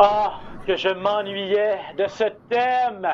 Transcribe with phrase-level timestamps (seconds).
[0.00, 3.08] Ah, que je m'ennuyais de ce thème!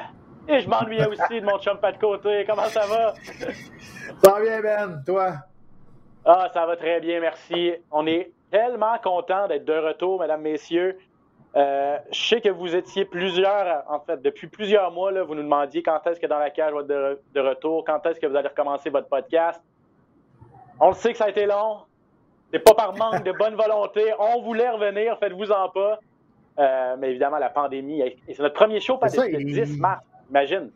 [0.47, 2.45] Et je m'ennuyais aussi de mon chum pas de côté.
[2.47, 3.15] Comment ça va?
[4.23, 5.03] Ça va bien, Ben.
[5.07, 5.33] Toi?
[6.27, 7.73] Ah, ça va très bien, merci.
[7.91, 10.99] On est tellement content d'être de retour, mesdames, messieurs.
[11.57, 15.43] Euh, je sais que vous étiez plusieurs, en fait, depuis plusieurs mois, là, vous nous
[15.43, 18.27] demandiez quand est-ce que dans la cage va être de, de retour, quand est-ce que
[18.27, 19.63] vous allez recommencer votre podcast.
[20.81, 21.79] On le sait que ça a été long.
[22.53, 24.03] C'est pas par manque de bonne volonté.
[24.19, 25.99] On voulait revenir, faites-vous-en pas.
[26.59, 28.01] Euh, mais évidemment, la pandémie.
[28.01, 30.03] Et c'est notre premier show, ça, le il- 10 mars.
[30.31, 30.71] Imagine.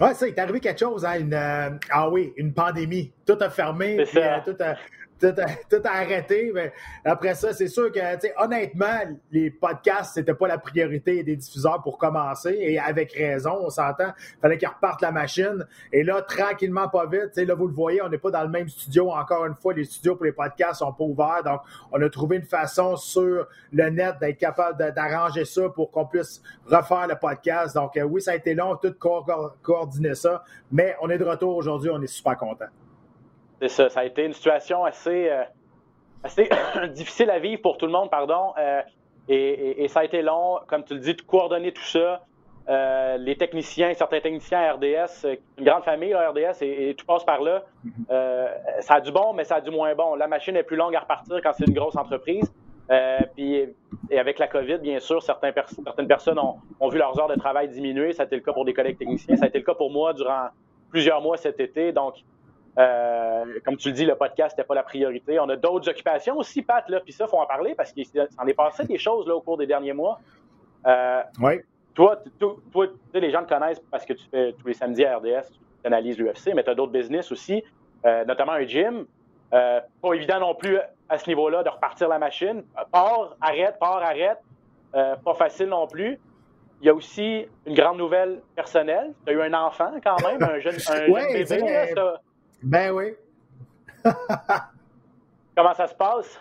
[0.00, 3.12] Ouais, ça, il est arrivé quelque chose, hein, une, euh, ah oui, une pandémie.
[3.26, 4.74] Tout a fermé, puis, euh, tout, a,
[5.20, 6.50] tout, a, tout arrêté.
[6.54, 6.72] Mais
[7.04, 7.98] après ça, c'est sûr que,
[8.42, 8.98] honnêtement,
[9.30, 14.12] les podcasts, c'était pas la priorité des diffuseurs pour commencer, et avec raison, on s'entend.
[14.40, 15.66] fallait qu'ils repartent la machine.
[15.92, 18.68] Et là, tranquillement, pas vite, là, vous le voyez, on n'est pas dans le même
[18.68, 19.10] studio.
[19.10, 21.42] Encore une fois, les studios pour les podcasts sont pas ouverts.
[21.44, 21.60] Donc,
[21.92, 26.42] on a trouvé une façon sur le net d'être capable d'arranger ça pour qu'on puisse
[26.66, 27.74] refaire le podcast.
[27.74, 30.44] Donc, euh, oui, ça a été long, tout co- co- coordonner ça.
[30.70, 32.66] Mais on est de retour aujourd'hui, on est super content.
[33.60, 33.88] C'est ça.
[33.88, 35.42] Ça a été une situation assez, euh,
[36.22, 36.48] assez
[36.94, 38.52] difficile à vivre pour tout le monde, pardon.
[38.58, 38.80] Euh,
[39.28, 42.22] et, et- et ça a été long, comme tu le dis, de coordonner tout ça.
[42.68, 45.24] Euh, les techniciens, certains techniciens à RDS,
[45.58, 47.62] une grande famille à RDS, et, et tout passe par là.
[48.10, 48.48] Euh,
[48.80, 50.16] ça a du bon, mais ça a du moins bon.
[50.16, 52.52] La machine est plus longue à repartir quand c'est une grosse entreprise.
[53.34, 53.64] Puis,
[54.10, 57.34] et avec la COVID, bien sûr, pers- certaines personnes ont, ont vu leurs heures de
[57.36, 58.12] travail diminuer.
[58.12, 59.36] Ça a été le cas pour des collègues techniciens.
[59.36, 60.48] Ça a été le cas pour moi durant
[60.90, 61.92] plusieurs mois cet été.
[61.92, 62.14] Donc,
[62.78, 65.38] euh, comme tu le dis, le podcast n'était pas la priorité.
[65.40, 68.46] On a d'autres occupations aussi, Pat, là, puis ça, faut en parler parce qu'il s'en
[68.46, 70.20] est passé des choses là, au cours des derniers mois.
[70.86, 71.60] Euh, Oui.
[71.94, 75.16] toi, toi, toi, les gens te connaissent parce que tu fais tous les samedis à
[75.18, 75.48] RDS,
[75.82, 77.64] tu analyses l'UFC, mais tu as d'autres business aussi,
[78.04, 79.06] euh, notamment un gym.
[79.50, 82.62] Pas évident non plus à ce niveau-là de repartir la machine.
[82.92, 84.38] Pars, arrête, pars, arrête.
[84.92, 86.18] Pas facile non plus.
[86.82, 89.14] Il y a aussi une grande nouvelle personnelle.
[89.24, 91.94] Tu as eu un enfant quand même, un jeune, un Ouais, jeune bébé.
[92.62, 93.14] Ben oui.
[95.56, 96.38] Comment ça se passe?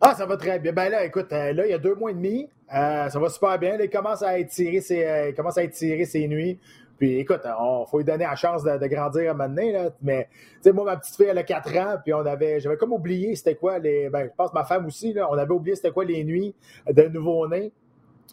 [0.00, 0.72] Ah, ça va très bien.
[0.72, 3.28] Ben là, écoute, euh, là, il y a deux mois et demi, euh, ça va
[3.28, 3.76] super bien.
[3.76, 6.58] Là, il commence à étirer ses, euh, il commence à étirer ses nuits.
[6.98, 9.72] Puis écoute, il faut lui donner la chance de, de grandir à un moment donné,
[9.72, 9.90] là.
[10.02, 12.76] Mais, tu sais, moi, ma petite fille, elle a 4 ans, puis on avait, j'avais
[12.76, 15.76] comme oublié c'était quoi les, ben, je pense ma femme aussi, là, on avait oublié
[15.76, 16.54] c'était quoi les nuits
[16.86, 17.72] de nouveau-né.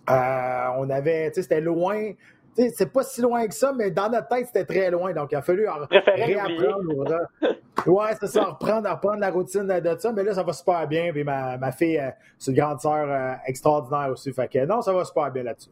[0.10, 2.12] Euh, on avait, tu sais, c'était loin.
[2.58, 5.14] C'est pas si loin que ça, mais dans notre tête, c'était très loin.
[5.14, 6.90] Donc, il a fallu réapprendre.
[6.98, 10.12] ou re- Ouais, c'est ça, reprendre, reprendre la routine de ça.
[10.12, 11.12] Mais là, ça va super bien.
[11.12, 14.34] Puis ma, ma fille, euh, c'est une grande sœur euh, extraordinaire aussi.
[14.34, 15.70] Fait que non, ça va super bien là-dessus.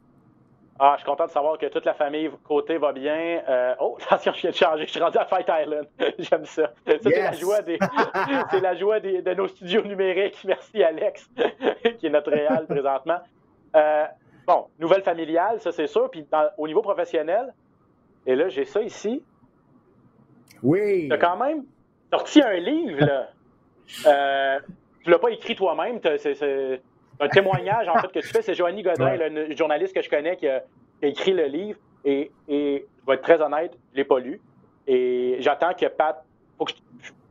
[0.78, 3.42] Ah, je suis content de savoir que toute la famille côté va bien.
[3.50, 4.86] Euh, oh, attention, je viens de changer.
[4.86, 5.88] Je suis rendu à Fight Island.
[6.20, 6.72] J'aime ça.
[6.86, 7.80] Ça, c'est la joie, des,
[8.52, 10.38] c'est la joie des- de nos studios numériques.
[10.46, 11.30] Merci, Alex,
[12.00, 13.20] qui est notre réal présentement.
[13.76, 14.06] Euh,
[14.48, 16.10] bon, nouvelle familiale, ça c'est sûr.
[16.10, 17.54] Puis dans- au niveau professionnel,
[18.26, 19.24] et là, j'ai ça ici.
[20.64, 21.10] Oui.
[21.12, 21.64] Tu quand même
[22.12, 23.30] sorti un livre, là.
[24.08, 24.60] Euh,
[25.04, 26.00] tu l'as pas écrit toi-même.
[26.18, 26.82] C'est
[27.20, 28.42] un témoignage, en fait, que tu fais.
[28.42, 29.30] C'est Joanie Godin, Ouais.
[29.30, 30.62] le journaliste que je connais, qui a,
[31.00, 31.78] qui a écrit le livre.
[32.04, 34.42] Et, et je vais être très honnête, je l'ai pas lu.
[34.88, 36.24] Et j'attends que Pat...
[36.58, 36.72] Faut que,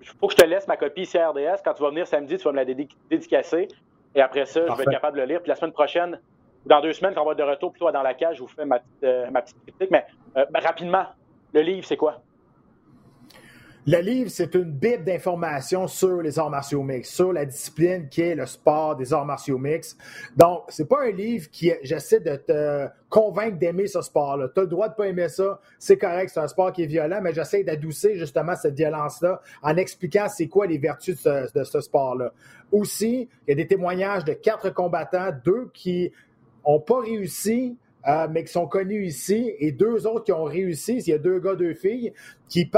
[0.00, 1.60] je, faut que je te laisse ma copie ici à RDS.
[1.64, 3.66] Quand tu vas venir samedi, tu vas me la dédi- dédicacer.
[4.14, 5.40] Et après ça, je vais être capable de le lire.
[5.42, 6.20] Puis la semaine prochaine,
[6.66, 8.48] dans deux semaines, quand on va être de retour, plutôt dans la cage, je vous
[8.48, 9.30] fais ma petite, euh,
[9.66, 9.90] critique.
[9.90, 10.04] Mais
[10.36, 11.04] euh, ben, rapidement,
[11.52, 12.22] le livre, c'est quoi?
[13.86, 18.22] Le livre, c'est une bible d'informations sur les arts martiaux mixtes, sur la discipline qui
[18.22, 20.00] est le sport des arts martiaux mixtes.
[20.34, 24.48] Donc, c'est pas un livre qui j'essaie de te convaincre d'aimer ce sport-là.
[24.54, 26.86] Tu as le droit de pas aimer ça, c'est correct, c'est un sport qui est
[26.86, 31.80] violent, mais j'essaie d'adoucir justement cette violence-là en expliquant c'est quoi les vertus de ce
[31.82, 32.32] sport-là.
[32.72, 36.10] Aussi, il y a des témoignages de quatre combattants, deux qui
[36.64, 37.76] ont pas réussi
[38.06, 40.98] euh, mais qui sont connus ici, et deux autres qui ont réussi.
[40.98, 42.12] Il y a deux gars, deux filles,
[42.48, 42.70] qui,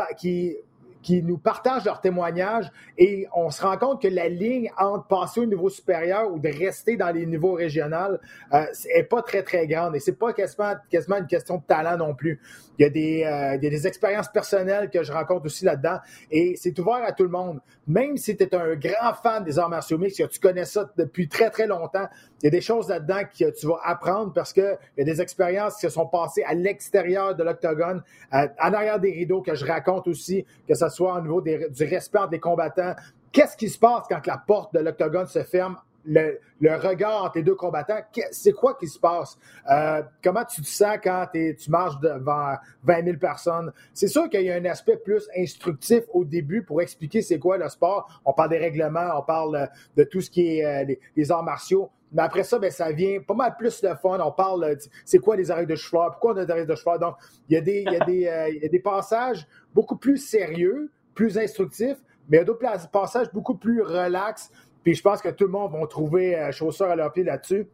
[1.23, 2.69] nous partagent leurs témoignages
[2.99, 6.49] et on se rend compte que la ligne entre passer au niveau supérieur ou de
[6.49, 8.19] rester dans les niveaux régionaux
[8.53, 9.94] n'est pas très, très grande.
[9.94, 12.41] Et c'est pas quasiment, quasiment une question de talent non plus.
[12.79, 15.99] Il y, a des, euh, des expériences personnelles que je rencontre aussi là-dedans.
[16.32, 17.61] Et c'est ouvert à tout le monde.
[17.87, 21.29] Même si tu es un grand fan des arts martiaux mixtes, tu connais ça depuis
[21.29, 22.09] très, très longtemps,
[22.43, 25.21] il y a des choses là-dedans que tu vas apprendre parce qu'il y a des
[25.21, 28.03] expériences qui se sont passées à l'extérieur de l'octogone,
[28.33, 31.85] en arrière des rideaux, que je raconte aussi, que ce soit au niveau des, du
[31.85, 32.94] respect les combattants.
[33.33, 35.77] Qu'est-ce qui se passe quand la porte de l'octogone se ferme?
[36.09, 37.99] Le, regard entre les deux combattants,
[38.31, 39.37] c'est quoi qui se passe?
[39.69, 42.55] Euh, comment tu te sens quand tu marches devant
[42.85, 43.73] 20 000 personnes?
[43.93, 47.59] C'est sûr qu'il y a un aspect plus instructif au début pour expliquer c'est quoi
[47.59, 48.09] le sport.
[48.25, 51.91] On parle des règlements, on parle de tout ce qui est euh, les, arts martiaux.
[52.12, 54.19] Mais après ça, ben, ça vient pas mal plus de fun.
[54.20, 56.11] On parle, c'est quoi les arrêts de cheval?
[56.12, 57.00] Pourquoi on a des arrêts de cheval?
[57.00, 57.17] Donc,
[57.49, 61.99] il y, a des, y euh, y a des passages beaucoup plus sérieux, plus instructifs,
[62.29, 64.50] mais il y a d'autres passages beaucoup plus relax,
[64.82, 67.67] puis je pense que tout le monde va trouver euh, chaussures à leur pied là-dessus.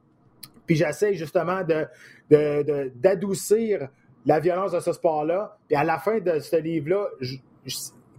[0.67, 1.61] Puis j'essaie justement
[2.31, 3.87] d'adoucir de,
[4.25, 5.58] la violence de ce sport-là.
[5.67, 7.08] Puis à la fin de ce livre-là,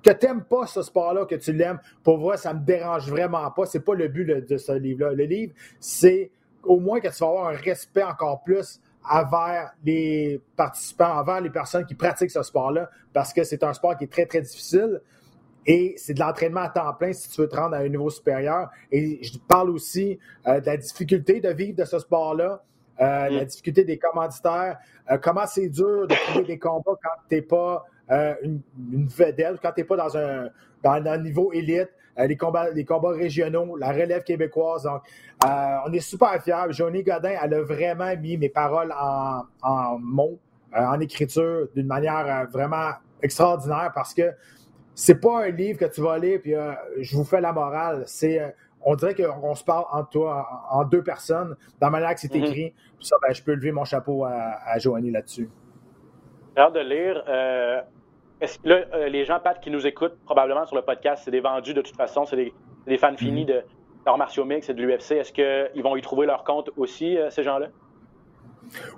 [0.03, 3.50] que tu n'aimes pas ce sport-là, que tu l'aimes, pour voir, ça me dérange vraiment
[3.51, 3.65] pas.
[3.65, 5.13] C'est pas le but de ce livre-là.
[5.13, 6.31] Le livre, c'est
[6.63, 8.79] au moins que tu vas avoir un respect encore plus
[9.09, 13.97] envers les participants, envers les personnes qui pratiquent ce sport-là, parce que c'est un sport
[13.97, 15.01] qui est très, très difficile.
[15.65, 18.09] Et c'est de l'entraînement à temps plein si tu veux te rendre à un niveau
[18.09, 18.69] supérieur.
[18.91, 22.61] Et je parle aussi euh, de la difficulté de vivre de ce sport-là,
[23.00, 24.77] euh, la difficulté des commanditaires,
[25.09, 28.61] euh, comment c'est dur de trouver des combats quand tu n'es pas une,
[29.07, 30.50] vedette, quand tu n'es pas dans un,
[30.83, 31.89] dans un niveau élite.
[32.17, 34.83] les, combats, les combats régionaux, la relève québécoise.
[34.83, 35.01] Donc,
[35.44, 36.71] on est super fiers.
[36.71, 40.39] Johnny Godin, elle a vraiment mis mes paroles en, en mots,
[40.75, 42.91] en écriture, d'une manière vraiment
[43.23, 44.33] extraordinaire parce que
[44.94, 48.03] c'est pas un livre que tu vas lire puis euh, je vous fais la morale.
[48.05, 48.50] C'est euh,
[48.85, 52.33] on dirait qu'on se parle entre toi, en, deux personnes, dans la manière que c'est
[52.35, 52.44] mhm.
[52.44, 52.73] écrit.
[53.00, 55.50] ça, ben, je peux lever mon chapeau à, à Joanie là-dessus.
[56.55, 57.23] J'ai hâte de lire.
[57.27, 57.81] Euh,
[58.41, 61.39] est-ce que là, les gens, Pat, qui nous écoutent probablement sur le podcast, c'est des
[61.39, 62.51] vendus de toute façon, c'est
[62.88, 63.47] des, fans finis mhm.
[63.47, 63.61] de
[64.05, 65.11] d'arts martiaux mix et de l'UFC.
[65.11, 67.67] Est-ce qu'ils vont y trouver leur compte aussi, ces gens-là?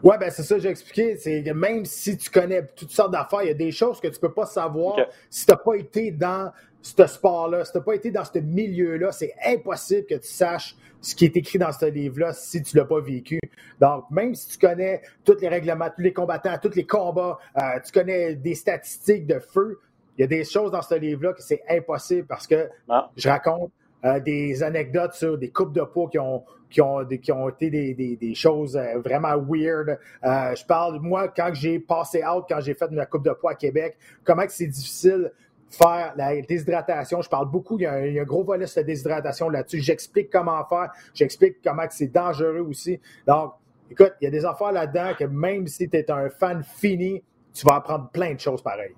[0.03, 1.15] Ouais, ben c'est ça que j'ai expliqué.
[1.17, 4.19] C'est même si tu connais toutes sortes d'affaires, il y a des choses que tu
[4.19, 4.95] peux pas savoir
[5.29, 6.51] si tu n'as pas été dans
[6.85, 9.11] ce sport-là, si tu n'as pas été dans ce milieu-là.
[9.11, 12.85] C'est impossible que tu saches ce qui est écrit dans ce livre-là si tu l'as
[12.85, 13.39] pas vécu.
[13.79, 17.79] Donc, même si tu connais tous les règlements, tous les combattants, tous les combats, euh,
[17.83, 19.79] tu connais des statistiques de feu,
[20.17, 23.09] il y a des choses dans ce livre-là que c'est impossible parce que ah.
[23.17, 23.71] je raconte
[24.05, 27.69] euh, des anecdotes sur des coupes de peau qui ont, qui ont, qui ont été
[27.95, 29.97] des, choses euh, vraiment weird.
[30.23, 33.51] Euh, je parle, moi, quand j'ai passé out, quand j'ai fait ma coupe de poids
[33.51, 35.31] à Québec, comment c'est difficile
[35.69, 37.21] faire la déshydratation.
[37.21, 39.79] Je parle beaucoup, il y, a un, gros volet sur la déshydratation là-dessus.
[39.79, 42.99] J'explique comment faire, j'explique comment c'est dangereux aussi.
[43.27, 43.53] Donc,
[43.89, 47.23] écoute, il y a des affaires là-dedans que même si tu es un fan fini,
[47.53, 48.95] tu vas apprendre plein de choses pareilles.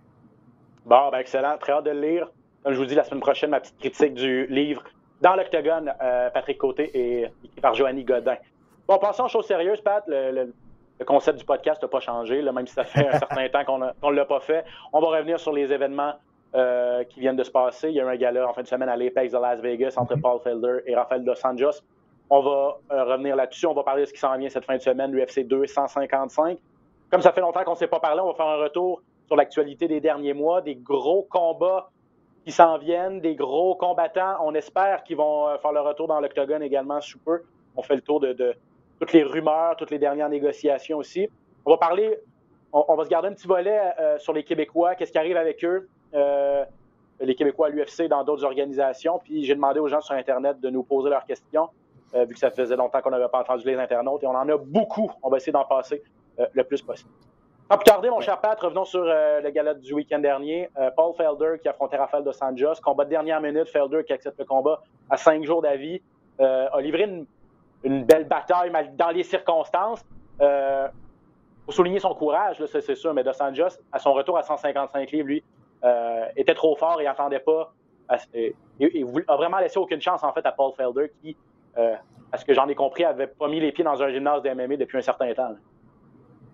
[0.86, 1.58] Bon, ben excellent.
[1.60, 2.31] Très hâte de le lire.
[2.64, 4.84] Comme je vous dis, la semaine prochaine, ma petite critique du livre
[5.22, 7.28] dans l'octogone, euh, Patrick Côté et
[7.62, 8.38] par Joanny Godin.
[8.88, 10.04] Bon, passons aux choses sérieuses, Pat.
[10.08, 10.54] Le,
[11.06, 13.80] concept du podcast n'a pas changé, même si ça fait un certain temps qu'on
[14.12, 14.66] ne l'a pas fait.
[14.94, 16.14] On va revenir sur les événements
[16.56, 17.90] euh, qui viennent de se passer.
[17.90, 19.96] Il y a eu un gala en fin de semaine à l'Apex de Las Vegas
[19.98, 20.22] entre mm-hmm.
[20.22, 21.82] Paul Felder et Rafael Dos Anjos.
[22.30, 23.66] On va euh, revenir là-dessus.
[23.68, 26.57] On va parler de ce qui s'en vient cette fin de semaine, l'UFC 255.
[27.12, 29.36] Comme ça fait longtemps qu'on ne s'est pas parlé, on va faire un retour sur
[29.36, 31.90] l'actualité des derniers mois, des gros combats
[32.45, 34.38] qui s'en viennent, des gros combattants.
[34.42, 37.44] On espère qu'ils vont euh, faire le retour dans l'octogone également sous peu.
[37.76, 38.56] On fait le tour de,
[39.00, 41.30] toutes les rumeurs, toutes les dernières négociations aussi.
[41.66, 42.18] On va parler,
[42.74, 43.80] on, va se garder un petit volet
[44.18, 49.19] sur les Québécois, qu'est-ce qui arrive avec eux, les Québécois à l'UFC dans d'autres organisations.
[49.23, 51.69] Puis j'ai demandé aux gens sur Internet de nous poser leurs questions,
[52.14, 54.57] vu que ça faisait longtemps qu'on n'avait pas entendu les internautes, et on en a
[54.57, 55.11] beaucoup.
[55.23, 56.02] On va essayer d'en passer
[56.37, 57.09] le plus possible.
[57.69, 60.69] Sans plus tarder, mon cher Pat, revenons sur euh, le galop du week-end dernier.
[60.78, 62.76] Euh, Paul Felder qui affrontait Rafael Dos Anjos.
[62.81, 63.68] Combat de dernière minute.
[63.68, 66.02] Felder qui accepte le combat à cinq jours d'avis.
[66.40, 67.26] Euh, a livré
[67.83, 70.06] une, belle bataille dans les circonstances.
[70.40, 70.87] Euh,
[71.66, 75.28] faut souligner son courage, c'est sûr, mais Dos Anjos, à son retour à 155 livres,
[75.28, 75.44] lui,
[76.36, 77.74] était trop fort et n'entendait pas.
[78.31, 78.54] Il
[79.28, 81.36] a vraiment laissé aucune chance, en fait, à Paul Felder qui,
[81.76, 84.50] à ce que j'en ai compris, avait pas mis les pieds dans un gymnase de
[84.50, 85.56] MMA depuis un certain temps.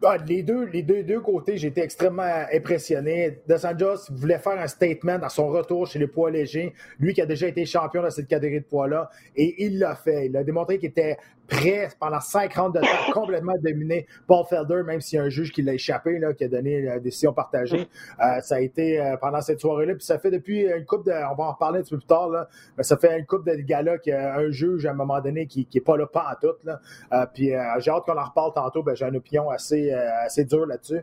[0.06, 3.40] Ah, les deux, les deux, côtés, j'étais extrêmement impressionné.
[3.48, 6.74] Dos voulait faire un statement à son retour chez les poids légers.
[7.00, 9.10] Lui qui a déjà été champion dans cette catégorie de poids-là.
[9.36, 10.26] Et il l'a fait.
[10.26, 14.84] Il a démontré qu'il était prêt pendant cinq rounds de temps, complètement dominé Paul Felder,
[14.84, 17.34] même s'il y a un juge qui l'a échappé, là, qui a donné la décision
[17.34, 17.88] partagée.
[18.20, 19.96] Euh, ça a été euh, pendant cette soirée-là.
[19.96, 21.12] Puis ça fait depuis une coupe de.
[21.12, 22.48] On va en reparler un petit peu plus tard, là,
[22.78, 25.22] mais ça fait une coupe de gars-là qu'il y a un juge à un moment
[25.22, 26.56] donné qui n'est pas là, pas en tout.
[26.64, 26.80] Là.
[27.12, 28.84] Euh, puis j'ai hâte qu'on en reparle tantôt.
[28.84, 31.02] Ben, j'ai une opinion assez, assez dure là-dessus.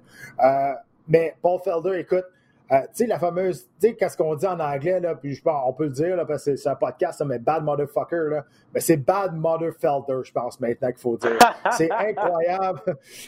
[1.08, 2.24] mais Paul Felder, écoute,
[2.72, 5.42] euh, tu sais, la fameuse, tu sais, qu'est-ce qu'on dit en anglais, là, puis je
[5.42, 8.44] pense, on peut le dire, là, parce que c'est un podcast, mais bad motherfucker, là.
[8.72, 11.36] Mais c'est bad motherfelder, je pense, maintenant qu'il faut dire.
[11.72, 12.80] c'est incroyable.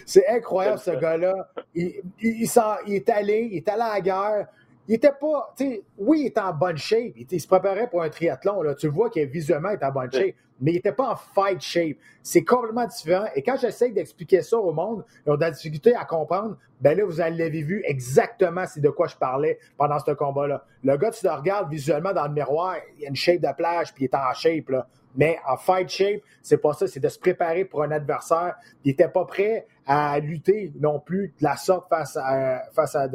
[0.07, 1.49] C'est incroyable, ce gars-là.
[1.75, 2.49] Il, il,
[2.87, 4.47] il, est allé, il est allé à la guerre.
[4.87, 7.15] Il était pas, tu sais, oui, il était en bonne shape.
[7.17, 8.77] Il, se préparait pour un triathlon, là.
[8.77, 11.97] Tu vois qu'il visuellement est en bonne shape mais il n'était pas en fight shape.
[12.23, 13.27] C'est complètement différent.
[13.35, 16.57] Et quand j'essaie d'expliquer ça au monde, ils ont de la difficulté à comprendre.
[16.81, 20.65] Ben là, vous l'avez vu exactement c'est de quoi je parlais pendant ce combat-là.
[20.85, 23.93] Le gars, tu le regardes visuellement dans le miroir, il a une shape de plage,
[23.93, 24.87] puis il est en shape, là.
[25.15, 28.55] Mais en fight shape, c'est pas ça, c'est de se préparer pour un adversaire.
[28.85, 33.09] Il n'était pas prêt à lutter non plus de la sorte face à, face à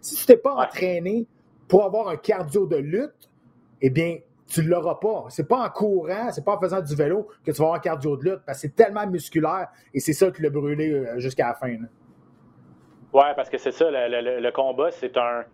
[0.00, 1.26] si tu t'es pas entraîné
[1.68, 3.30] pour avoir un cardio de lutte,
[3.82, 4.18] eh bien,
[4.48, 5.24] tu ne l'auras pas.
[5.28, 7.80] C'est pas en courant, c'est pas en faisant du vélo que tu vas avoir un
[7.80, 11.18] cardio de lutte, parce que c'est tellement musculaire et c'est ça qui l'a brûlé euh,
[11.18, 11.68] jusqu'à la fin.
[11.68, 15.44] Oui, parce que c'est ça, le, combat, c'est un,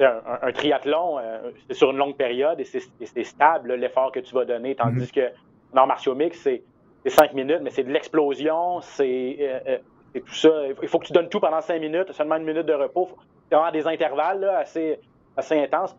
[0.00, 4.44] un, triathlon, euh, c'est sur une longue période et c'est stable l'effort que tu vas
[4.44, 5.12] donner, tandis mm-hmm.
[5.12, 6.62] que en martiaux mix, c'est
[7.06, 9.78] cinq minutes, mais c'est de l'explosion, c'est euh,
[10.14, 10.50] tout ça.
[10.82, 13.08] Il faut que tu donnes tout pendant cinq minutes, seulement une minute de repos.
[13.48, 14.98] C'est vraiment des intervalles assez,
[15.36, 15.96] assez intenses.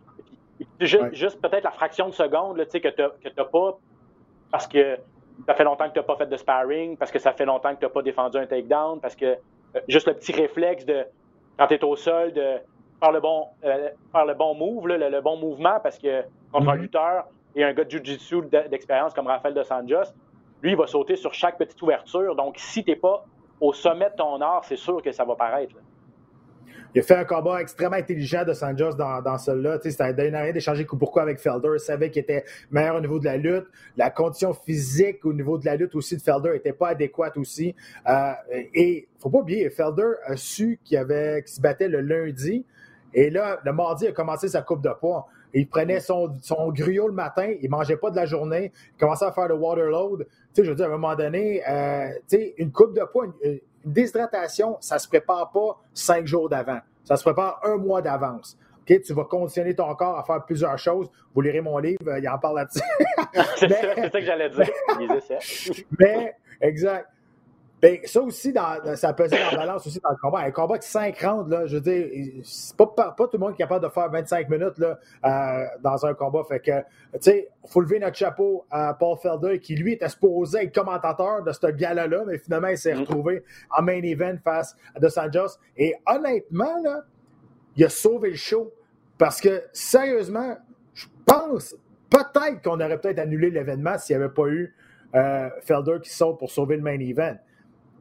[0.79, 3.01] Juste, peut-être la fraction de seconde que tu
[3.37, 3.77] n'as pas
[4.51, 4.97] parce que
[5.47, 7.73] ça fait longtemps que tu n'as pas fait de sparring, parce que ça fait longtemps
[7.73, 11.05] que tu n'as pas défendu un takedown, parce que euh, juste le petit réflexe de
[11.57, 12.57] quand tu es au sol de
[12.99, 16.75] faire le bon, euh, faire le bon move, le, bon mouvement, parce que contre un
[16.75, 16.79] mm-hmm.
[16.79, 20.13] lutteur et un gars de jiu-jitsu d'expérience comme Rafael de Sanjos,
[20.61, 22.35] lui, il va sauter sur chaque petite ouverture.
[22.35, 23.25] Donc, si tu n'es pas
[23.59, 25.75] au sommet de ton art, c'est sûr que ça va paraître.
[26.95, 29.79] Il a fait un combat extrêmement intelligent de Sanjos dans, dans celui-là.
[29.81, 31.69] C'était donné rien d'échanger coup pourquoi avec Felder.
[31.73, 33.65] Il savait qu'il était meilleur au niveau de la lutte.
[33.97, 37.75] La condition physique au niveau de la lutte aussi de Felder n'était pas adéquate aussi.
[38.07, 38.33] Euh,
[38.73, 42.63] et faut pas oublier, Felder a su qu'il se battait le lundi.
[43.15, 45.27] Et là, le mardi, il a commencé sa coupe de poids.
[45.53, 49.31] Il prenait son, son le matin, il mangeait pas de la journée, il commençait à
[49.31, 50.25] faire le waterload.
[50.25, 53.03] Tu sais, je veux dire, à un moment donné, euh, tu sais, une coupe de
[53.03, 56.79] poids, une, une déshydratation, ça ne se prépare pas cinq jours d'avant.
[57.03, 58.57] Ça se prépare un mois d'avance.
[58.81, 61.09] OK, tu vas conditionner ton corps à faire plusieurs choses.
[61.33, 62.81] Vous lirez mon livre, il en parle là-dessus.
[63.57, 64.69] c'est ça, que j'allais dire.
[65.99, 67.07] mais, exact.
[67.83, 70.39] Ben, ça aussi, dans, ça pesait dans la balance aussi dans le combat.
[70.39, 73.57] Un combat de 5 rounds, là, je veux dire, c'est pas, pas, tout le monde
[73.57, 76.45] qui est capable de faire 25 minutes là, euh, dans un combat.
[76.47, 80.07] Fait que, tu sais, il faut lever notre chapeau à Paul Felder, qui lui était
[80.07, 82.99] supposé être commentateur de ce gala-là, mais finalement, il s'est mm-hmm.
[82.99, 83.43] retrouvé
[83.77, 85.57] en main event face à Dos Anjos.
[85.75, 87.01] Et honnêtement, là,
[87.75, 88.71] il a sauvé le show.
[89.17, 90.55] Parce que, sérieusement,
[90.93, 91.75] je pense
[92.09, 94.73] peut-être qu'on aurait peut-être annulé l'événement s'il n'y avait pas eu
[95.15, 97.35] euh, Felder qui saute pour sauver le main event.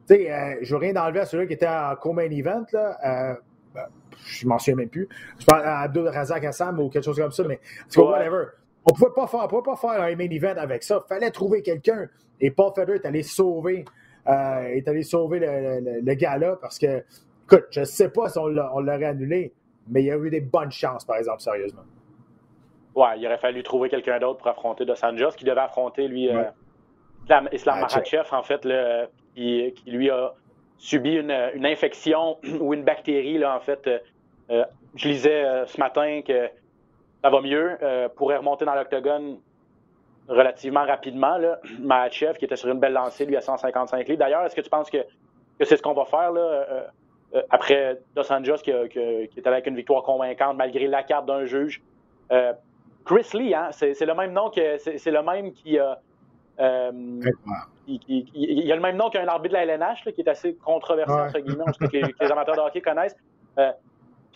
[0.07, 2.97] Tu sais, euh, je veux rien enlever à celui qui était en co-main event, là.
[3.05, 3.35] Euh,
[3.73, 3.85] ben,
[4.25, 5.07] je m'en souviens même plus.
[5.39, 7.59] Je parle à Abdul Razak Hassam ou quelque chose comme ça, mais
[7.95, 8.03] ouais.
[8.03, 8.45] whatever.
[8.85, 11.01] On ne pouvait pas faire, pouvait pas faire un main event avec ça.
[11.03, 12.07] Il fallait trouver quelqu'un.
[12.41, 13.85] Et Paul Federer est allé sauver,
[14.27, 17.03] euh, est allé sauver le, le, gars-là parce que,
[17.45, 19.53] écoute, je ne sais pas si on l'aurait annulé,
[19.87, 21.83] mais il y a eu des bonnes chances, par exemple, sérieusement.
[22.95, 26.29] Ouais, il aurait fallu trouver quelqu'un d'autre pour affronter Dos Anjos, qui devait affronter, lui,
[26.29, 26.49] ouais.
[27.23, 27.87] Islam, Islam
[28.31, 30.33] en fait, le, qui, lui a
[30.77, 33.87] subi une, infection ou une bactérie, là, en fait.
[33.87, 33.99] Euh,
[34.49, 36.49] euh, je lisais euh, ce matin que
[37.23, 37.77] ça va mieux,
[38.15, 39.39] pourrait remonter dans l'octogone
[40.27, 41.37] relativement rapidement.
[41.37, 41.59] Là.
[41.79, 44.19] Mahachev, qui était sur une belle lancée, lui, à 155 livres.
[44.19, 44.97] D'ailleurs, est-ce que tu penses que,
[45.61, 46.31] c'est ce qu'on va faire
[47.49, 51.81] après Dos Anjos, qui, qui, est avec une victoire convaincante, malgré la carte d'un juge?
[53.05, 55.99] Chris Lee, hein, c'est, le même nom que c'est, le même qui a
[56.59, 56.91] euh,
[57.87, 61.11] il, y a le même nom qu'un arbitre de la LNH, qui est assez controversé,
[61.11, 63.15] entre guillemets, que les, amateurs de hockey connaissent.
[63.57, 63.71] Euh,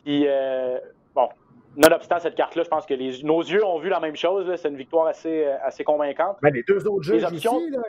[0.04, 0.80] puis, euh,
[1.14, 1.30] bon,
[1.76, 4.52] nonobstant cette carte-là, je pense que nos yeux ont vu la même chose.
[4.58, 6.38] C'est une victoire assez, assez convaincante.
[6.42, 7.40] Ben, les deux autres juges les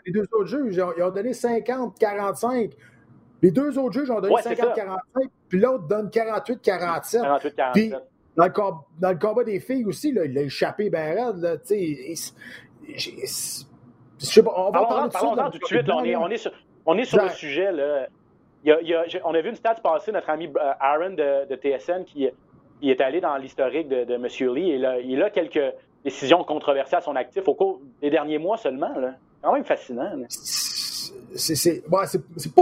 [0.06, 2.72] les deux autres juges, ils ont, donné 50-45.
[3.40, 4.96] Les deux autres juges ont donné 50-45,
[5.48, 7.22] puis l'autre donne 48-47.
[7.22, 8.00] 48-47.
[8.36, 8.52] Dans le,
[9.00, 11.38] dans le, combat des filles aussi, là, il a échappé raide.
[11.38, 11.56] Là,
[14.46, 15.88] on va parlons, parlons tout de suite.
[15.90, 16.52] on, est, on, est, sur,
[16.86, 17.72] on est sur le sujet.
[17.72, 18.06] Là.
[18.64, 20.72] Il y a, il y a, on a vu une stat passer, notre ami euh,
[20.80, 22.28] Aaron de, de TSN, qui,
[22.80, 24.54] qui, est allé dans l'historique de, de, M.
[24.54, 24.70] Lee.
[24.72, 28.56] Et là, il a quelques décisions controversées à son actif au cours des derniers mois
[28.56, 28.98] seulement.
[28.98, 29.14] Là.
[29.42, 30.10] quand même fascinant.
[31.34, 32.04] C'est pas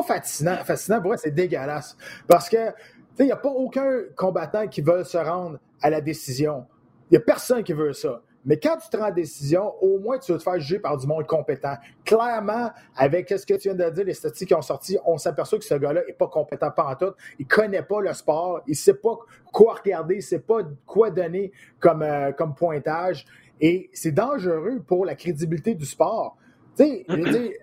[0.06, 0.56] fascinant.
[0.64, 1.96] Fascinant, pour moi, c'est dégueulasse.
[2.28, 2.72] Parce que,
[3.18, 6.66] il n'y a pas aucun combattant qui veut se rendre à la décision.
[7.10, 8.20] Il n'y a personne qui veut ça.
[8.46, 10.96] Mais quand tu te rends en décision, au moins tu vas te faire juger par
[10.96, 11.74] du monde compétent.
[12.04, 15.58] Clairement, avec ce que tu viens de dire, les statistiques qui ont sorti, on s'aperçoit
[15.58, 17.12] que ce gars-là n'est pas compétent pas en tout.
[17.40, 18.62] Il connaît pas le sport.
[18.68, 19.18] Il sait pas
[19.52, 20.16] quoi regarder.
[20.16, 21.50] Il sait pas quoi donner
[21.80, 23.26] comme, euh, comme pointage.
[23.60, 26.36] Et c'est dangereux pour la crédibilité du sport.
[26.76, 27.58] Tu sais,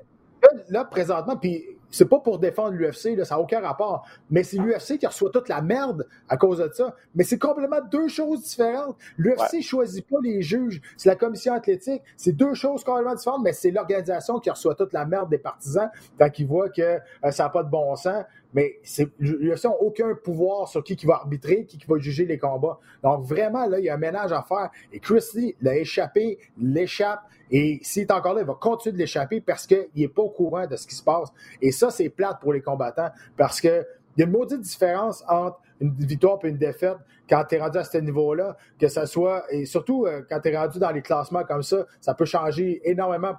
[0.69, 4.05] là, présentement, puis c'est pas pour défendre l'UFC, ça n'a aucun rapport.
[4.31, 6.95] Mais c'est l'UFC qui reçoit toute la merde à cause de ça.
[7.13, 8.97] Mais c'est complètement deux choses différentes.
[9.17, 12.01] L'UFC ne choisit pas les juges, c'est la commission athlétique.
[12.17, 15.89] C'est deux choses complètement différentes, mais c'est l'organisation qui reçoit toute la merde des partisans
[16.17, 18.23] quand ils voient que euh, ça n'a pas de bon sens.
[18.53, 18.79] Mais
[19.19, 22.79] l'UFC n'a aucun pouvoir sur qui qui va arbitrer, qui, qui va juger les combats.
[23.03, 24.69] Donc vraiment, là, il y a un ménage à faire.
[24.91, 27.21] Et Chris Lee l'a échappé, l'échappe.
[27.51, 30.29] Et s'il est encore là, il va continuer de l'échapper parce qu'il n'est pas au
[30.29, 31.29] courant de ce qui se passe.
[31.61, 33.85] Et ça, c'est plate pour les combattants parce qu'il
[34.17, 36.97] y a une maudite différence entre une victoire et une défaite
[37.29, 40.49] quand tu es rendu à ce niveau-là, que ce soit, et surtout euh, quand tu
[40.49, 43.35] es rendu dans les classements comme ça, ça peut changer énormément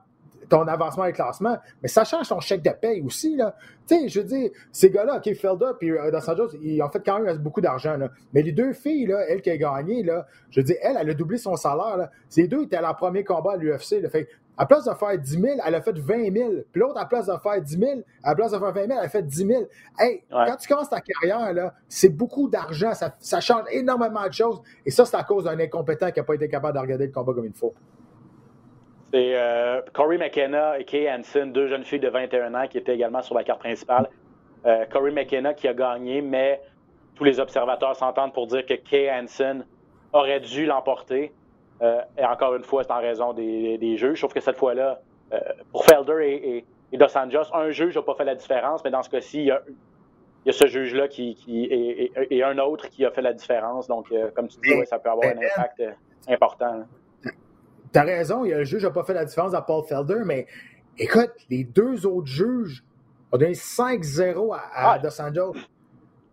[0.48, 3.36] ton avancement et classement, mais ça change ton chèque de paye aussi.
[3.36, 3.54] Là.
[3.90, 7.36] Je veux dire, ces gars-là, OK, Felder et euh, Anjos, ils ont fait quand même
[7.38, 7.96] beaucoup d'argent.
[8.32, 11.10] Mais les deux filles, là, elle qui a gagné, là, je veux dire, elle, elle
[11.10, 11.96] a doublé son salaire.
[11.96, 12.10] Là.
[12.28, 14.08] Ces deux étaient à leur premier combat à l'UFC.
[14.10, 16.50] Fait à place de faire 10 000, elle a fait 20 000.
[16.70, 19.04] Puis l'autre, à place de faire 10 000, à place de faire 20 000, elle
[19.04, 19.64] a fait 10 000.
[19.98, 22.94] Hey, quand tu commences ta carrière, là, c'est beaucoup d'argent.
[22.94, 24.62] Ça, ça change énormément de choses.
[24.86, 27.12] Et ça, c'est à cause d'un incompétent qui n'a pas été capable de regarder le
[27.12, 27.74] combat comme il faut.
[29.14, 32.96] C'est euh, Corey McKenna et Kay Hansen, deux jeunes filles de 21 ans qui étaient
[32.96, 34.08] également sur la carte principale.
[34.66, 36.60] Euh, Corey McKenna qui a gagné, mais
[37.14, 39.64] tous les observateurs s'entendent pour dire que Kay Hansen
[40.12, 41.32] aurait dû l'emporter.
[41.80, 43.96] Euh, et encore une fois, c'est en raison des, des.
[43.96, 45.00] Je trouve que cette fois-là,
[45.70, 49.04] pour Felder et, et, Dos Anjos, un juge n'a pas fait la différence, mais dans
[49.04, 49.62] ce cas-ci, il y a,
[50.44, 53.32] il y a ce juge-là qui, qui et, et, un autre qui a fait la
[53.32, 53.86] différence.
[53.86, 55.84] Donc, comme tu dis, ça peut avoir un impact
[56.28, 56.84] important
[57.94, 60.22] t'as raison, il y a le juge n'a pas fait la différence à Paul Felder,
[60.26, 60.46] mais
[60.98, 62.84] écoute, les deux autres juges
[63.32, 65.54] ont donné 5-0 à, Dos Anjos.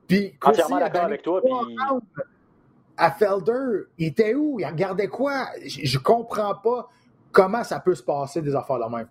[0.07, 1.39] Puis, Entièrement d'accord avec toi.
[1.41, 1.51] Puis...
[2.97, 4.59] À Felder, il était où?
[4.59, 5.45] Il regardait quoi?
[5.65, 6.89] Je, ne comprends pas
[7.31, 9.07] comment ça peut se passer des affaires là même.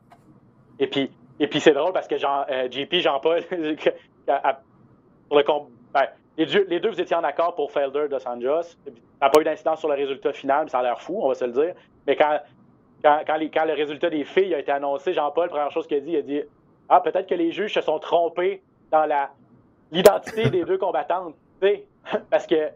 [0.78, 3.42] Et puis, et puis c'est drôle parce que Jean, euh, JP, Jean-Paul,
[5.28, 5.44] pour le
[5.92, 8.62] ben, les, deux, les, deux, vous étiez en accord pour Felder Dos Anjos.
[8.62, 11.28] Ça n'a pas eu d'incidence sur le résultat final, mais ça a l'air fou, on
[11.28, 11.74] va se le dire.
[12.06, 12.38] Mais quand,
[13.02, 16.12] quand, quand, le résultat des filles a été annoncé, Jean-Paul, première chose qu'il a dit,
[16.12, 16.42] il a dit
[16.88, 19.30] Ah, peut-être que les juges se sont trompés dans la
[19.92, 21.34] l'identité des deux combattantes.
[22.30, 22.70] Parce que,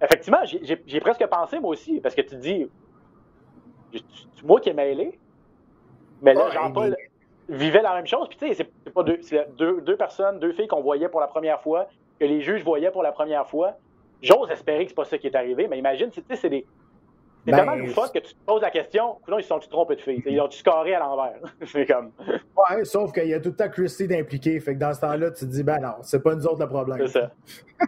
[0.00, 2.66] effectivement, j'ai presque pensé, moi aussi, parce que tu dis
[4.42, 5.18] Moi qui est mêlé,
[6.22, 6.96] mais là, Jean-Paul
[7.48, 8.28] vivait la même chose.
[8.28, 8.54] Puis, tu sais,
[8.86, 9.20] c'est pas deux,
[9.58, 12.90] deux, deux personnes, deux filles qu'on voyait pour la première fois, que les juges voyaient
[12.90, 13.74] pour la première fois.
[14.22, 16.64] J'ose espérer que c'est pas ça qui est arrivé, mais imagine, tu sais, c'est des
[17.44, 20.00] c'est ben, tellement loufoque que tu te poses la question, non, ils sont-tu trompés de
[20.00, 20.22] filles?
[20.26, 21.40] Ils ont-tu scoré à l'envers?
[21.66, 22.12] c'est comme.
[22.70, 24.60] Ouais, sauf qu'il y a tout le temps Christy d'impliqué.
[24.60, 26.68] Fait que dans ce temps-là, tu te dis, ben non, c'est pas nous autres le
[26.68, 26.98] problème.
[27.08, 27.32] C'est ça.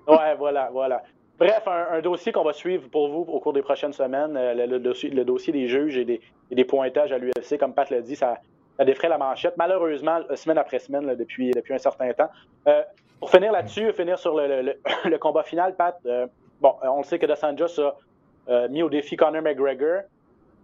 [0.08, 1.02] ouais, voilà, voilà.
[1.38, 4.78] Bref, un, dossier qu'on va suivre pour vous au cours des prochaines semaines, euh, le,
[4.78, 8.16] dossier, le dossier, des juges et des, des pointages à l'UFC, comme Pat l'a dit,
[8.16, 8.38] ça,
[8.76, 12.30] ça défrait la manchette, malheureusement, semaine après semaine, depuis, depuis un certain temps.
[12.68, 12.82] Euh,
[13.20, 16.26] pour finir là-dessus, finir sur le, le, combat final, Pat, euh,
[16.60, 17.96] bon, on le sait que Dos Anjos a
[18.48, 20.02] euh, mis au défi Conor McGregor.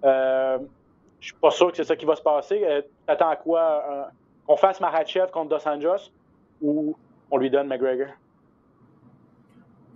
[0.05, 0.59] Euh,
[1.21, 2.63] je suis pas sûr que c'est ça qui va se passer.
[2.65, 4.11] Euh, T'attends à quoi?
[4.47, 6.11] Qu'on fasse Mahachev contre Dos Anjos
[6.63, 6.97] ou
[7.31, 8.09] on lui donne McGregor?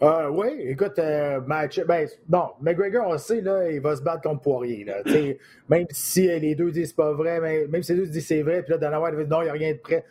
[0.02, 1.68] Euh, oui, écoute, euh, ben,
[2.28, 4.84] bon, McGregor, on le sait, là, il va se battre contre Poirier.
[4.84, 4.96] Là,
[5.68, 8.62] même si les deux disent pas vrai, mais, même si les deux disent c'est vrai,
[8.62, 10.04] puis là, Dana White dit non, il n'y a rien de prêt.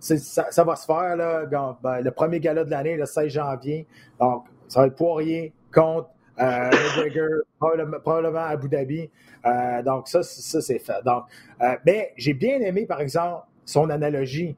[0.00, 0.16] Ça,
[0.50, 3.86] ça, va se faire, là, ben, le premier gala de l'année, le 16 janvier.
[4.20, 6.10] Donc, ça va être Poirier contre
[6.40, 6.70] euh,
[7.58, 9.10] probablement, Abu Dhabi.
[9.44, 11.02] Euh, donc, ça, ça c'est fait.
[11.04, 11.24] Donc,
[11.62, 14.56] euh, mais j'ai bien aimé, par exemple, son analogie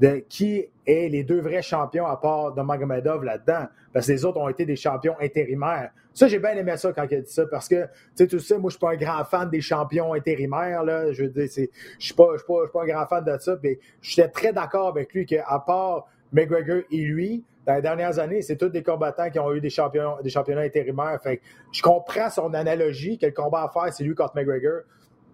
[0.00, 3.66] de qui est les deux vrais champions à part de Magomedov là-dedans.
[3.92, 5.90] Parce que les autres ont été des champions intérimaires.
[6.12, 7.46] Ça, j'ai bien aimé ça quand il a dit ça.
[7.46, 10.12] Parce que, tu sais, tu sais, moi, je suis pas un grand fan des champions
[10.14, 10.84] intérimaires.
[10.84, 11.12] Là.
[11.12, 13.56] Je veux dire, je suis pas, suis pas, un grand fan de ça.
[13.62, 18.42] Mais j'étais très d'accord avec lui qu'à part McGregor et lui, dans les dernières années,
[18.42, 21.18] c'est tous des combattants qui ont eu des, champions, des championnats intérimaires.
[21.22, 21.40] Fait
[21.72, 24.80] je comprends son analogie, que le combat à faire, c'est lui contre McGregor,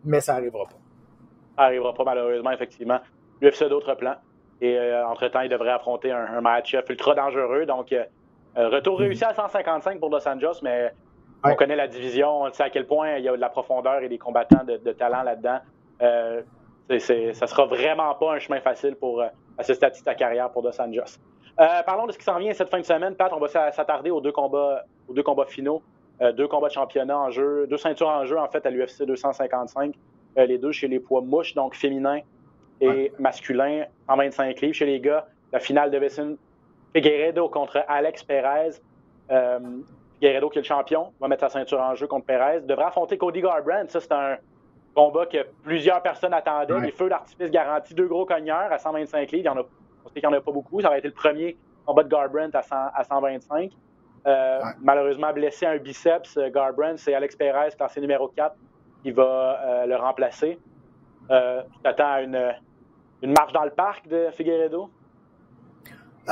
[0.04, 0.78] mais ça n'arrivera pas.
[1.56, 3.00] Ça n'arrivera pas, malheureusement, effectivement.
[3.40, 4.16] L'UFC a d'autres plans.
[4.60, 7.64] Et euh, entre-temps, il devrait affronter un, match ultra dangereux.
[7.64, 8.04] Donc, euh,
[8.58, 9.06] euh, retour mhm.
[9.06, 10.92] réussi à 155 pour Los Angeles, mais
[11.42, 14.02] on connaît la division, on sait à quel point il y a de la profondeur
[14.02, 15.60] et des combattants de, talent là-dedans.
[16.98, 19.24] ça sera vraiment pas un chemin facile pour,
[19.60, 21.18] à ce stade de ta carrière pour Dos Anjos.
[21.56, 23.14] parlons de ce qui s'en vient cette fin de semaine.
[23.14, 25.82] Pat, on va s'attarder aux deux combats, aux deux combats finaux.
[26.20, 29.94] deux combats de championnat en jeu, deux ceintures en jeu, en fait, à l'UFC 255.
[30.36, 32.20] les deux chez les poids mouches, donc féminin
[32.80, 34.74] et masculin, en 25 livres.
[34.74, 36.36] Chez les gars, la finale de Vessin
[36.94, 38.80] Figueredo contre Alex Perez.
[39.30, 39.58] Euh,
[40.20, 42.60] Figueredo, qui est le champion, va mettre sa ceinture en jeu contre Perez.
[42.62, 43.90] Devra affronter Cody Garbrandt.
[43.90, 44.36] Ça, c'est un
[44.94, 46.80] combat que plusieurs personnes attendaient.
[46.80, 49.44] Les feux d'artifice garantis, deux gros cogneurs à 125 livres.
[49.44, 49.62] Il y en a,
[50.04, 50.80] on sait qu'il n'y en a pas beaucoup.
[50.80, 53.72] Ça aurait été le premier combat de Garbrandt à, à 125.
[54.26, 58.54] Euh, malheureusement, blessé à un biceps, euh, Garbrandt, c'est Alex Perez, classé numéro 4,
[59.02, 60.58] qui va le remplacer.
[61.28, 62.54] tu t'attends à une,
[63.22, 64.90] une marche dans le parc de Figueredo?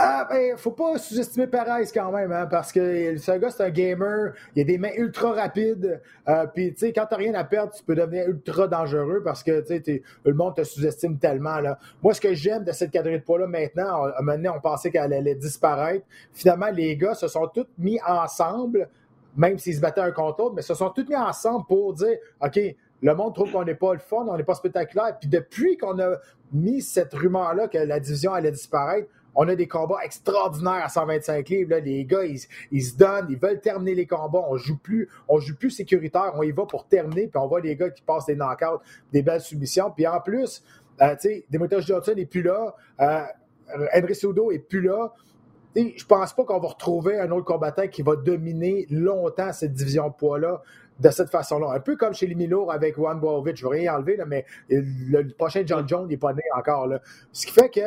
[0.01, 3.71] Ah, ben, faut pas sous-estimer Perez quand même, hein, parce que ce gars, c'est un
[3.71, 4.33] gamer.
[4.55, 6.01] Il a des mains ultra rapides.
[6.29, 9.43] Euh, Puis, tu sais, quand t'as rien à perdre, tu peux devenir ultra dangereux parce
[9.43, 11.59] que, tu sais, le monde te sous-estime tellement.
[12.01, 15.13] Moi, ce que j'aime de cette catégorie de poids-là maintenant, à maintenant, on pensait qu'elle
[15.13, 16.07] allait disparaître.
[16.33, 18.89] Finalement, les gars se sont tous mis ensemble,
[19.37, 22.19] même s'ils se battaient un contre l'autre, mais se sont tous mis ensemble pour dire,
[22.41, 22.61] OK,
[23.03, 25.19] le monde trouve qu'on n'est pas le fun, on n'est pas spectaculaire.
[25.19, 26.19] Puis depuis qu'on a
[26.53, 29.09] mis cette rumeur-là que la division allait disparaître,
[29.41, 31.77] on a des combats extraordinaires à 125 livres.
[31.77, 34.45] Les gars, ils, se donnent, ils veulent terminer les combats.
[34.49, 37.29] On joue plus, on joue plus sécuritaire, on y va pour terminer.
[37.29, 39.93] Puis on voit les gars qui passent des knockouts, des belles submissions.
[39.93, 40.65] Puis en plus,
[41.01, 42.75] euh, tu sais, Demetrius Johnson n'est plus là.
[43.01, 43.23] Euh,
[43.95, 45.13] Henry Soudo n'est plus là.
[45.77, 50.09] Je pense pas qu'on va retrouver un autre combattant qui va dominer longtemps cette division
[50.09, 50.63] de poids-là
[50.99, 51.71] de cette façon-là.
[51.73, 53.57] Un peu comme chez les Milo avec Juan Bojovic.
[53.57, 56.89] Je ne veux rien enlever, là, mais le, prochain John Jones n'est pas né encore.
[56.89, 57.01] Là.
[57.31, 57.81] Ce qui fait que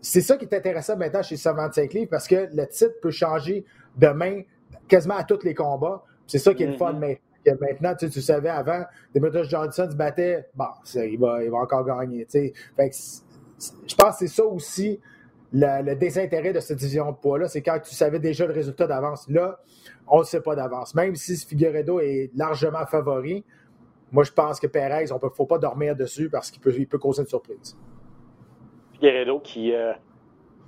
[0.00, 3.64] c'est ça qui est intéressant maintenant chez 25 livres parce que le titre peut changer
[3.96, 4.42] demain
[4.88, 6.04] quasiment à tous les combats.
[6.26, 7.58] C'est ça qui est le fun mm-hmm.
[7.60, 7.94] maintenant.
[7.94, 12.26] tu, savais avant, Demetrius Johnson se battait, bon, il va, il va encore gagner.
[12.32, 15.00] je pense que c'est ça aussi
[15.52, 19.28] le, désintérêt de cette division de poids-là, c'est quand tu savais déjà le résultat d'avance.
[19.28, 19.58] Là,
[20.06, 20.94] on ne sait pas d'avance.
[20.94, 23.44] Même si Figueredo est largement favori,
[24.12, 26.86] moi, je pense que Perez, on ne faut pas dormir dessus parce qu'il peut, il
[26.86, 27.76] peut causer une surprise.
[28.98, 29.92] Figueredo qui euh,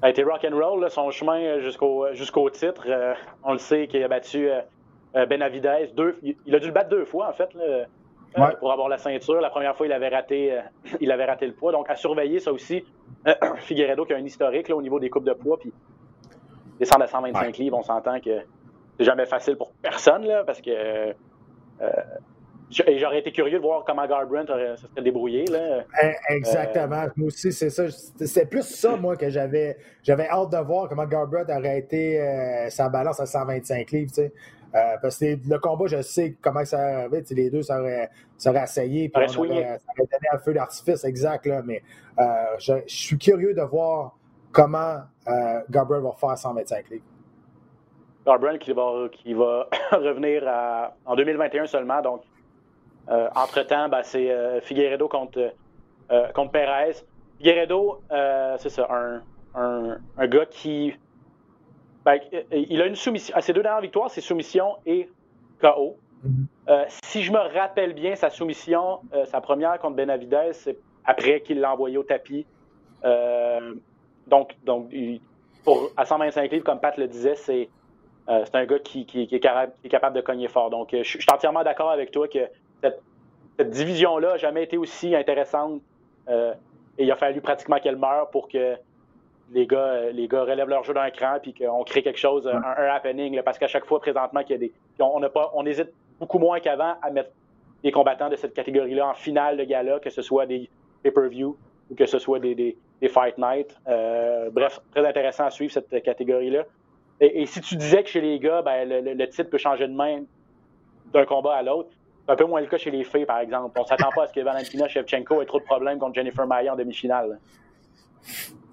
[0.03, 2.85] a été rock and roll, son chemin jusqu'au jusqu'au titre.
[2.87, 5.91] Euh, on le sait qu'il a battu euh, Benavidez.
[5.95, 7.49] Deux, il a dû le battre deux fois, en fait.
[8.61, 9.41] pour avoir la ceinture.
[9.41, 10.61] La première fois, il avait raté,
[11.01, 11.73] il avait raté le poids.
[11.73, 12.85] Donc, à surveiller ça aussi.
[13.57, 15.59] Figueredo qui a un historique au niveau des coupes de poids.
[15.59, 15.73] Puis,
[16.79, 18.41] descendre à 125 livres, on s'entend que
[18.99, 20.71] c'est jamais facile pour personne, là, parce que.
[20.71, 22.03] Euh,
[22.71, 25.45] j'aurais été curieux de voir comment Garbrandt se serait débrouillé.
[25.47, 25.85] Là.
[26.03, 27.07] Eh, exactement.
[27.17, 27.85] moi aussi, c'est ça.
[27.91, 32.69] C'est plus ça, moi, que j'avais j'avais hâte de voir comment Garbrandt aurait été euh,
[32.71, 34.11] sa balance à 125 livres.
[34.11, 34.33] Tu sais.
[34.75, 37.25] Euh, parce que le combat, je sais comment ça arrivé.
[37.31, 39.09] Les deux, ça aurait, ça aurait essayé.
[39.09, 41.47] Puis ça aurait donné un feu d'artifice, exact.
[41.47, 41.83] Là, mais
[42.59, 44.17] je, suis curieux de voir
[44.53, 44.99] comment
[45.71, 47.05] Garbrandt va faire 125 livres.
[48.27, 50.43] Garbrandt qui va, qui va revenir
[51.07, 52.03] en 2021 seulement.
[52.03, 52.38] Donc, euh,
[53.35, 55.53] entre-temps, ben, c'est euh, Figueredo contre,
[56.11, 57.05] euh, contre Perez.
[57.39, 58.01] Figueredo,
[58.59, 59.23] c'est ça, un,
[59.55, 60.95] un, gars qui.
[62.05, 62.19] Ben,
[62.53, 63.35] il a une soumission.
[63.37, 65.09] À ses deux dernières victoires, c'est soumission et
[65.61, 65.97] KO.
[66.27, 66.87] Mm-hmm.
[67.05, 71.73] si je me rappelle bien, sa soumission, sa première contre Benavidez, c'est après qu'il l'a
[71.73, 72.45] envoyé au tapis.
[74.27, 74.91] donc, donc
[75.65, 77.69] pour, à 125 livres, comme Pat le disait, c'est
[78.29, 80.71] euh, un gars qui, est capable, de cogner fort.
[80.71, 82.41] Donc, euh, je, suis entièrement d'accord avec toi que
[82.83, 85.81] cette, division-là n'a jamais été aussi intéressante.
[86.29, 86.55] Euh,
[86.97, 88.77] et il a fallu pratiquement qu'elle meure pour que
[89.53, 92.63] les gars, les gars relèvent leur jeu d'un cran puis qu'on crée quelque chose, un,
[92.63, 93.41] happening.
[93.43, 94.73] parce qu'à chaque fois, présentement, qu'il y a des.
[95.01, 95.89] On, pas, on hésite
[96.21, 97.31] beaucoup moins qu'avant à mettre
[97.83, 100.69] des combattants de cette catégorie-là en finale de gala, que ce soit des
[101.03, 101.57] pay-per-view
[101.91, 103.75] ou que ce soit des, des Fight Night.
[104.53, 106.65] bref, très intéressant à suivre cette catégorie-là.
[107.21, 110.23] Et, si tu disais que chez les gars, ben, le, titre peut changer de main
[111.13, 111.91] d'un combat à l'autre,
[112.29, 113.79] un peu moins le cas chez les filles, par exemple.
[113.79, 116.47] On ne s'attend pas à ce que Valentina Shevchenko ait trop de problèmes contre Jennifer
[116.47, 117.39] Maia en demi-finale.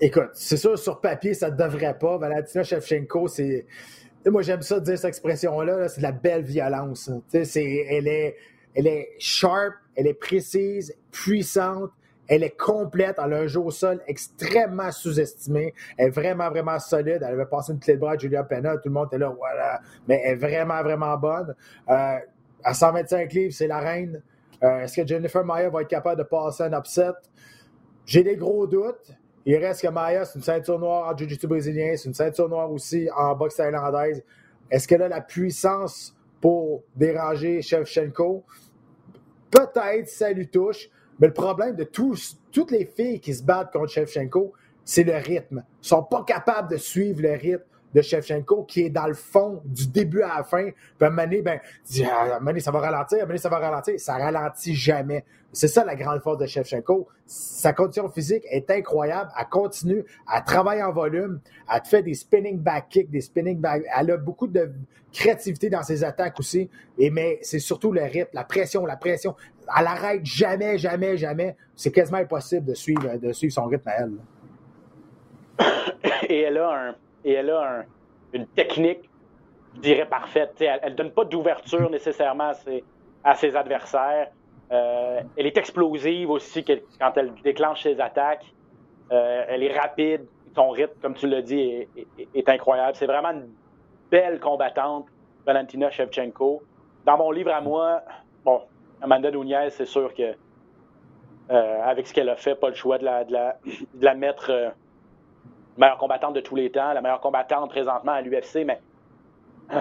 [0.01, 2.17] Écoute, c'est sûr, sur papier, ça ne devrait pas.
[2.17, 3.65] Valentina Shevchenko, c'est.
[4.25, 7.09] Moi, j'aime ça dire cette expression-là, c'est de la belle violence.
[7.33, 8.35] elle, est,
[8.73, 11.91] elle est sharp, elle est précise, puissante,
[12.27, 13.17] elle est complète.
[13.23, 15.73] Elle a un jeu au sol extrêmement sous-estimé.
[15.97, 17.19] Elle est vraiment, vraiment solide.
[17.21, 18.75] Elle avait passé une clé de bras à Julia Pena.
[18.77, 19.79] Tout le monde était là, voilà.
[20.07, 21.55] Mais elle est vraiment, vraiment bonne.
[21.89, 22.17] Euh,
[22.65, 24.21] à 125 livres, c'est la reine.
[24.63, 27.13] Euh, est-ce que Jennifer Maya va être capable de passer un upset?
[28.05, 29.11] J'ai des gros doutes.
[29.45, 31.93] Il reste que Maya, c'est une ceinture noire en Jiu-Jitsu brésilien.
[31.95, 34.23] C'est une ceinture noire aussi en boxe thaïlandaise.
[34.71, 38.43] Est-ce qu'elle a la puissance pour déranger Shevchenko?
[39.51, 40.89] Peut-être ça lui touche.
[41.19, 45.63] Mais le problème de toutes les filles qui se battent contre Shevchenko, c'est le rythme.
[45.83, 47.63] Ils sont pas capables de suivre le rythme
[47.95, 50.69] de Shevchenko qui est dans le fond du début à la fin.
[50.99, 51.59] Puis donné, ben,
[52.03, 53.97] ah, ça va ralentir, donné, ça va ralentir.
[53.99, 55.23] Ça ralentit jamais.
[55.53, 57.07] C'est ça la grande force de Shevchenko.
[57.25, 59.31] Sa condition physique est incroyable.
[59.39, 61.39] Elle continue, à travailler en volume,
[61.73, 63.83] elle te fait des spinning back kicks, des spinning back.
[63.97, 64.69] Elle a beaucoup de
[65.13, 66.69] créativité dans ses attaques aussi.
[66.97, 69.37] Et, mais c'est surtout le rythme, la pression, la pression.
[69.79, 71.55] Elle arrête jamais, jamais, jamais.
[71.77, 74.11] C'est quasiment impossible de suivre, de suivre son rythme à elle.
[76.29, 77.83] Et elle a un et elle a
[78.31, 79.09] une technique,
[79.75, 80.53] je dirais, parfaite.
[80.61, 82.51] elle ne donne pas d'ouverture nécessairement
[83.23, 84.29] à ses, adversaires.
[84.71, 88.45] Euh, elle est explosive aussi quand elle déclenche ses attaques.
[89.11, 90.25] Euh, elle est rapide.
[90.55, 91.85] Son rythme, comme tu l'as dit,
[92.33, 92.95] est, incroyable.
[92.95, 93.49] C'est vraiment une
[94.09, 95.07] belle combattante,
[95.45, 96.63] Valentina Shevchenko.
[97.05, 98.03] Dans mon livre à moi,
[98.45, 98.61] bon,
[99.01, 100.33] Amanda Nunez, c'est sûr que
[101.51, 104.73] euh, avec ce qu'elle a fait, pas le choix de la, de la mettre
[105.77, 108.79] meilleure combattante de tous les temps, la meilleure combattante présentement à l'UFC, mais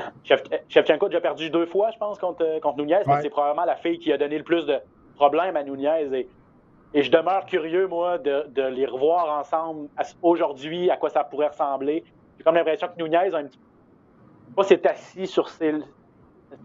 [0.68, 3.98] Shevchenko a déjà perdu deux fois, je pense, contre, contre Nunez, c'est probablement la fille
[3.98, 4.78] qui a donné le plus de
[5.14, 6.08] problèmes à Nunez.
[6.12, 6.28] Et,
[6.94, 9.88] et je demeure curieux, moi, de, de les revoir ensemble
[10.22, 12.02] aujourd'hui, à quoi ça pourrait ressembler.
[12.38, 13.58] J'ai comme l'impression que Nunez a un petit
[14.54, 15.74] pas s'est assis sur ses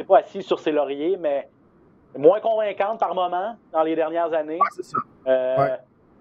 [0.07, 1.49] pas assis sur ses lauriers, mais
[2.17, 4.59] moins convaincante par moment dans les dernières années.
[4.75, 4.97] c'est ça.
[5.27, 5.77] Euh,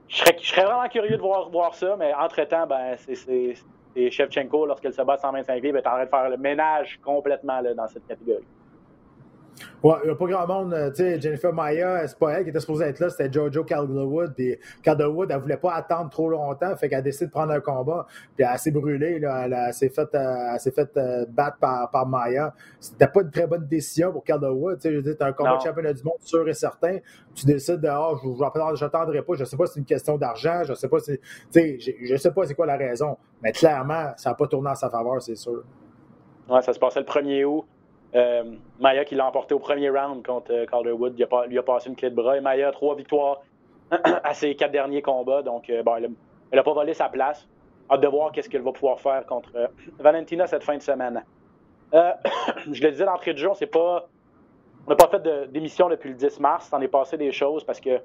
[0.08, 3.54] je serais, vraiment curieux de voir, voir ça, mais entre-temps, ben, c'est
[4.10, 7.60] Shevchenko, lorsqu'elle se bat à 125 livres, est en train de faire le ménage complètement
[7.62, 8.44] dans cette catégorie.
[9.82, 10.74] Ouais, il n'y a pas grand monde.
[10.74, 13.64] Euh, tu sais, Jennifer Maya, c'est pas elle qui était supposée être là, c'était Jojo
[13.64, 14.34] Calderwood.
[14.34, 17.60] Puis Calderwood, elle voulait pas attendre trop longtemps, fait qu'elle a décidé de prendre un
[17.60, 18.06] combat.
[18.36, 22.54] Puis elle s'est brûlée, là, elle, s'est faite euh, fait, euh, battre par, par Maya.
[22.80, 24.80] C'était pas une très bonne décision pour Calderwood.
[24.80, 26.98] Tu sais, un combat de championnat du monde sûr et certain.
[27.34, 29.34] Tu décides de, oh, je n'attendrai pas.
[29.34, 31.92] Je sais pas si c'est une question d'argent, je sais pas si, tu sais, je,
[32.02, 33.16] je sais pas c'est quoi la raison.
[33.42, 35.62] Mais clairement, ça n'a pas tourné en sa faveur, c'est sûr.
[36.48, 37.64] Ouais, ça se passait le 1er août.
[38.14, 38.42] Euh,
[38.80, 41.90] Maya qui l'a emporté au premier round contre euh, Calderwood, il a, lui a passé
[41.90, 42.36] une clé de bras.
[42.36, 43.42] Et Maya a trois victoires
[43.90, 45.42] à ses quatre derniers combats.
[45.42, 46.10] Donc, euh, bon, elle
[46.52, 47.46] n'a pas volé sa place.
[47.90, 49.50] Hâte de voir qu'est-ce qu'elle va pouvoir faire contre
[49.98, 51.22] Valentina cette fin de semaine.
[51.92, 54.08] je le disais d'entrée de jeu, on pas.
[54.86, 56.72] On n'a pas fait d'émission depuis le 10 mars.
[56.72, 58.00] en est passé des choses parce que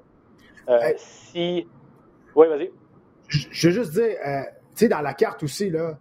[0.96, 1.66] si.
[2.34, 2.70] Oui, vas-y.
[3.28, 5.94] Je veux juste dire, tu sais, dans la carte aussi, là,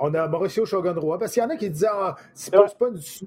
[0.00, 1.18] on a Mauricio Shogun Roy.
[1.18, 2.66] Parce qu'il y en a qui disent Ah, c'est pas,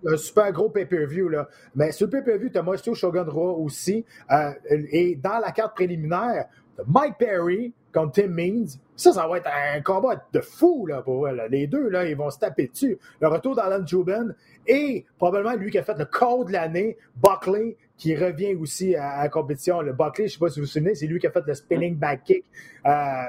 [0.07, 1.29] un super gros pay-per-view.
[1.29, 1.47] Là.
[1.75, 4.05] Mais sur le pay-per-view, tu as Mauricio Shogun Roy aussi.
[4.31, 6.47] Euh, et dans la carte préliminaire,
[6.87, 8.67] Mike Perry contre Tim Means.
[8.97, 11.31] Ça, ça va être un combat de fou là, pour eux.
[11.49, 12.97] Les deux, là, ils vont se taper dessus.
[13.19, 14.27] Le retour d'Alan Jubin
[14.67, 19.23] et probablement lui qui a fait le code de l'année, Buckley, qui revient aussi à,
[19.23, 19.81] la compétition.
[19.81, 21.43] Le Buckley, je ne sais pas si vous vous souvenez, c'est lui qui a fait
[21.45, 22.45] le spinning back kick.
[22.85, 23.23] Euh,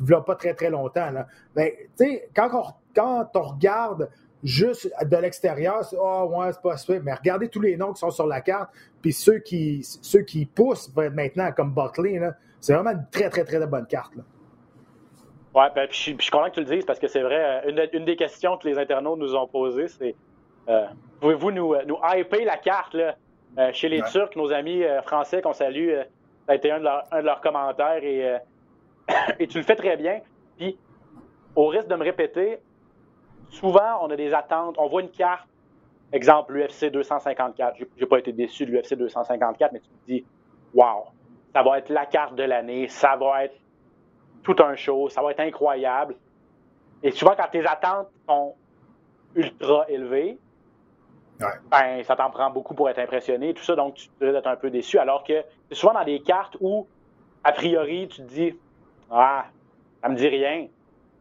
[0.00, 1.10] il pas très, très longtemps.
[1.10, 1.26] Là.
[1.54, 1.70] Ben,
[2.34, 4.08] quand, on, quand on regarde
[4.42, 7.02] juste de l'extérieur, c'est oh, ouais, c'est pas super.
[7.02, 8.70] Mais regardez tous les noms qui sont sur la carte,
[9.02, 12.20] puis ceux qui, ceux qui poussent maintenant, comme Buckley,
[12.60, 14.14] c'est vraiment une très, très, très bonne carte.
[14.16, 14.22] Là.
[15.56, 18.04] Ouais, ben, je, suis content que tu le dises parce que c'est vrai, euh, une,
[18.04, 20.14] des questions que les internautes nous ont posées, c'est
[20.68, 20.84] euh,
[21.18, 23.16] pouvez-vous nous, euh, nous hyper la carte là,
[23.72, 25.88] chez les Turcs, nos amis français qu'on salue,
[26.44, 28.36] ça a été un de, un de leurs commentaires et
[29.38, 30.20] et tu le fais très bien.
[30.56, 30.78] Puis,
[31.54, 32.58] au risque de me répéter,
[33.50, 34.76] souvent, on a des attentes.
[34.78, 35.48] On voit une carte,
[36.12, 37.76] exemple, l'UFC 254.
[37.96, 40.24] J'ai pas été déçu de l'UFC 254, mais tu te dis,
[40.74, 41.06] wow,
[41.54, 43.56] ça va être la carte de l'année, ça va être
[44.42, 46.14] tout un show, ça va être incroyable.
[47.02, 48.54] Et souvent, quand tes attentes sont
[49.34, 50.38] ultra élevées,
[51.38, 54.56] ben, ça t'en prend beaucoup pour être impressionné, tout ça, donc tu peux être un
[54.56, 54.98] peu déçu.
[54.98, 56.86] Alors que c'est souvent dans des cartes où,
[57.44, 58.58] a priori, tu te dis,
[59.10, 59.46] ah,
[60.02, 60.68] ça me dit rien.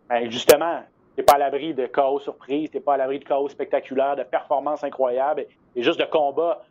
[0.10, 0.84] Ben, justement,
[1.15, 4.24] t'es pas à l'abri de chaos surprise, t'es pas à l'abri de chaos spectaculaire, de
[4.24, 5.45] performances incroyables
[5.76, 6.63] et, juste de combats.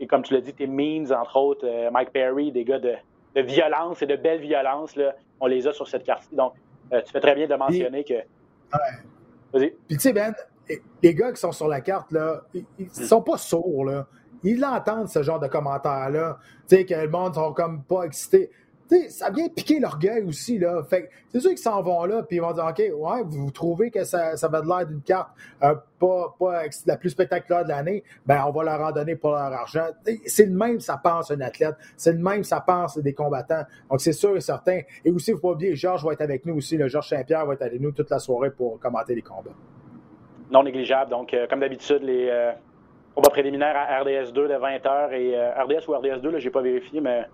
[0.00, 2.94] Et comme tu l'as dit, tes means, entre autres, euh, Mike Perry, des gars de,
[3.36, 6.34] violence et de belle violence, là, on les a sur cette carte-ci.
[6.34, 6.54] Donc,
[6.92, 8.14] euh, tu fais très bien de mentionner que.
[9.52, 9.70] Vas-y.
[9.70, 10.34] Puis tu sais, Ben,
[11.02, 14.06] les gars qui sont sur la carte, là, ils, sont pas sourds, là.
[14.42, 16.38] Ils entendent ce genre de commentaires-là.
[16.68, 18.50] Tu sais, que le monde sont comme pas excités
[19.08, 20.58] ça vient piquer l'orgueil aussi.
[20.58, 20.82] Là.
[20.82, 23.90] Fait c'est sûr qu'ils s'en vont là, puis ils vont dire OK, ouais, vous trouvez
[23.90, 25.30] que ça, ça va de l'air d'une carte
[25.62, 29.30] euh, pas, pas la plus spectaculaire de l'année, ben on va leur en donner pour
[29.30, 29.86] leur argent.
[30.26, 31.76] C'est le même, ça pense un athlète.
[31.96, 33.62] C'est le même, ça pense des combattants.
[33.90, 34.80] Donc c'est sûr et certain.
[35.04, 36.76] Et aussi, il ne faut pas oublier, Georges va être avec nous aussi.
[36.76, 39.50] Le Georges Saint-Pierre va être avec nous toute la soirée pour commenter les combats.
[40.50, 41.10] Non négligeable.
[41.10, 42.52] Donc, euh, comme d'habitude, les euh,
[43.14, 47.26] combats préliminaires à RDS2 de 20h et RDS ou RDS2, je n'ai pas vérifié, mais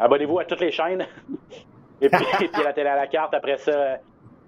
[0.00, 1.06] abonnez-vous à toutes les chaînes.
[2.00, 3.98] et, puis, et puis la télé à la carte après ça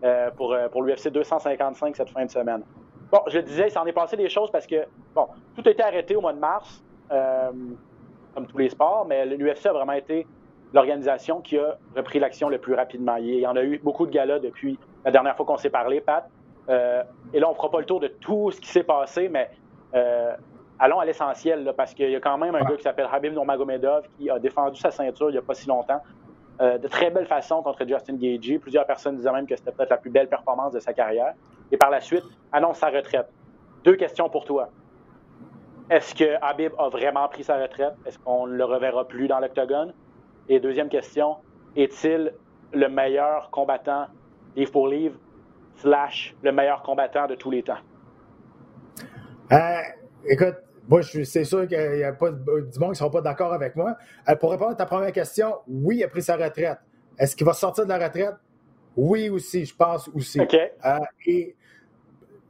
[0.05, 2.62] euh, pour, euh, pour l'UFC 255 cette fin de semaine.
[3.12, 5.71] Bon, je le disais, il s'en est passé des choses parce que, bon, tout a
[5.71, 7.51] été arrêté au mois de mars, euh,
[8.35, 10.27] comme tous les sports, mais l'UFC a vraiment été
[10.73, 13.17] l'organisation qui a repris l'action le plus rapidement.
[13.17, 16.01] Il y en a eu beaucoup de galas depuis la dernière fois qu'on s'est parlé,
[16.01, 16.27] Pat.
[16.69, 17.03] Euh,
[17.35, 19.51] et là, on ne fera pas le tour de tout ce qui s'est passé, mais
[19.95, 20.35] euh,
[20.83, 24.05] allons à l'essentiel, parce qu'il y a quand même un gars qui s'appelle Habib Nurmagomedov
[24.18, 26.03] qui a défendu sa ceinture il n'y a pas si longtemps.
[26.61, 28.59] Euh, de très belle façon contre Justin Gagey.
[28.59, 31.35] Plusieurs personnes disaient même que c'était peut-être la plus belle performance de sa carrière.
[31.71, 33.29] Et par la suite, annonce sa retraite.
[33.85, 34.71] Deux questions pour toi.
[35.88, 37.95] Est-ce que Habib a vraiment pris sa retraite?
[38.05, 39.95] Est-ce qu'on ne le reverra plus dans l'octogone?
[40.49, 41.37] Et deuxième question,
[41.77, 42.35] est-il
[42.73, 44.07] le meilleur combattant
[44.57, 45.16] livre pour livre
[45.77, 47.79] slash le meilleur combattant de tous les temps?
[49.53, 49.57] Euh,
[50.29, 50.57] écoute,
[50.88, 53.77] moi, c'est sûr qu'il n'y a pas du monde qui ne sera pas d'accord avec
[53.77, 53.97] moi.
[54.29, 56.79] Euh, pour répondre à ta première question, oui, il a pris sa retraite.
[57.18, 58.35] Est-ce qu'il va sortir de la retraite?
[58.97, 60.40] Oui aussi, je pense aussi.
[60.40, 60.55] OK.
[60.55, 61.55] Euh, et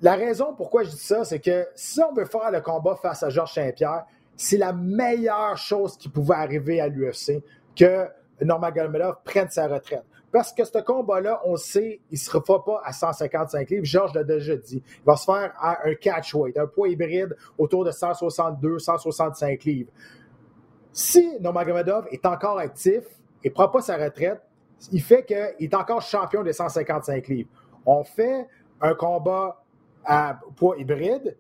[0.01, 3.23] la raison pourquoi je dis ça, c'est que si on veut faire le combat face
[3.23, 4.05] à Georges Saint-Pierre,
[4.37, 7.43] c'est la meilleure chose qui pouvait arriver à l'UFC
[7.77, 8.09] que
[8.41, 10.05] Norman Galmelov prenne sa retraite.
[10.33, 13.85] Parce que ce combat-là, on sait, il ne se refera pas à 155 livres.
[13.85, 14.83] Georges l'a déjà dit.
[14.87, 19.91] Il va se faire à un catchweight, un poids hybride autour de 162, 165 livres.
[20.91, 23.05] Si Nurmagomedov est encore actif
[23.45, 24.41] et ne prend pas sa retraite,
[24.91, 27.51] il fait qu'il est encore champion des 155 livres.
[27.85, 28.49] On fait
[28.81, 29.63] un combat
[30.05, 31.37] à poids hybride,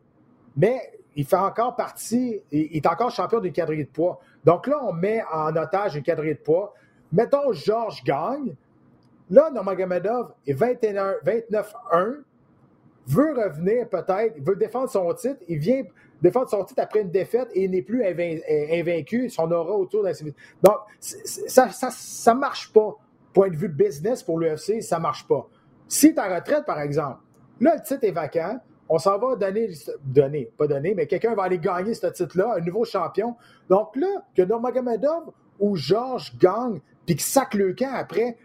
[0.54, 4.20] mais il fait encore partie, il est encore champion d'une quadrille de poids.
[4.44, 6.74] Donc là, on met en otage une quadrille de poids.
[7.10, 8.54] Mettons, Georges gagne.
[9.32, 12.22] Là, Nurmagomedov est 29-1,
[13.06, 15.40] veut revenir peut-être, veut défendre son titre.
[15.48, 15.82] Il vient
[16.20, 19.30] défendre son titre après une défaite et il n'est plus invaincu.
[19.30, 20.12] Son aura autour d'un.
[20.62, 22.94] Donc, ça ne marche pas.
[23.32, 25.48] Point de vue business pour l'UFC, ça ne marche pas.
[25.88, 27.20] Si en retraite, par exemple,
[27.58, 29.70] là, le titre est vacant, on s'en va donner,
[30.04, 33.34] donner, pas donner, mais quelqu'un va aller gagner ce titre-là, un nouveau champion.
[33.70, 38.36] Donc là, que Nurmagomedov ou Georges gagne, puis que sac le camp après,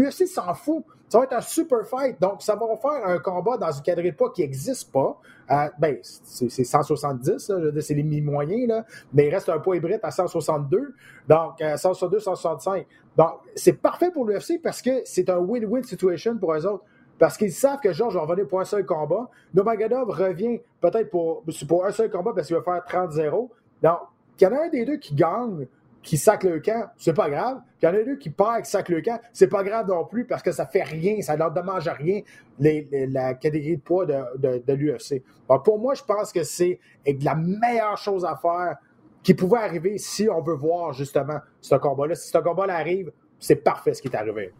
[0.00, 0.84] aussi s'en fout.
[1.08, 2.20] Ça va être un super fight.
[2.20, 5.20] Donc, ça va faire un combat dans une quadrille de poids qui n'existe pas.
[5.50, 8.86] Euh, ben, c'est 170, c'est les mi-moyens, là.
[9.12, 10.94] Mais il reste un poids hybride à 162.
[11.28, 12.86] Donc, 162, euh, 165.
[13.16, 16.84] Donc, c'est parfait pour l'UFC parce que c'est un win-win situation pour eux autres.
[17.18, 19.28] Parce qu'ils savent que Georges va revenir pour un seul combat.
[19.54, 23.48] Nomagadov revient peut-être pour, pour un seul combat parce qu'il va faire 30-0.
[23.82, 23.98] Donc,
[24.40, 25.66] il y en a un des deux qui gagne,
[26.02, 27.60] qui sac le camp, c'est pas grave.
[27.80, 30.04] Il y en a deux qui perd, qui sac le camp, c'est pas grave non
[30.04, 32.22] plus parce que ça fait rien, ça ne leur demande rien
[32.58, 35.22] la catégorie de poids de, de, l'UFC.
[35.64, 38.76] Pour moi, je pense que c'est la meilleure chose à faire
[39.22, 42.16] qui pouvait arriver si on veut voir justement ce combat-là.
[42.16, 44.52] Si ce combat-là arrive, c'est parfait ce qui est arrivé.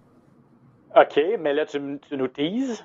[0.94, 2.84] OK, mais là, tu, nous teases,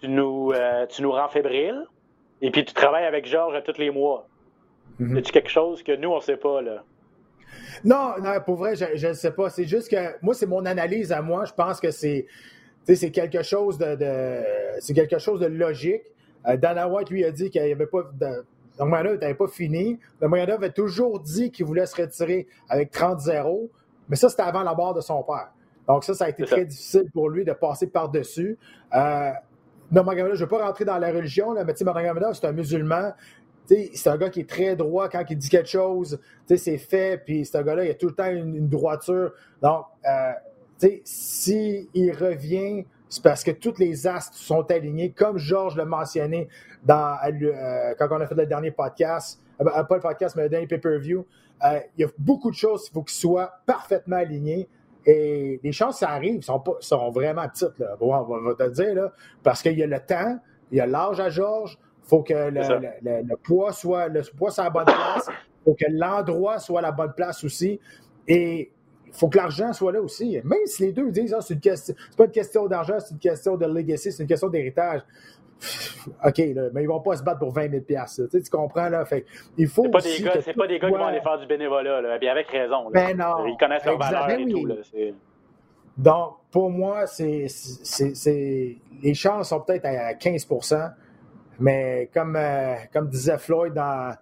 [0.00, 1.86] tu nous, euh, tu nous rends fébrile,
[2.40, 4.28] et puis tu travailles avec Georges tous les mois.
[4.98, 6.82] Mm tu quelque chose que nous, on ne sait pas, là?
[7.84, 9.50] Non, non, pour vrai, je ne sais pas.
[9.50, 11.44] C'est juste que moi, c'est mon analyse à moi.
[11.44, 12.26] Je pense que c'est
[12.94, 13.98] c'est quelque chose de,
[14.80, 16.02] c'est quelque chose de logique.
[16.46, 18.44] Euh, Dana White lui a dit qu'il n'y avait pas de,
[18.84, 19.98] n'avait pas fini.
[20.20, 23.68] Nurmagomedov avait toujours dit qu'il voulait se retirer avec 30-0,
[24.08, 25.50] mais ça, c'était avant la mort de son père.
[25.86, 28.58] Donc ça, ça a été très difficile pour lui de passer par-dessus.
[28.94, 29.30] Euh,
[29.90, 33.12] je ne veux pas rentrer dans la religion, là, mais Nurmagomedov, c'est un musulman.
[33.68, 37.44] C'est un gars qui est très droit quand il dit quelque chose, c'est fait, puis
[37.44, 39.32] ce gars-là, il a tout le temps une, droiture.
[39.60, 40.32] Donc, euh,
[41.04, 46.48] s'il revient, c'est parce que tous les astres sont alignés, comme Georges l'a mentionné
[46.84, 50.44] dans, euh, quand on a fait le dernier podcast, euh, ben, pas le podcast, mais
[50.44, 51.24] le dernier pay-per-view.
[51.64, 54.68] Euh, il y a beaucoup de choses qu'il faut qu'ils soient parfaitement alignés.
[55.06, 59.12] Et les chances, ça arrive, sont, pas, sont vraiment petites, on va, te dire, là,
[59.42, 60.38] parce qu'il y a le temps,
[60.70, 61.78] il y a l'âge à Georges,
[62.08, 65.84] faut que le, poids soit le poids soit à la bonne place, il faut que
[65.90, 67.78] l'endroit soit à la bonne place aussi.
[68.26, 68.70] Et
[69.06, 70.40] il faut que l'argent soit là aussi.
[70.44, 71.58] Même si les deux disent ah, c'est,
[72.16, 75.02] pas une question d'argent, c'est une question de legacy, c'est une question d'héritage.
[76.24, 76.38] OK,
[76.72, 79.04] mais ils vont pas se battre pour 20 000 tu, tu comprends, là?
[79.04, 79.24] Fait,
[79.56, 81.46] il faut c'est pas, des gars, c'est pas des gars qui vont aller faire du
[81.46, 82.90] bénévolat, là, bien avec raison.
[82.90, 83.44] Ben non.
[83.46, 84.66] Ils connaissent leur valeur et tout.
[84.66, 84.76] Là,
[85.96, 90.46] Donc, pour moi, c'est, c'est, les chances sont peut-être à 15
[91.58, 94.14] mais comme, euh, comme disait Floyd dans,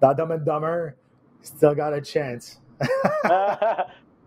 [0.00, 0.94] dans Dumb and Dumber,
[1.42, 2.60] still got a chance.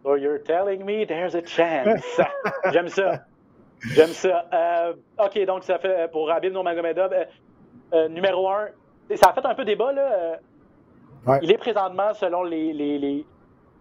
[0.04, 2.04] so you're telling me there's a chance.
[2.72, 3.26] J'aime ça.
[3.94, 4.46] J'aime ça.
[4.54, 7.14] Euh, OK, donc ça fait pour Rabin Nurmagomedov.
[7.14, 7.26] Euh,
[7.94, 8.68] euh, numéro un,
[9.16, 10.40] ça a fait un peu débat, là.
[11.42, 13.26] Il est présentement, selon les, les,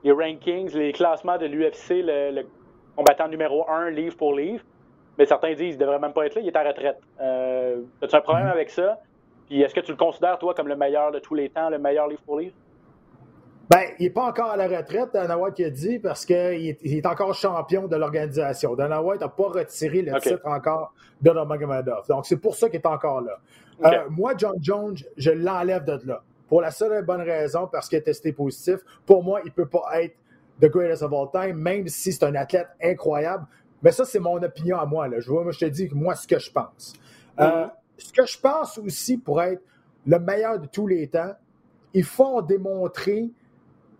[0.04, 2.42] les rankings, les classements de l'UFC, le,
[2.96, 4.62] combattant numéro un, livre pour livre.
[5.18, 6.98] Mais certains disent qu'il ne devrait même pas être là, il est à retraite.
[7.20, 8.50] Euh, As-tu un problème mm-hmm.
[8.50, 9.00] avec ça?
[9.46, 11.78] Puis est-ce que tu le considères, toi, comme le meilleur de tous les temps, le
[11.78, 12.54] meilleur livre pour livre?
[13.70, 16.78] Ben, il n'est pas encore à la retraite, Dana White a dit, parce qu'il est,
[16.82, 18.74] il est encore champion de l'organisation.
[18.74, 20.92] Dana White n'a pas retiré le titre encore
[21.22, 22.06] de Nurmagomedov.
[22.08, 23.38] Donc, c'est pour ça qu'il est encore là.
[23.84, 26.22] Euh, moi, John Jones, je l'enlève de là.
[26.46, 28.80] Pour la seule et bonne raison, parce qu'il est testé positif.
[29.06, 30.14] Pour moi, il ne peut pas être
[30.60, 33.46] the greatest of all time, même si c'est un athlète incroyable.
[33.82, 35.08] Mais ça, c'est mon opinion à moi.
[35.08, 35.20] Là.
[35.20, 36.94] Je, vois, je te dis moi ce que je pense.
[37.40, 37.70] Euh, mm-hmm.
[37.98, 39.62] ce que je pense aussi pour être
[40.06, 41.34] le meilleur de tous les temps,
[41.92, 43.30] il faut démontrer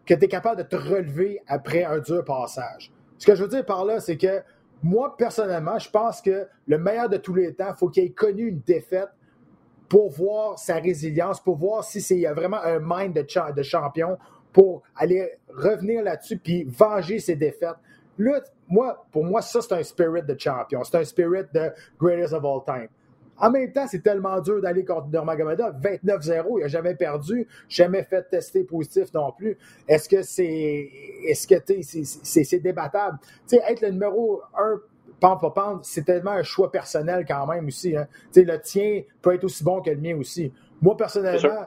[0.05, 2.93] que tu es capable de te relever après un dur passage.
[3.18, 4.43] Ce que je veux dire par là, c'est que
[4.83, 8.11] moi, personnellement, je pense que le meilleur de tous les temps, il faut qu'il ait
[8.11, 9.09] connu une défaite
[9.89, 14.18] pour voir sa résilience, pour voir si c'est vraiment un mind de, de champion,
[14.53, 17.77] pour aller revenir là-dessus puis venger ses défaites.
[18.18, 20.83] Là, moi, pour moi, ça, c'est un spirit de champion.
[20.85, 22.89] C'est un spirit de greatest of all time.
[23.37, 25.81] En même temps, c'est tellement dur d'aller contre Nurmagomedov.
[25.81, 29.59] 29-0, il n'a jamais perdu, jamais fait tester positif non plus.
[29.89, 30.89] Est-ce que c'est
[31.27, 31.57] est-ce que
[32.23, 33.19] c'est débattable?
[33.49, 34.81] Tu sais, être le numéro 1
[35.21, 37.97] pente pas pente, c'est tellement un choix personnel quand même aussi.
[37.97, 38.07] Hein.
[38.37, 40.53] le tien peut être aussi bon que le mien aussi.
[40.81, 41.67] Moi, personnellement,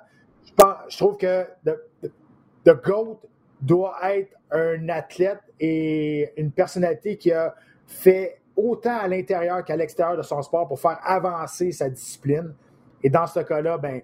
[0.89, 3.20] je, trouve que le GOAT
[3.62, 7.55] doit être un athlète et une personnalité qui a
[7.86, 12.53] fait autant à l'intérieur qu'à l'extérieur de son sport pour faire avancer sa discipline.
[13.03, 14.01] Et dans ce cas-là, ben,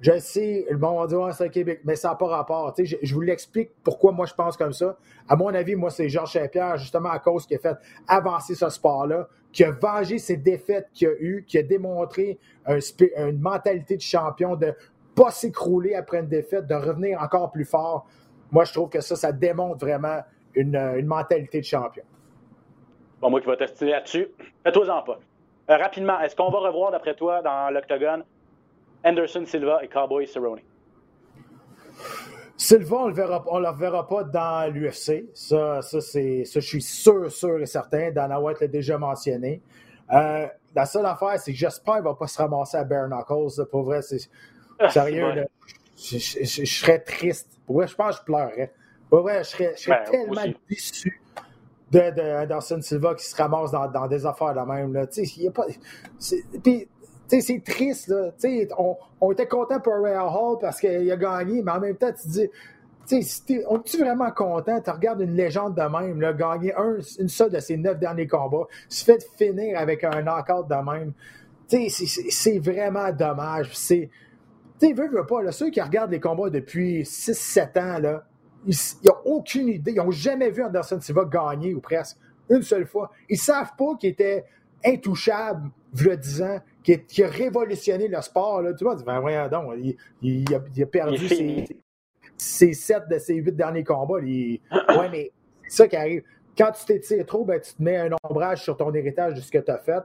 [0.00, 2.72] je sais, le monde va dire, c'est Québec, mais ça n'a pas rapport.
[2.78, 4.96] Je, vous l'explique pourquoi moi je pense comme ça.
[5.28, 7.76] À mon avis, moi, c'est Georges Saint-Pierre, justement à cause qui a fait
[8.06, 12.38] avancer ce sport-là, qui a vengé ses défaites qu'il a eues, qui a démontré
[12.68, 14.72] une mentalité de champion, de
[15.16, 18.06] pas s'écrouler après une défaite, de revenir encore plus fort.
[18.50, 20.20] Moi, je trouve que ça, ça démontre vraiment
[20.54, 22.04] une, une mentalité de champion.
[23.20, 24.28] Bon, moi qui vais tester là-dessus.
[24.62, 25.18] Fais-toi-en pas.
[25.70, 28.24] Euh, rapidement, est-ce qu'on va revoir, d'après toi, dans l'octogone,
[29.04, 30.60] Anderson Silva et Cowboy Cerrone?
[32.56, 35.26] Silva, on ne le verra pas dans l'UFC.
[35.34, 38.10] Ça, ça, c'est, ça, je suis sûr, sûr et certain.
[38.10, 39.62] Dana White l'a déjà mentionné.
[40.12, 43.08] Euh, la seule affaire, c'est que j'espère qu'il ne va pas se ramasser à Bare
[43.08, 43.64] Knuckles.
[43.70, 44.28] Pour vrai, c'est
[44.78, 45.44] ah, sérieux.
[45.98, 47.48] Je, serais triste.
[47.66, 48.72] Pour vrai, je pense que je pleurerais.
[49.10, 51.20] Pour vrai, je serais, ben, tellement déçu
[51.90, 54.92] de, Anderson Silva qui se ramasse dans, des affaires de même.
[54.92, 55.06] Là.
[57.28, 58.08] c'est triste.
[58.08, 58.30] Là.
[58.78, 62.12] On, on était content pour Ray Hall parce qu'il a gagné, mais en même temps,
[62.12, 62.48] tu dis.
[63.68, 64.80] on est-tu vraiment content?
[64.80, 68.26] Tu regardes une légende de même, là, gagner un, une seule de ses neuf derniers
[68.26, 71.12] combats, se fait finir avec un knockout de même.
[71.68, 73.70] C'est vraiment dommage.
[73.74, 74.10] C'est.
[74.80, 78.24] Tu veux, veux pas, là, ceux qui regardent les combats depuis 6-7 ans, là,
[78.66, 78.74] ils
[79.04, 79.92] n'ont aucune idée.
[79.92, 82.16] Ils n'ont jamais vu Anderson Silva gagner ou presque
[82.50, 83.10] une seule fois.
[83.28, 84.44] Ils ne savent pas qu'il était
[84.84, 88.62] intouchable, le 10 ans, qui, a révolutionné le sport.
[88.62, 88.74] Là.
[88.74, 89.74] Tu vois, ben, voyons donc,
[90.22, 91.28] il, a, perdu
[92.36, 94.20] ses, sept de ses huit derniers combats.
[94.22, 94.60] Oui,
[95.10, 95.32] mais
[95.66, 96.22] c'est ça qui arrive.
[96.56, 99.50] Quand tu t'étires trop, ben, tu te mets un ombrage sur ton héritage de ce
[99.50, 100.02] que tu as fait.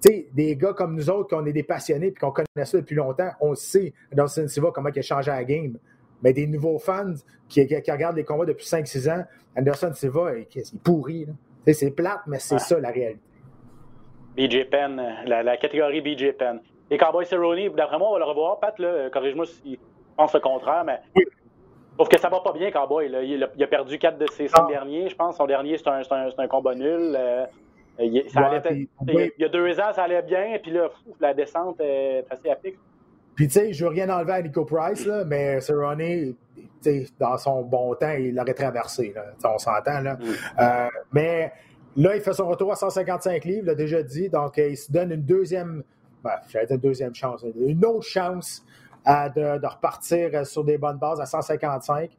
[0.00, 2.78] Tu sais, des gars comme nous autres, qu'on est des passionnés et qu'on connaît ça
[2.78, 5.76] depuis longtemps, on sait, Anderson Silva, comment il a changé la game
[6.22, 7.14] mais des nouveaux fans
[7.48, 9.24] qui, regardent les combats depuis 5-6 ans,
[9.56, 11.26] Anderson Silva, il, il pourrit.
[11.72, 13.20] C'est plate, mais c'est ça la réalité.
[14.36, 16.60] BJ Penn, la, catégorie BJ Penn.
[16.90, 18.58] Et Cowboy Cerrone, d'après moi, on va le revoir.
[18.58, 18.74] Pat,
[19.12, 19.78] corrige-moi si
[20.16, 21.00] pense le contraire, mais.
[21.16, 21.24] Oui.
[21.98, 23.10] Sauf que ça va pas bien, Cowboy.
[23.24, 24.66] Il, a, perdu 4 de ses 5 ah.
[24.68, 25.36] derniers, je pense.
[25.36, 26.00] Son dernier, c'est un,
[26.38, 27.16] un, combat nul.
[27.18, 27.44] Euh,
[27.98, 28.14] il,
[29.38, 30.88] y a deux ans, ça allait bien, puis là,
[31.20, 32.56] la descente est assez à
[33.38, 36.34] puis, tu sais, je veux rien enlever à Nico Price, là, mais Cerrone,
[37.20, 39.12] dans son bon temps, il l'aurait traversé.
[39.14, 39.26] Là.
[39.44, 40.00] On s'entend.
[40.00, 40.18] Là.
[40.58, 41.52] Euh, mais
[41.96, 44.28] là, il fait son retour à 155 livres, l'a déjà dit.
[44.28, 45.84] Donc, il se donne une deuxième,
[46.24, 46.32] ben,
[46.68, 48.66] une deuxième chance, une autre chance
[49.06, 52.10] de, de, repartir sur des bonnes bases à 155.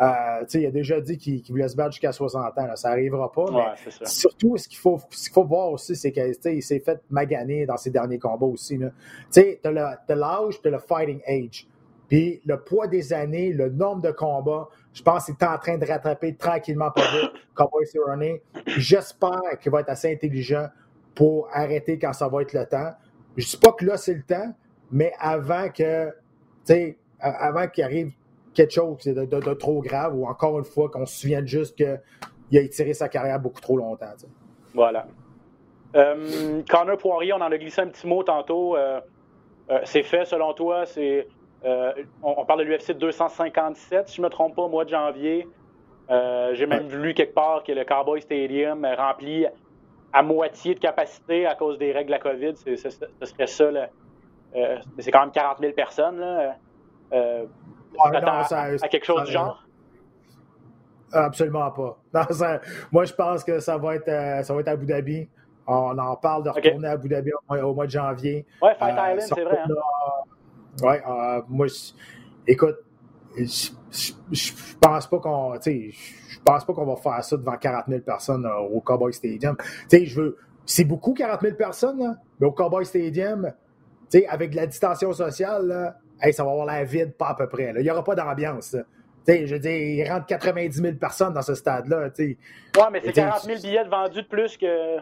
[0.00, 2.76] Euh, il a déjà dit qu'il voulait se battre jusqu'à 60 ans.
[2.76, 3.46] Ça n'arrivera pas.
[3.50, 5.00] mais surtout, ce qu'il faut,
[5.32, 8.78] faut voir aussi, c'est qu'il s'est fait maganer dans ses derniers combats aussi.
[9.32, 11.66] Tu as l'âge, tu as le fighting age.
[12.08, 15.76] Puis le poids des années, le nombre de combats, je pense qu'il est en train
[15.76, 18.38] de rattraper tranquillement pas vite Cowboy Cerrone.
[18.66, 20.68] J'espère qu'il va être assez intelligent
[21.14, 22.92] pour arrêter quand ça va être le temps.
[23.36, 24.54] Je ne dis pas que là, c'est le temps,
[24.90, 26.14] mais avant que,
[27.20, 28.12] avant qu'il arrive
[28.56, 32.58] quelque chose de, de, trop grave ou encore une fois qu'on se souvienne juste qu'il
[32.58, 34.14] a étiré sa carrière beaucoup trop longtemps.
[34.74, 35.06] Voilà.
[35.94, 38.76] Euh, Connor Poirier, on en a glissé un petit mot tantôt.
[38.76, 39.00] Euh,
[39.70, 40.86] euh, c'est fait selon toi?
[40.86, 41.28] C'est,
[42.22, 45.46] on, parle de l'UFC 257, si je ne me trompe pas, au mois de janvier.
[46.10, 49.46] Euh, j'ai même vu quelque part que le Cowboy Stadium rempli
[50.12, 52.54] à moitié de capacité à cause des règles de la COVID.
[52.56, 53.64] ce serait ça.
[54.54, 56.20] Euh, c'est quand même 40 000 personnes.
[56.20, 56.56] Là.
[57.12, 57.44] Euh,
[57.98, 59.62] à, quelque chose du genre?
[61.12, 61.98] Absolument pas.
[62.92, 65.28] moi, je pense que ça va être, euh, ça va être à Abu Dhabi.
[65.66, 68.46] On en parle de retourner à Abu Dhabi au, mois de janvier.
[68.62, 69.58] Ouais, Fight Island, c'est vrai.
[69.64, 70.82] Hein?
[70.82, 71.02] Ouais,
[71.48, 71.66] moi,
[72.46, 72.76] écoute,
[73.36, 78.46] je, pense pas qu'on, je pense pas qu'on va faire ça devant 40 000 personnes
[78.46, 79.56] euh, au Cowboy Stadium.
[79.88, 83.52] Tu je veux, c'est beaucoup 40 000 personnes, mais au Cowboy Stadium,
[84.28, 85.96] avec la distanciation sociale, là,
[86.32, 87.72] ça va avoir l'air vide, pas à peu près.
[87.76, 88.76] Il n'y aura pas d'ambiance.
[89.26, 92.08] je veux dire, il rentre 90 000 personnes dans ce stade-là.
[92.18, 92.36] Oui,
[92.92, 94.98] mais c'est 40 000 billets vendus de plus que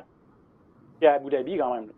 [1.01, 1.89] qu'à Abu Dhabi, quand même.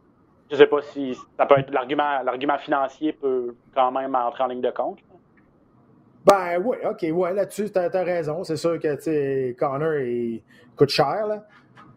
[0.51, 4.47] Je sais pas si ça peut être l'argument, l'argument financier peut quand même entrer en
[4.47, 4.99] ligne de compte.
[6.25, 8.43] Ben oui, ok, ouais, là-dessus, t'as as raison.
[8.43, 10.43] C'est sûr que Connor il
[10.77, 11.45] coûte cher, là.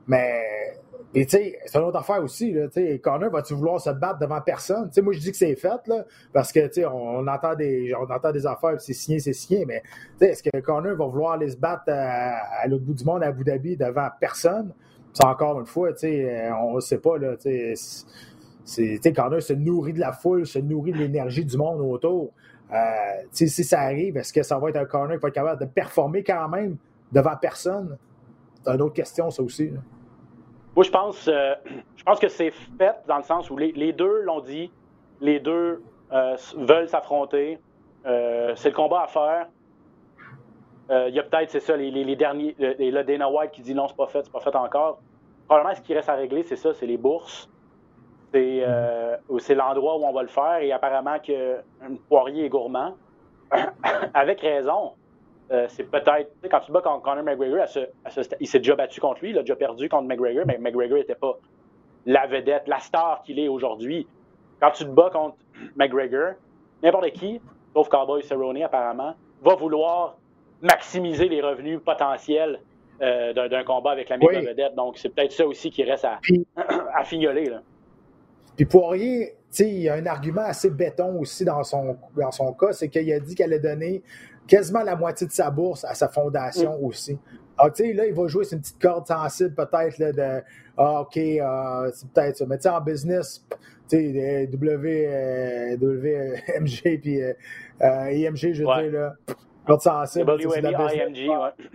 [0.08, 0.79] Mais
[1.14, 2.52] tu sais, c'est une autre affaire aussi.
[2.52, 2.68] Là,
[3.02, 4.92] Connor, va-tu vouloir se battre devant personne?
[4.92, 8.04] sais moi, je dis que c'est fait, là, parce que on, on, entend des, on
[8.04, 9.82] entend des affaires, c'est signé, c'est signé, mais
[10.22, 13.44] est-ce que Connor va vouloir aller se battre à, l'autre bout du monde, à Abu
[13.44, 14.72] Dhabi, devant personne?
[15.14, 15.90] C'est encore une fois,
[16.62, 17.18] on ne sait pas.
[17.18, 17.36] Là,
[18.64, 22.32] c'est, Connor se nourrit de la foule, se nourrit de l'énergie du monde autour.
[22.72, 25.60] Euh, si ça arrive, est-ce que ça va être un corner qui va être capable
[25.60, 26.78] de performer quand même
[27.12, 27.98] devant personne?
[28.64, 29.72] C'est une autre question, ça aussi.
[30.76, 31.56] Moi, je pense, euh,
[31.96, 34.72] je pense que c'est fait dans le sens où les, deux l'ont dit,
[35.22, 37.60] les deux euh, veulent s'affronter.
[38.04, 39.48] c'est le combat à faire.
[41.08, 42.56] Il y a peut-être, c'est ça, les, derniers.
[42.60, 45.00] Et là, Dana White qui dit non, c'est pas fait, c'est pas fait encore.
[45.48, 47.50] Probablement, ce qui reste à régler, c'est ça, c'est les bourses.
[48.36, 51.58] Euh, c'est l'endroit où on va le faire et apparemment que
[52.08, 52.96] Poirier est gourmand.
[54.14, 54.94] Avec raison.
[55.52, 56.32] Euh, c'est peut-être.
[56.50, 57.66] Quand tu bats contre Conor McGregor,
[58.40, 61.16] il s'est déjà battu contre lui, il a déjà perdu contre McGregor, mais McGregor n'était
[61.16, 61.38] pas
[62.06, 64.08] la vedette, la star qu'il est aujourd'hui.
[64.60, 65.38] Quand tu te bats contre
[65.76, 66.34] McGregor,
[66.84, 67.42] n'importe qui,
[67.74, 70.18] sauf Cowboy Cerrone apparemment, va vouloir
[70.62, 72.60] maximiser les revenus potentiels
[73.02, 74.76] euh, d'un combat avec la méga vedette.
[74.76, 76.20] Donc c'est peut-être ça aussi qui reste à,
[76.94, 77.46] à fignoler.
[77.46, 77.62] Là.
[78.56, 82.74] Puis Poirier, il y a un argument assez béton aussi dans son, dans son cas,
[82.74, 84.04] c'est qu'il a dit qu'elle allait donner
[84.50, 86.84] quasiment la moitié de sa bourse à sa fondation mm.
[86.84, 87.18] aussi.
[87.58, 90.42] Alors, tu sais, là, il va jouer sur une petite corde sensible, peut-être, de
[90.78, 92.46] Ah, OK, euh, c'est peut-être ça.
[92.48, 93.46] Mais tu sais, en business,
[93.90, 97.34] tu sais, W, WMG puis euh,
[98.12, 99.16] IMG, je dire, là,
[99.66, 100.32] corde sensible.
[100.32, 101.70] WMG, IMG, ouais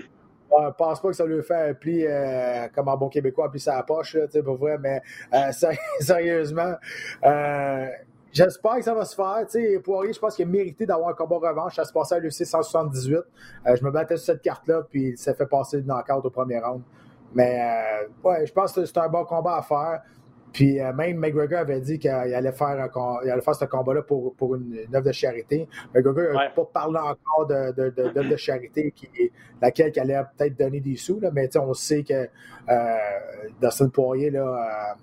[0.63, 3.49] ne pense pas que ça lui fait un pli, euh, comme en bon québécois, un
[3.49, 5.03] pli sa poche, là, pour vrai, mais
[5.33, 5.51] euh,
[6.01, 6.75] sérieusement,
[7.25, 7.87] euh,
[8.35, 9.47] j'espère que ça va se faire.
[9.83, 11.77] Poirier, je pense qu'il a mérité d'avoir un combat revanche.
[11.77, 13.21] Ça se passait à l'UC 178.
[13.67, 16.83] je me battais sur cette carte-là, puis ça fait passer le knockout au premier round.
[17.35, 17.59] Mais
[18.23, 20.03] ouais, je pense que c'est un bon combat à faire.
[20.55, 22.89] Puis euh, même McGregor avait dit qu'il allait faire
[23.25, 25.69] il allait faire ce combat-là pour, pour une, œuvre de charité.
[25.93, 29.09] McGregor n'a pas parlé encore d'œuvre de, de, de, charité qui,
[29.61, 32.29] laquelle il allait peut-être donner des sous, là, mais on sait que
[32.69, 32.97] euh,
[33.61, 34.95] Dustin Poirier, là, euh,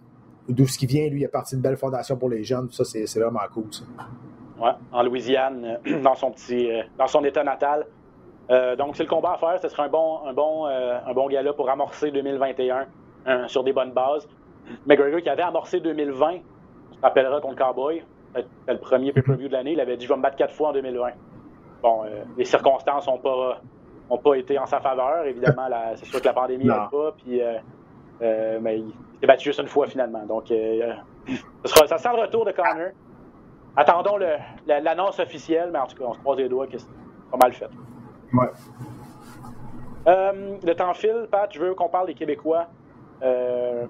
[0.50, 2.70] d'où ce qui vient, lui, il a parti d'une belle fondation pour les jeunes.
[2.72, 3.66] Ça, c'est vraiment cool.
[3.72, 3.84] Ça.
[4.60, 7.86] Ouais, en Louisiane, dans son petit dans son état natal.
[8.78, 9.60] donc, c'est le combat à faire.
[9.62, 13.92] Ce serait un bon, un bon, un bon gala pour amorcer 2021 sur des bonnes
[13.92, 14.28] bases.
[14.86, 16.40] McGregor qui avait amorcé 2020,
[16.92, 18.04] on se rappellera contre Cowboy,
[18.36, 20.70] c'était le premier pay-per-view de l'année, il avait dit je vais me battre quatre fois
[20.70, 21.12] en 2020.
[21.82, 23.62] Bon, euh, les circonstances n'ont pas,
[24.10, 27.42] ont pas été en sa faveur, évidemment, c'est sûr que la pandémie n'a pas, puis,
[28.22, 30.26] euh, euh, mais il s'est battu juste une fois finalement.
[30.26, 30.48] Donc,
[31.66, 32.92] ça, sera, sent le retour de Connor.
[33.76, 34.18] Attendons
[34.68, 36.88] l'annonce officielle, mais en tout cas, on se croise les doigts que c'est
[37.32, 37.70] pas mal fait.
[38.34, 38.50] Ouais.
[40.06, 42.68] le temps file, Pat, je veux qu'on parle des Québécois.
[43.24, 43.86] Euh,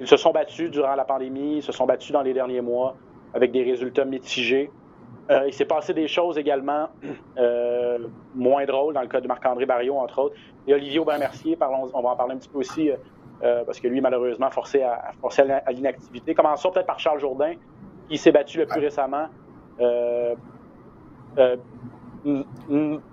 [0.00, 2.96] ils se sont battus durant la pandémie, ils se sont battus dans les derniers mois
[3.32, 4.70] avec des résultats mitigés.
[5.30, 6.88] Euh, il s'est passé des choses également
[7.38, 7.98] euh,
[8.34, 10.36] moins drôles dans le cas de Marc-André Barriot, entre autres.
[10.66, 12.90] Et Olivier Aubin-Mercier, on va en parler un petit peu aussi,
[13.40, 16.34] parce que lui, malheureusement, forcé à, forcé à l'inactivité.
[16.34, 17.54] Commençons peut-être par Charles Jourdain,
[18.08, 19.28] qui s'est battu le plus récemment.
[19.78, 20.36] je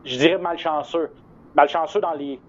[0.05, 1.11] dirais malchanceux.
[1.55, 2.39] Malchanceux dans les,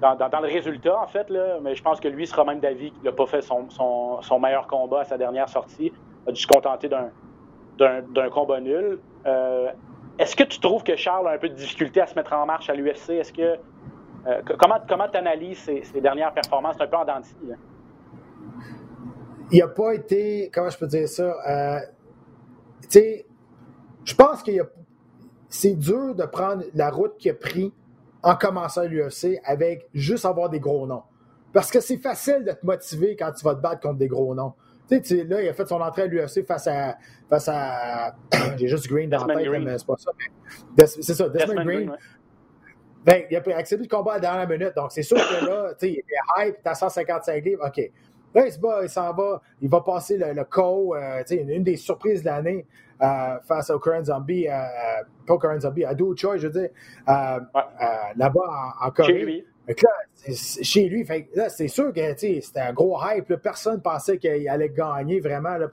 [0.00, 3.02] dans, le résultat, en fait, là, mais je pense que lui sera même d'avis qu'il
[3.02, 5.92] n'a pas fait son, son, meilleur combat à sa dernière sortie.
[6.26, 7.10] Il a dû se contenter d'un
[8.30, 8.98] combat nul.
[9.26, 9.70] Euh,
[10.18, 12.46] est-ce que tu trouves que Charles a un peu de difficulté à se mettre en
[12.46, 13.10] marche à l'UFC?
[13.10, 13.56] Est-ce que.
[14.26, 16.76] Euh, comment comment tu analyses ses, dernières performances?
[16.80, 17.56] Un peu en dentille?
[19.50, 20.50] Il n'a pas été.
[20.52, 21.34] Comment je peux dire ça?
[21.48, 21.80] Euh,
[22.82, 23.26] tu sais,
[24.04, 24.62] je pense qu'il
[25.48, 27.72] c'est dur de prendre la route qu'il a pris
[28.22, 31.02] en commençant l'UFC avec juste avoir des gros noms.
[31.52, 34.34] Parce que c'est facile de te motiver quand tu vas te battre contre des gros
[34.34, 34.52] noms.
[34.90, 36.96] Tu sais, là, il a fait son entrée à l'UFC face à.
[37.28, 38.14] Face à
[38.56, 40.10] J'ai juste Green dans la tête, mais c'est pas ça.
[40.86, 41.92] C'est ça, Desmond, Green.
[43.04, 44.72] Ben, il a accepté le combat à la dernière minute.
[44.76, 47.90] Donc, c'est sûr que là, tu sais, il était hype, t'as 155 livres, OK.
[48.34, 51.76] Là, il s'en va, il va passer le, le co, euh, tu sais, une, des
[51.76, 52.66] surprises de l'année
[53.02, 54.52] euh, face au Current Zombie, euh,
[55.26, 56.70] pas au Current Zombie, à Do Choi, je veux dire,
[57.06, 59.44] là-bas en, Corée.
[59.76, 59.84] Chez lui.
[60.26, 63.34] là, chez lui, fait, là, c'est sûr que c'était un gros hype.
[63.36, 65.68] personne pensait qu'il allait gagner vraiment là,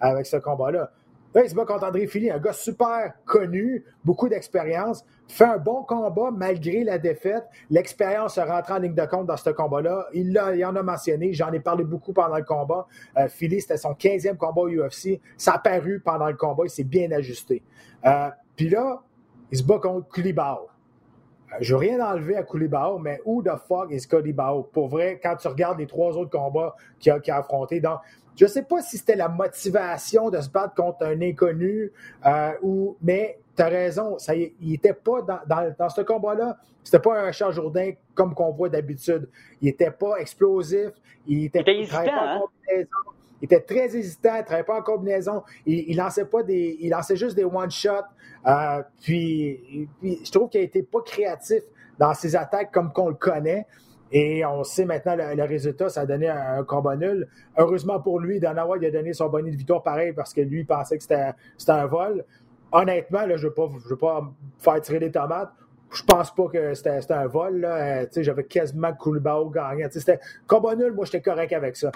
[0.00, 0.90] avec ce combat-là.
[1.34, 5.58] Là, il se bat contre André Philly, un gars super connu, beaucoup d'expérience, fait un
[5.58, 7.44] bon combat malgré la défaite.
[7.70, 10.06] L'expérience rentre en ligne de compte dans ce combat-là.
[10.12, 12.86] Il, il en a mentionné, j'en ai parlé beaucoup pendant le combat.
[13.16, 15.20] Euh, Philly, c'était son 15e combat au UFC.
[15.36, 17.64] Ça a paru pendant le combat, il s'est bien ajusté.
[18.06, 19.02] Euh, Puis là,
[19.50, 20.68] il se bat contre Koulibaly.
[21.60, 24.62] Je veux rien enlever à Koulibaly, mais who the fuck is Koulibaly?
[24.72, 27.98] Pour vrai, quand tu regardes les trois autres combats qu'il a, a affrontés, donc
[28.36, 31.92] je ne sais pas si c'était la motivation de se battre contre un inconnu,
[32.26, 36.98] euh, ou, mais tu as raison, ça, il n'était pas dans, dans, ce combat-là, c'était
[36.98, 39.28] pas un Charles Jourdain comme qu'on voit d'habitude.
[39.62, 40.90] Il n'était pas explosif,
[41.26, 42.40] il était, il hésitant, pas hein?
[43.44, 45.42] Il était très hésitant, il ne travaillait pas en combinaison.
[45.66, 46.78] Il, lançait pas des.
[46.80, 47.90] Il lançait juste des one-shots.
[48.46, 51.62] Euh, puis, je trouve qu'il n'a été pas créatif
[51.98, 53.66] dans ses attaques comme qu'on le connaît.
[54.12, 57.28] Et on sait maintenant le, résultat, ça a donné un, combat nul.
[57.58, 60.60] Heureusement pour lui, Danawa il a donné son bonnet de victoire pareil parce que lui
[60.60, 61.34] il pensait que c'était
[61.68, 62.24] un vol.
[62.72, 63.52] Honnêtement, là, je ne
[63.88, 65.52] veux, pas faire tirer les tomates.
[65.92, 67.62] Je pense pas que c'était un vol.
[67.62, 69.88] Euh, j'avais quasiment Koulibaly gagnant.
[69.90, 71.92] C'était combat nul, moi j'étais correct avec ça.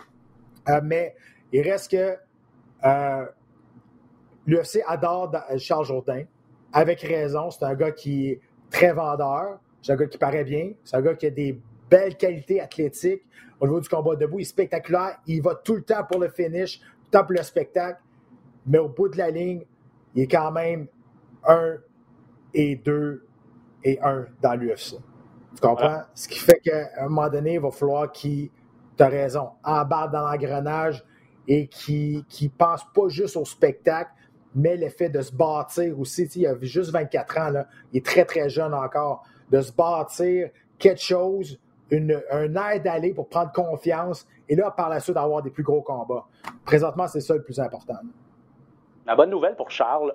[0.68, 1.14] Euh, mais
[1.52, 2.16] il reste que
[2.84, 3.26] euh,
[4.46, 6.24] l'UFC adore Charles Jourdain.
[6.72, 8.40] Avec raison, c'est un gars qui est
[8.70, 9.58] très vendeur.
[9.80, 10.72] C'est un gars qui paraît bien.
[10.84, 13.22] C'est un gars qui a des belle qualité athlétique.
[13.60, 15.18] Au niveau du combat debout, il est spectaculaire.
[15.26, 18.00] Il va tout le temps pour le finish, tout le temps pour le spectacle.
[18.66, 19.64] Mais au bout de la ligne,
[20.14, 20.86] il est quand même
[21.44, 21.76] 1
[22.54, 23.26] et 2
[23.84, 24.96] et 1 dans l'UFC.
[25.54, 26.02] Tu comprends?
[26.14, 28.50] Ce qui fait qu'à un moment donné, il va falloir qu'il,
[28.96, 31.04] tu as raison, embarque dans l'engrenage
[31.48, 34.12] et qui ne pense pas juste au spectacle,
[34.54, 36.24] mais l'effet de se bâtir aussi.
[36.36, 37.66] il a juste 24 ans, là.
[37.92, 39.24] il est très, très jeune encore.
[39.50, 41.58] De se bâtir quelque chose
[41.90, 45.82] un air d'aller pour prendre confiance et là, par la suite, avoir des plus gros
[45.82, 46.26] combats.
[46.64, 47.96] Présentement, c'est ça le plus important.
[49.06, 50.14] La bonne nouvelle pour Charles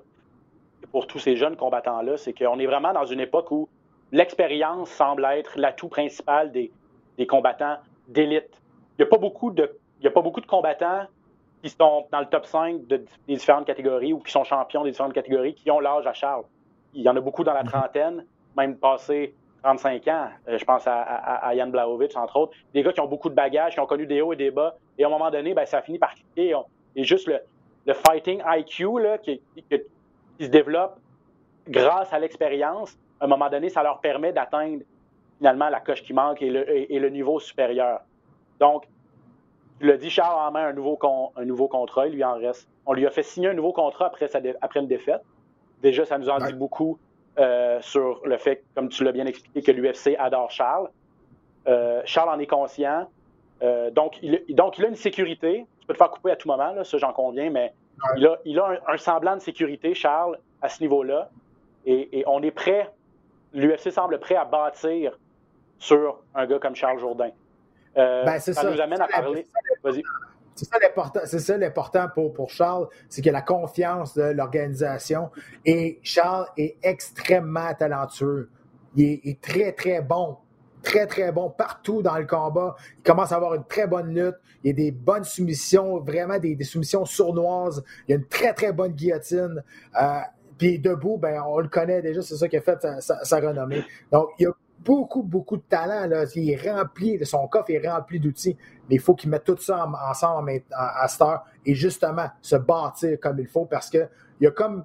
[0.84, 3.68] et pour tous ces jeunes combattants-là, c'est qu'on est vraiment dans une époque où
[4.12, 6.72] l'expérience semble être l'atout principal des,
[7.18, 7.78] des combattants
[8.08, 8.62] d'élite.
[9.00, 11.08] Il n'y a, a pas beaucoup de combattants
[11.64, 14.92] qui sont dans le top 5 de, des différentes catégories ou qui sont champions des
[14.92, 16.44] différentes catégories qui ont l'âge à Charles.
[16.94, 17.70] Il y en a beaucoup dans la mhm.
[17.70, 18.26] trentaine,
[18.58, 19.34] même passé
[19.64, 20.28] 35 ans.
[20.50, 22.54] Euh, je pense à, à, Jan Blaovic, entre autres.
[22.74, 24.76] Des gars qui ont beaucoup de bagages, qui ont connu des hauts et des bas.
[24.98, 26.54] Et à un moment donné, ben, ça finit par cliquer.
[26.98, 27.40] Et juste le,
[27.86, 29.42] le fighting IQ là, qui,
[30.40, 31.00] se développe
[31.68, 34.84] grâce à l'expérience, à un moment donné, ça leur permet d'atteindre
[35.38, 38.02] finalement la coche qui manque et le, et, le niveau supérieur.
[38.60, 38.84] Donc,
[39.80, 41.00] tu l'as dit, Charles en main un nouveau,
[41.36, 42.68] un nouveau contrat, il lui en reste.
[42.86, 45.22] On lui a fait signer un nouveau contrat après, sa après une défaite.
[45.82, 46.98] Déjà, ça nous en dit beaucoup
[47.40, 50.90] euh, sur le fait, comme tu l'as bien expliqué, que l'UFC adore Charles.
[51.68, 53.08] Euh, Charles en est conscient.
[53.62, 55.66] Euh, donc, il, donc, il a une sécurité.
[55.80, 57.74] Tu peux te faire couper à tout moment, là, ça j'en conviens, mais
[58.18, 61.30] il a, il a un, semblant de sécurité, Charles, à ce niveau-là.
[61.86, 62.90] Et, on est prêt,
[63.54, 65.18] l'UFC semble prêt à bâtir
[65.80, 67.32] sur un gars comme Charles Jourdain.
[67.96, 69.46] Ben, ça, ça, nous amène à parler.
[69.84, 70.04] Vas-y.
[70.56, 74.24] C'est ça l'important, c'est ça l'important pour, pour Charles, c'est qu'il a la confiance de
[74.24, 75.32] l'organisation.
[75.66, 78.50] Et Charles est extrêmement talentueux.
[78.96, 80.38] Il est, très, très bon.
[80.84, 82.76] Très, très bon partout dans le combat.
[82.98, 84.36] Il commence à avoir une très bonne lutte.
[84.64, 87.84] Il y a des bonnes soumissions, vraiment des, soumissions sournoises.
[88.08, 89.64] Il y a une très, très bonne guillotine.
[90.00, 90.20] Euh,
[90.58, 93.84] puis debout, ben, on le connaît déjà, c'est ça qui a fait sa, sa, renommée.
[94.12, 94.52] Donc, il y a
[94.84, 96.08] beaucoup, beaucoup de talent.
[96.08, 96.26] Là.
[96.36, 98.58] Il est rempli, son coffre est rempli d'outils.
[98.90, 103.20] Mais il faut qu'il mette tout ça ensemble à, cette heure et justement se bâtir
[103.20, 104.84] comme il faut parce qu'il a comme,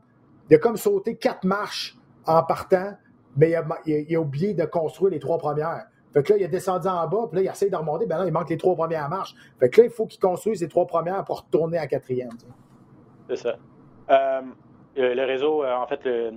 [0.50, 1.96] il a comme sauté quatre marches
[2.26, 2.96] en partant,
[3.36, 3.54] mais
[3.86, 5.86] il a, oublié de construire les trois premières.
[6.12, 8.18] Fait que là, il a descendu en bas, puis là, il essaie de remonter, ben
[8.18, 9.34] là, il manque les trois premières marches.
[9.60, 12.30] Fait que là, il faut qu'il construise les trois premières pour retourner à quatrième.
[13.28, 13.56] C'est ça.
[14.10, 14.40] Euh,
[14.96, 16.32] le réseau, euh, en fait, le,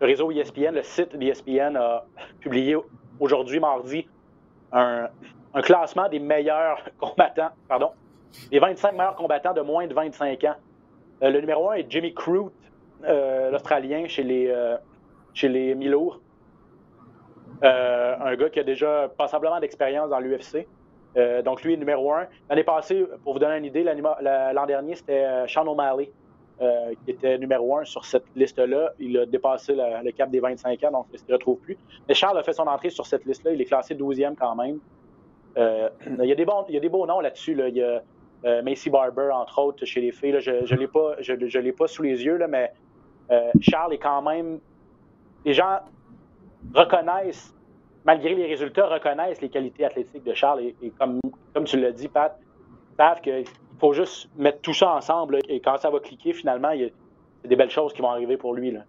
[0.00, 2.04] le réseau ESPN, le site d'ESPN a
[2.40, 2.76] publié
[3.18, 4.08] aujourd'hui, mardi,
[4.72, 5.08] un,
[5.62, 7.90] classement des meilleurs combattants, pardon,
[8.50, 10.54] des 25 meilleurs combattants de moins de 25 ans.
[11.22, 12.52] Euh, le numéro 1 est Jimmy Crute,
[13.04, 14.76] euh, l'Australien chez les, euh,
[15.42, 16.20] les Milours.
[17.62, 20.66] un gars qui a déjà passablement d'expérience dans l'UFC.
[21.44, 22.26] donc, lui est numéro un.
[22.48, 26.10] L'année passée, pour vous donner une idée, l'an dernier, c'était Sean O'Malley,
[27.04, 28.92] qui était numéro un sur cette liste-là.
[28.98, 31.78] Il a dépassé le, cap des 25 ans, donc il ne se retrouve plus.
[32.06, 33.52] Mais Charles a fait son entrée sur cette liste-là.
[33.52, 34.78] Il est classé 12e quand même.
[35.56, 37.56] il, y a des bons, il y a des beaux noms là-dessus.
[37.68, 38.02] Il y a
[38.44, 40.40] euh, Macy Barber, entre autres, chez les filles.
[40.40, 42.72] je ne l'ai pas, je, pas sous les yeux, là, mais
[43.30, 44.60] euh, Charles est quand même.
[45.44, 45.80] Les gens
[46.74, 47.54] reconnaissent,
[48.04, 50.62] malgré les résultats, reconnaissent les qualités athlétiques de Charles.
[50.82, 51.20] Et, comme,
[51.64, 52.38] tu l'as dit, Pat,
[52.96, 53.44] savent qu'il
[53.80, 55.38] faut juste mettre tout ça ensemble.
[55.48, 58.36] et quand ça va cliquer, finalement, il y a des belles choses qui vont arriver
[58.36, 58.70] pour lui.
[58.70, 58.84] Là.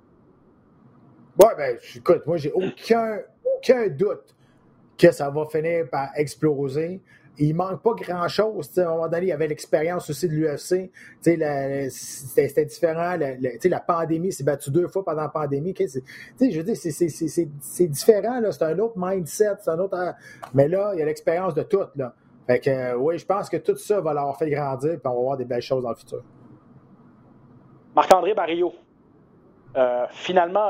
[1.41, 3.19] Ouais, ben, écoute, moi, j'ai aucun,
[3.57, 4.35] aucun doute
[4.97, 7.01] que ça va finir par exploser
[7.37, 8.77] il manque pas grand-chose.
[8.77, 10.91] À un moment donné, il y avait l'expérience aussi de l'UFC.
[11.21, 13.15] C'était différent.
[13.17, 15.73] La, la pandémie s'est battue deux fois pendant la pandémie.
[15.77, 18.41] Je veux dire, c'est différent.
[18.51, 19.57] C'est un autre mindset.
[19.67, 19.97] Un autre...
[20.53, 21.85] Mais là, il y a l'expérience de tout.
[21.95, 22.13] Là.
[22.51, 25.09] Fait que, euh, oui, je pense que tout ça va leur faire grandir et on
[25.09, 26.21] va voir des belles choses dans le futur.
[27.95, 28.73] Marc-André Barrio,
[29.77, 30.69] euh, finalement,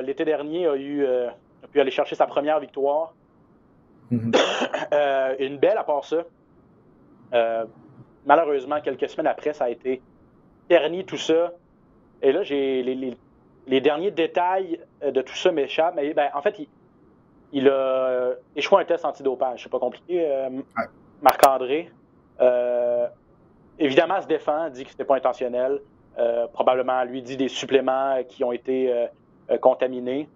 [0.00, 3.14] l'été dernier, a, eu, euh, a pu aller chercher sa première victoire.
[4.10, 4.32] Mhm.
[4.92, 6.24] Euh, une belle à part ça.
[8.26, 10.02] Malheureusement, quelques semaines après, ça a été
[10.68, 11.52] terni tout ça.
[12.20, 12.82] Et là, j'ai
[13.66, 15.94] les, derniers détails de tout ça m'échappent.
[15.96, 16.68] Mais ben, en fait, il,
[17.68, 19.62] a échoué un test antidopage.
[19.62, 20.48] C'est pas compliqué, euh,
[21.20, 21.90] Marc-André.
[23.78, 25.80] évidemment, se défend, dit que c'était pas intentionnel.
[26.52, 29.08] probablement, lui dit des suppléments qui ont été
[29.60, 30.28] contaminés.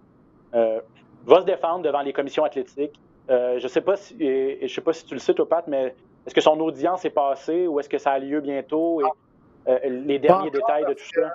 [0.53, 2.99] va se défendre devant les commissions athlétiques.
[3.29, 5.93] Euh, je sais pas si, je sais pas si tu le sais, toi, Pat, mais
[6.25, 9.01] est-ce que son audience est passée ou est-ce que ça a lieu bientôt?
[9.01, 9.05] Et,
[9.67, 11.33] euh, les derniers détails de tout ça?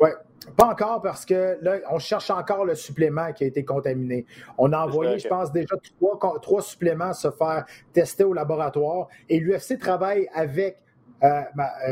[0.00, 0.10] Oui,
[0.56, 4.26] pas encore parce que là, on cherche encore le supplément qui a été contaminé.
[4.56, 9.40] On a envoyé, je pense, déjà trois, trois, suppléments se faire tester au laboratoire et
[9.40, 10.78] l'UFC travaille avec
[11.24, 11.42] euh,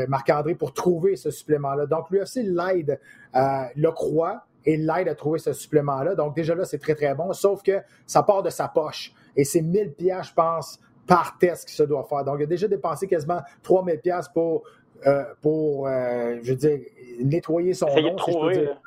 [0.07, 1.85] Marc-André pour trouver ce supplément-là.
[1.85, 2.99] Donc, l'UFC l'aide,
[3.33, 6.13] le croit, et l'aide à trouver ce supplément-là.
[6.13, 9.13] Donc, déjà là, c'est très, très bon, sauf que ça part de sa poche.
[9.35, 12.25] Et c'est 1000 pièces, je pense, par test qu'il se doit faire.
[12.25, 14.63] Donc, il a déjà dépensé quasiment 3000 pièces pour,
[15.05, 16.79] euh, pour euh, je veux dire,
[17.23, 18.81] nettoyer son nom, si je peux dire.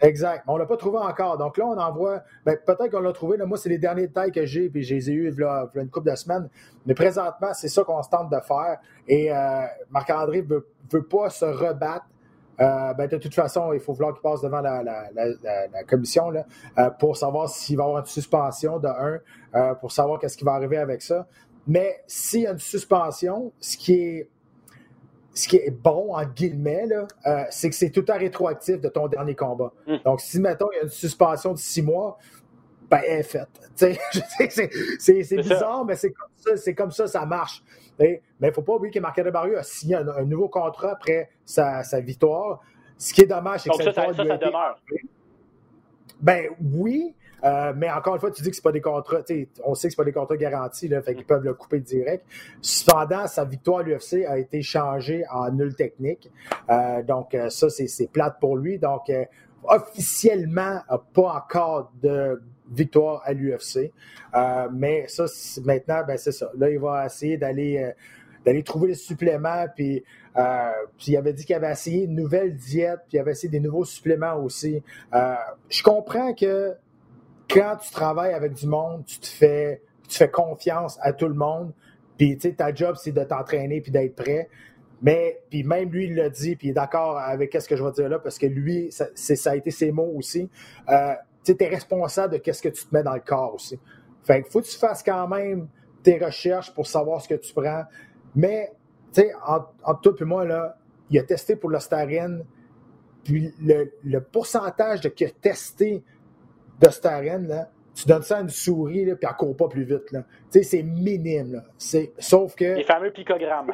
[0.00, 0.44] Exact.
[0.46, 1.38] Mais on ne l'a pas trouvé encore.
[1.38, 2.22] Donc là, on envoie.
[2.44, 3.36] Ben, peut-être qu'on l'a trouvé.
[3.38, 5.68] moi, c'est les derniers détails que j'ai, puis je les ai eus il y a
[5.76, 6.48] une couple de semaines.
[6.86, 8.78] Mais présentement, c'est ça qu'on se tente de faire.
[9.06, 12.06] Et euh, Marc-André ne veut, veut, pas se rebattre
[12.60, 16.44] euh, ben, de toute façon, il faut vouloir qu'il passe devant la, commission là,
[16.78, 19.18] euh, pour savoir s'il va y avoir une suspension de un,
[19.54, 21.26] euh, pour savoir qu'est-ce qui va arriver avec ça.
[21.66, 24.28] Mais s'il y a une suspension, ce qui est
[25.34, 26.88] ce qui est bon, en guillemets,
[27.50, 29.72] c'est que c'est tout à rétroactif de ton dernier combat.
[29.86, 29.96] Hmm.
[30.04, 32.18] Donc, si, mettons, il y a une suspension de six mois,
[32.90, 33.48] ben, elle est faite.
[34.98, 37.62] c'est bizarre, mais c'est comme ça, c'est comme ça, ça marche.
[37.98, 41.30] Mais il ne faut pas oublier que Marc Barrio a signé un, nouveau contrat après
[41.44, 42.60] sa, victoire.
[42.98, 44.78] Ce qui est dommage, c'est que ça, ça, ça, demeure.
[46.20, 47.14] Ben oui,
[47.44, 49.20] euh, mais encore une fois, tu dis que c'est pas des contrats,
[49.64, 52.24] on sait que c'est pas des contrats garantis, là, fait qu'ils peuvent le couper direct.
[52.60, 56.30] Cependant, sa victoire à l'UFC a été changée en nul technique.
[56.70, 58.78] Euh, donc, euh, ça, c'est plate pour lui.
[58.78, 59.10] Donc,
[59.64, 60.80] officiellement,
[61.12, 62.40] pas encore de
[62.70, 63.92] victoire à l'UFC.
[64.72, 65.26] Mais ça,
[65.64, 66.50] maintenant, ben, c'est ça.
[66.56, 67.92] Là, il va essayer d'aller
[68.44, 69.66] d'aller trouver les suppléments.
[69.76, 70.02] Puis,
[70.34, 73.60] puis il avait dit qu'il avait essayé une nouvelle diète, puis il avait essayé des
[73.60, 74.82] nouveaux suppléments aussi.
[75.12, 76.76] je comprends que
[77.52, 81.34] quand tu travailles avec du monde, tu te fais, tu fais confiance à tout le
[81.34, 81.72] monde.
[82.18, 84.48] Puis, tu sais, ta job, c'est de t'entraîner puis d'être prêt.
[85.02, 87.82] Mais, puis même lui, il l'a dit, puis il est d'accord avec ce que je
[87.82, 90.48] vais dire là, parce que lui, ça, ça a été ses mots aussi
[91.44, 93.78] tu es responsable de ce que tu te mets dans le corps aussi.
[94.24, 95.68] Fait faut que tu fasses quand même
[96.02, 97.84] tes recherches pour savoir ce que tu prends.
[98.34, 98.72] Mais,
[99.12, 100.76] tu sais, entre, toi et moi, là,
[101.10, 102.44] il a testé pour l'ostarine,
[103.24, 106.02] puis le, pourcentage de qui a testé
[106.80, 110.06] d'ostarine, là, tu donnes ça à une souris, là, puis elle court pas plus vite.
[110.08, 110.18] Tu
[110.50, 111.52] sais, c'est minime.
[111.52, 111.64] Là.
[112.18, 112.76] Sauf que...
[112.76, 113.72] Les fameux picogrammes.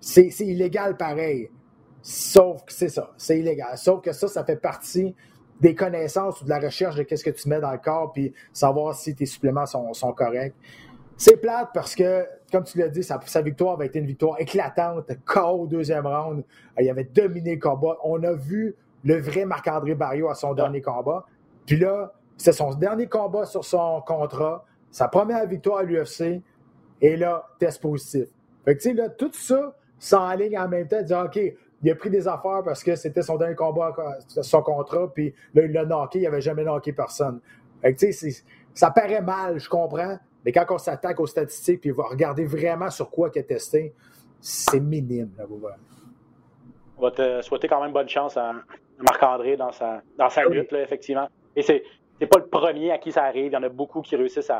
[0.00, 1.50] C'est illégal pareil.
[2.02, 3.76] Sauf que c'est ça, c'est illégal.
[3.76, 5.14] Sauf que ça, ça fait partie
[5.60, 8.32] des connaissances ou de la recherche de qu'est-ce que tu mets dans le corps, puis
[8.52, 10.54] savoir si tes suppléments sont, sont corrects.
[11.18, 15.10] C'est plate parce que, comme tu l'as dit, sa, victoire avait été une victoire éclatante,
[15.26, 16.42] KO au deuxième round.
[16.80, 17.98] Il avait dominé le combat.
[18.02, 18.74] On a vu
[19.04, 21.26] le vrai Marc-André Barrio à son dernier combat.
[21.66, 26.42] Puis là, c'est son dernier combat sur son contrat, sa première victoire à l'UFC,
[27.02, 28.28] et là, test positif.
[28.64, 31.40] Fait que, tu sais, là, tout ça s'enligne en même temps, dire, OK,
[31.82, 33.94] il a pris des affaires parce que c'était son dernier combat,
[34.26, 37.40] son contrat, puis là, il l'a knocké, il n'avait jamais knocké personne.
[38.74, 42.90] ça paraît mal, je comprends, mais quand on s'attaque aux statistiques et va regarder vraiment
[42.90, 43.94] sur quoi il est testé,
[44.40, 45.30] c'est minime.
[45.38, 45.44] Là,
[47.00, 48.52] on va te souhaiter quand même bonne chance à
[48.98, 51.28] Marc-André dans sa, dans sa lutte, là, effectivement.
[51.56, 51.84] Et c'est
[52.20, 53.46] n'est pas le premier à qui ça arrive.
[53.46, 54.50] Il y en a beaucoup qui réussissent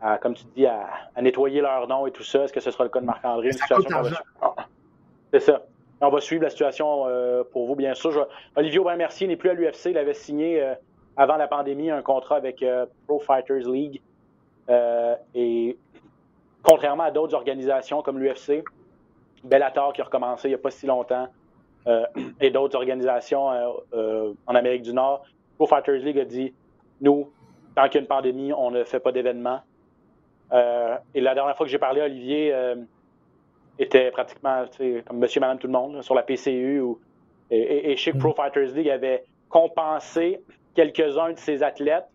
[0.00, 0.86] à, comme tu dis, à,
[1.20, 2.44] nettoyer leur nom et tout ça.
[2.44, 3.50] Est-ce que ce sera le cas de Marc-André?
[5.32, 5.62] C'est ça.
[6.00, 8.28] On va suivre la situation euh, pour vous, bien sûr.
[8.56, 9.86] Olivier Aubin-Mercier n'est plus à l'UFC.
[9.86, 10.74] Il avait signé euh,
[11.16, 14.00] avant la pandémie un contrat avec euh, Pro Fighters League.
[15.34, 15.76] et
[16.62, 18.62] contrairement à d'autres organisations comme l'UFC,
[19.42, 21.28] Bellator qui a recommencé il n'y a pas si longtemps,
[22.40, 25.24] et d'autres organisations en Amérique du Nord,
[25.58, 26.54] Pro Fighters League a dit
[27.00, 27.30] nous,
[27.74, 29.60] tant qu'il y a une pandémie, on ne fait pas d'événements.
[30.52, 32.54] et la dernière fois que j'ai parlé à Olivier,
[33.78, 34.64] était pratiquement
[35.06, 36.80] comme monsieur, madame, tout le monde sur la PCU.
[36.80, 36.98] Ou,
[37.50, 38.18] et, et, chez mm.
[38.18, 40.40] Pro Fighters League avait compensé
[40.74, 42.06] quelques-uns de ses athlètes.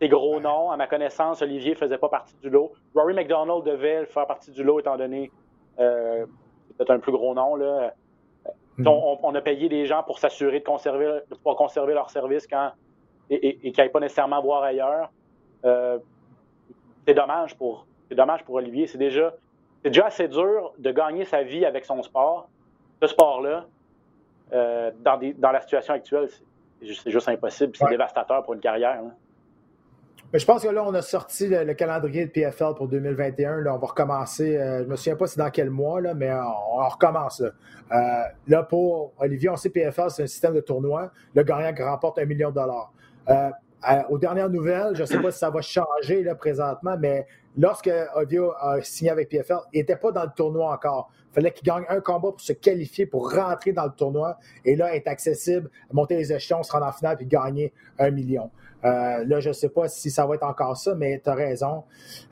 [0.00, 2.72] Ses gros noms, à ma connaissance, Olivier ne faisait pas partie du lot.
[2.94, 5.30] Rory McDonald devait faire partie du lot étant donné
[5.78, 6.26] euh,
[6.76, 7.56] peut-être un plus gros nom.
[7.56, 7.94] Là.
[8.78, 8.86] Mm.
[9.22, 12.72] On, a payé des gens pour s'assurer de, conserver, de pouvoir conserver leur service quand,
[13.30, 15.10] et, et, qu'ils n'aillent pas nécessairement voir ailleurs.
[15.64, 15.98] Euh,
[17.06, 18.86] c'est dommage pour c'est dommage pour Olivier.
[18.86, 19.34] C'est déjà
[19.82, 22.48] c'est déjà assez dur de gagner sa vie avec son sport.
[23.00, 23.66] Ce sport-là,
[24.52, 26.28] euh, dans, dans, la situation actuelle,
[26.80, 27.76] c'est juste, impossible.
[27.76, 29.02] C'est dévastateur pour une carrière.
[30.32, 33.60] Mais je pense que là, on a sorti le, calendrier de PFL pour 2021.
[33.60, 34.56] Là, on va recommencer.
[34.56, 37.40] Euh, je ne me souviens pas c'est dans quel mois, là, mais on, recommence.
[37.40, 37.50] Là.
[38.50, 41.12] Euh, pour Olivier, on sait PFL, c'est un système de tournoi.
[41.34, 42.92] Le gagnant remporte un million de dollars.
[44.10, 47.90] aux dernières nouvelles, je ne sais pas si ça va changer là, présentement, mais lorsque
[48.14, 51.10] Ovio a signé avec PFL, il n'était pas dans le tournoi encore.
[51.30, 54.74] Il fallait qu'il gagne un combat pour se qualifier, pour rentrer dans le tournoi et
[54.74, 58.50] là, être accessible, monter les échelons, se rendre en finale puis gagner un million.
[58.84, 61.34] Euh, là, je ne sais pas si ça va être encore ça, mais tu as
[61.34, 61.84] raison.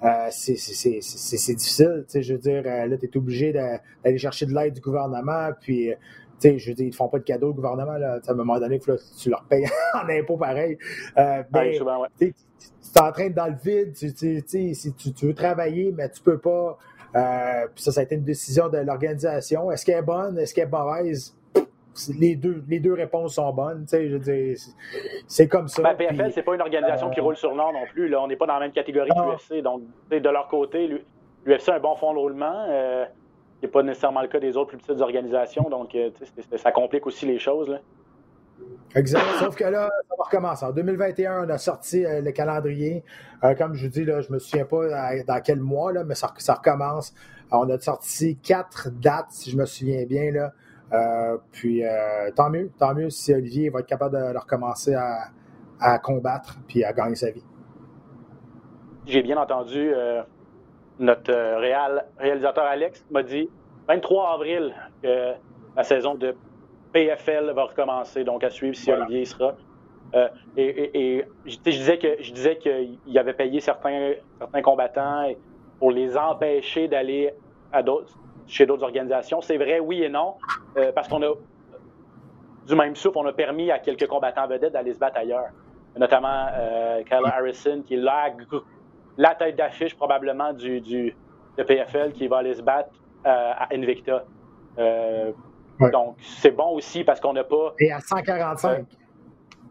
[0.03, 2.05] Euh, c'est difficile.
[2.15, 5.93] Je veux dire, euh, là, tu es obligé d'aller chercher de l'aide du gouvernement, puis
[6.43, 7.97] je veux dire, ils ne font pas de cadeaux, le gouvernement.
[7.97, 8.19] Là.
[8.27, 10.79] À un moment donné, tu leur payes en impôts pareil.
[11.17, 11.73] Euh, ben,
[12.19, 16.23] tu es en train de dans le vide, tu, si tu, veux travailler, mais tu
[16.23, 16.79] peux pas.
[17.17, 19.71] Euh, ça, ça a été une décision de l'organisation.
[19.71, 20.39] Est-ce qu'elle est bonne?
[20.39, 21.35] Est-ce qu'elle est mauvaise?
[22.19, 23.87] Les deux, les deux réponses sont bonnes.
[23.91, 24.55] Je
[25.27, 25.83] c'est comme ça.
[25.83, 28.09] Ben, PFL, c'est pas une organisation qui euh, roule sur l'or non plus.
[28.09, 28.23] Là.
[28.23, 29.63] On n'est pas dans la même catégorie que l'UFC.
[29.63, 30.89] Donc, de leur côté,
[31.45, 32.67] l'UFC a un bon fond de roulement.
[32.69, 33.05] Euh,
[33.61, 35.69] ce n'est pas nécessairement le cas des autres plus petites organisations.
[35.71, 35.97] Donc,
[36.57, 37.69] ça complique aussi les choses.
[37.69, 37.79] Là.
[38.95, 39.25] Exact.
[39.41, 40.65] Sauf que là, ça va recommencer.
[40.65, 43.03] En 2021, on a sorti euh, le calendrier.
[43.43, 46.15] Euh, comme je vous dis, là, je me souviens pas dans quel mois, là, mais
[46.15, 47.13] ça, recommence.
[47.51, 50.31] on a sorti quatre dates, si je me souviens bien.
[50.31, 50.53] Là.
[50.93, 51.83] Euh, puis
[52.37, 56.93] tant mieux, tant mieux si Olivier va être capable de, recommencer à, combattre puis à
[56.93, 57.45] gagner sa vie.
[59.07, 59.93] J'ai bien entendu
[60.99, 61.33] notre
[62.19, 63.51] réalisateur Alex m'a dit
[63.89, 65.33] 23 avril que
[65.77, 66.35] la saison de
[66.93, 69.55] PFL va recommencer, donc à suivre si Olivier sera.
[70.15, 75.29] Euh, et, je disais que je disais qu'il avait payé certains, certains combattants
[75.81, 77.35] pour les empêcher d'aller
[77.73, 77.83] à
[78.47, 79.41] chez d'autres organisations.
[79.41, 80.35] C'est vrai, oui et non,
[80.77, 81.33] euh, parce qu'on a
[82.67, 85.51] du même souffle, on a permis à quelques combattants vedettes d'aller se battre ailleurs,
[85.97, 88.31] notamment euh, Kyle Harrison, qui est la,
[89.19, 91.17] la tête d'affiche probablement du, du
[91.57, 92.91] de PFL, qui va aller se battre
[93.25, 94.25] à Invicta.
[95.81, 97.75] Donc, c'est bon aussi parce qu'on n'a pas.
[97.81, 98.79] Et à 145.
[98.79, 98.83] Euh,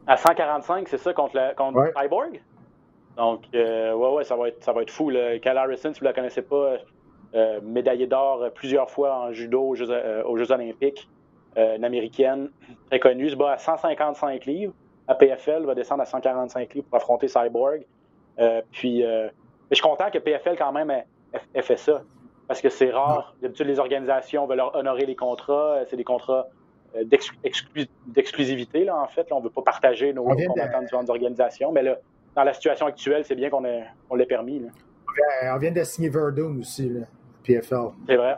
[0.06, 2.42] à 145, c'est ça, contre, le, contre Cyborg?
[3.16, 5.10] Donc, euh, ouais, ouais, ça va être, ça va être fou.
[5.10, 5.40] Là.
[5.40, 6.78] Cal Harrison, si vous ne la connaissez pas,
[7.36, 11.08] euh, médaillé d'or plusieurs fois en judo aux Jeux, Olympiques,
[11.56, 12.50] une américaine
[12.90, 14.74] très connue, se bat à 155 livres.
[15.08, 17.86] À PFL va descendre à 145 livres pour affronter Cyborg.
[18.72, 19.32] puis, mais
[19.70, 22.02] je suis content que PFL, quand même, ait fait ça.
[22.48, 23.36] Parce que c'est rare.
[23.42, 25.80] D'habitude, les organisations veulent leur honorer les contrats.
[25.88, 26.48] C'est des contrats
[26.96, 27.04] euh,
[28.08, 29.32] d'exclusivité, là, en fait.
[29.32, 31.72] on ne veut pas partager nos combattants de différentes organisations.
[31.72, 31.98] Mais là,
[32.36, 34.62] dans la situation actuelle, c'est bien qu'on l'ait permis.
[35.52, 37.06] On vient de signer Verdum aussi, là,
[38.08, 38.38] C'est vrai.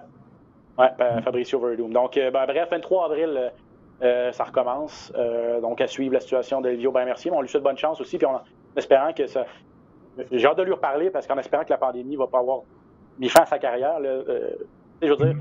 [0.78, 1.92] Oui, ben, Fabricio Verdum.
[1.92, 3.52] Donc, euh, ben, bref, 23 avril,
[4.02, 5.12] euh, ça recommence.
[5.62, 7.32] donc, à suivre la situation d'Elvio Mercier.
[7.32, 8.18] On lui souhaite bonne chance aussi.
[8.18, 8.42] Puis, en
[8.76, 9.46] espérant que ça.
[10.32, 12.62] J'ai hâte de lui reparler parce qu'en espérant que la pandémie ne va pas avoir
[13.20, 13.98] mis fin à sa carrière.
[14.02, 14.52] Euh,
[15.02, 15.36] je veux dire,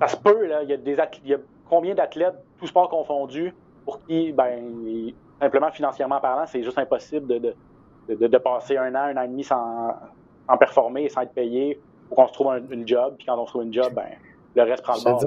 [0.00, 1.38] ça se peut, là, il y a des il y a
[1.68, 3.54] combien d'athlètes, tout sport confondu,
[3.84, 7.54] pour qui, ben, simplement financièrement parlant, c'est juste impossible de,
[8.08, 9.94] de, de, passer un an, un an et demi sans,
[10.48, 13.14] sans performer et sans être payé pour qu'on se trouve un, une job.
[13.18, 14.04] Puis quand on trouve une job, ben,
[14.54, 15.20] le reste prend le bord.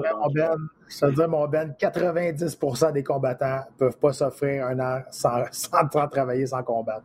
[0.88, 5.44] Ça veut dire, mon Ben, 90% des combattants ne peuvent pas s'offrir un an sans,
[5.52, 7.04] sans travailler, sans combattre.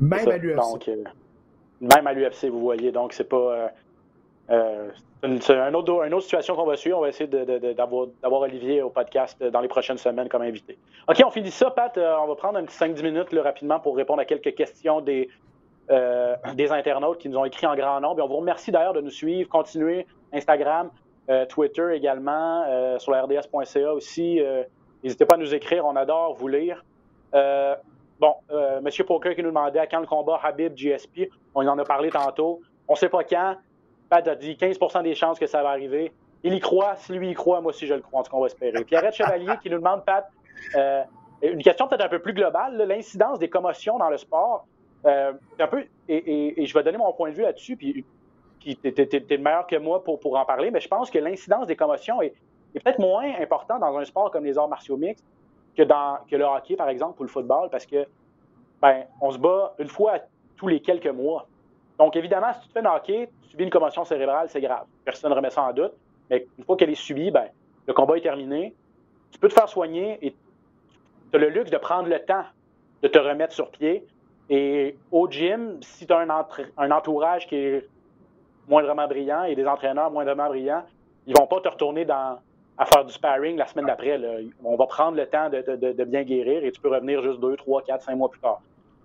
[0.00, 0.56] Même à l'UFC.
[0.56, 1.04] Donc, euh,
[1.80, 2.92] même à l'UFC, vous voyez.
[2.92, 3.70] Donc, c'est pas.
[4.50, 4.88] Euh,
[5.40, 6.98] c'est une, autre, une autre situation qu'on va suivre.
[6.98, 10.78] On va essayer d'avoir Olivier au podcast dans les prochaines semaines comme invité.
[11.08, 11.96] OK, on finit ça, Pat.
[11.96, 15.30] on va prendre un petit 5-10 minutes rapidement pour répondre à quelques questions des,
[15.88, 18.22] des internautes qui nous ont écrit en grand nombre.
[18.24, 19.48] On vous remercie d'ailleurs de nous suivre.
[19.48, 20.90] Continuez Instagram,
[21.48, 24.40] Twitter également, sur la RDS.ca aussi.
[25.02, 25.84] N'hésitez pas à nous écrire.
[25.84, 26.82] On adore vous lire.
[28.22, 29.04] Bon, euh, M.
[29.04, 31.28] Poker qui nous demandait à quand le combat Habib-GSP.
[31.56, 32.60] On en a parlé tantôt.
[32.86, 33.56] On ne sait pas quand.
[34.08, 36.12] Pat a dit 15% des chances que ça va arriver.
[36.44, 36.94] Il y croit.
[36.94, 38.20] Si lui y croit, moi aussi je le crois.
[38.20, 38.84] En tout cas, on va espérer.
[38.84, 40.30] Pierrette Chevalier qui nous demande, Pat,
[40.76, 41.02] euh,
[41.42, 44.66] une question peut-être un peu plus globale, l'incidence des commotions dans le sport.
[45.06, 45.32] Euh,
[46.08, 48.04] et, je vais donner mon point de vue là-dessus, puis
[48.60, 52.22] tu es, meilleur que moi pour, en parler, mais je pense que l'incidence des commotions
[52.22, 52.34] est,
[52.72, 55.24] peut-être moins importante dans un sport comme les arts martiaux mixtes
[55.76, 58.06] que, dans, que le hockey, par exemple, ou le football, parce que
[58.80, 60.18] ben, on se bat une fois
[60.56, 61.46] tous les quelques mois.
[61.98, 64.86] Donc, évidemment, si tu te fais hockey, tu subis une commotion cérébrale, c'est grave.
[65.04, 65.92] Personne ne remet ça en doute.
[66.30, 67.48] Mais une fois qu'elle est subie, ben,
[67.86, 68.74] le combat est terminé.
[69.30, 70.34] Tu peux te faire soigner et
[71.30, 72.44] tu as le luxe de prendre le temps
[73.02, 74.06] de te remettre sur pied.
[74.54, 77.88] Et au gym, si tu as un, entourage qui est
[78.68, 80.84] moindrement brillant et des entraîneurs moindrement brillants,
[81.26, 84.20] ils vont pas te retourner à faire du sparring la semaine d'après.
[84.62, 87.80] On va prendre le temps de, bien guérir et tu peux revenir juste deux, trois,
[87.80, 88.60] quatre, cinq mois plus tard.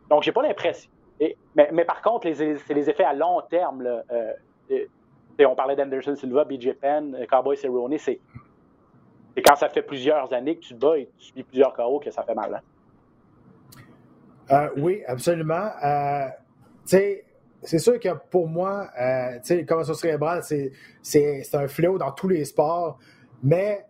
[0.09, 0.91] Donc, j'ai pas l'impression.
[1.55, 3.87] Mais, par contre, c'est les effets à long terme.
[4.11, 4.85] Euh,
[5.39, 7.97] on parlait d'Anderson Silva, BJ Penn, Cowboy Cerrone.
[7.97, 8.19] C'est
[9.45, 12.11] quand ça fait plusieurs années que tu te bats et tu subis plusieurs KO que
[12.11, 12.53] ça fait mal.
[12.53, 12.59] Hein.
[14.51, 15.69] Euh, oui, absolument.
[16.85, 22.45] c'est sûr que pour moi, euh, sais, commotion cérébrale, c'est un fléau dans tous les
[22.45, 22.99] sports.
[23.43, 23.85] Mais,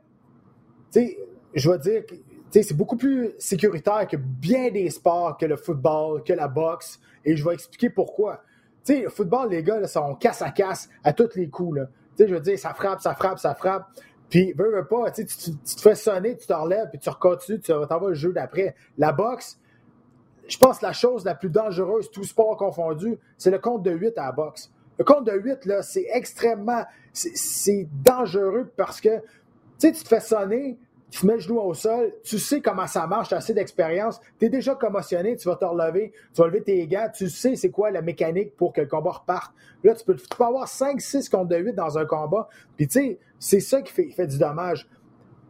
[0.94, 2.04] je veux dire,
[2.52, 7.00] c'est beaucoup plus sécuritaire que bien des sports, que le football, que la boxe.
[7.26, 8.42] Et je vais expliquer pourquoi.
[8.90, 11.80] Le football, les gars, là, sont casse à casse à tous les coups.
[12.18, 13.88] Je veux dire, ça frappe, ça frappe, ça frappe.
[14.30, 17.60] Puis, veux, veux pas, tu, tu, te fais sonner, tu te relèves, puis tu recontinues,
[17.60, 18.76] tu t'en vas le jeu d'après.
[18.98, 19.60] La boxe,
[20.48, 23.92] je pense que la chose la plus dangereuse, tout sport confondu, c'est le compte de
[23.92, 24.72] 8 à la boxe.
[24.98, 26.84] Le compte de 8, là, c'est extrêmement.
[27.14, 29.24] C'est dangereux parce que, tu
[29.78, 30.78] sais, tu te fais sonner,
[31.10, 33.54] tu te mets le genou au sol, tu sais comment ça marche, tu as assez
[33.54, 37.30] d'expérience, tu es déjà commotionné, tu vas te relever, tu vas lever tes gants, tu
[37.30, 39.54] sais c'est quoi la mécanique pour que le combat reparte.
[39.84, 43.00] Là, tu peux, tu peux avoir 5-6 contre de 8 dans un combat, puis tu
[43.00, 44.88] sais, c'est ça qui fait du dommage.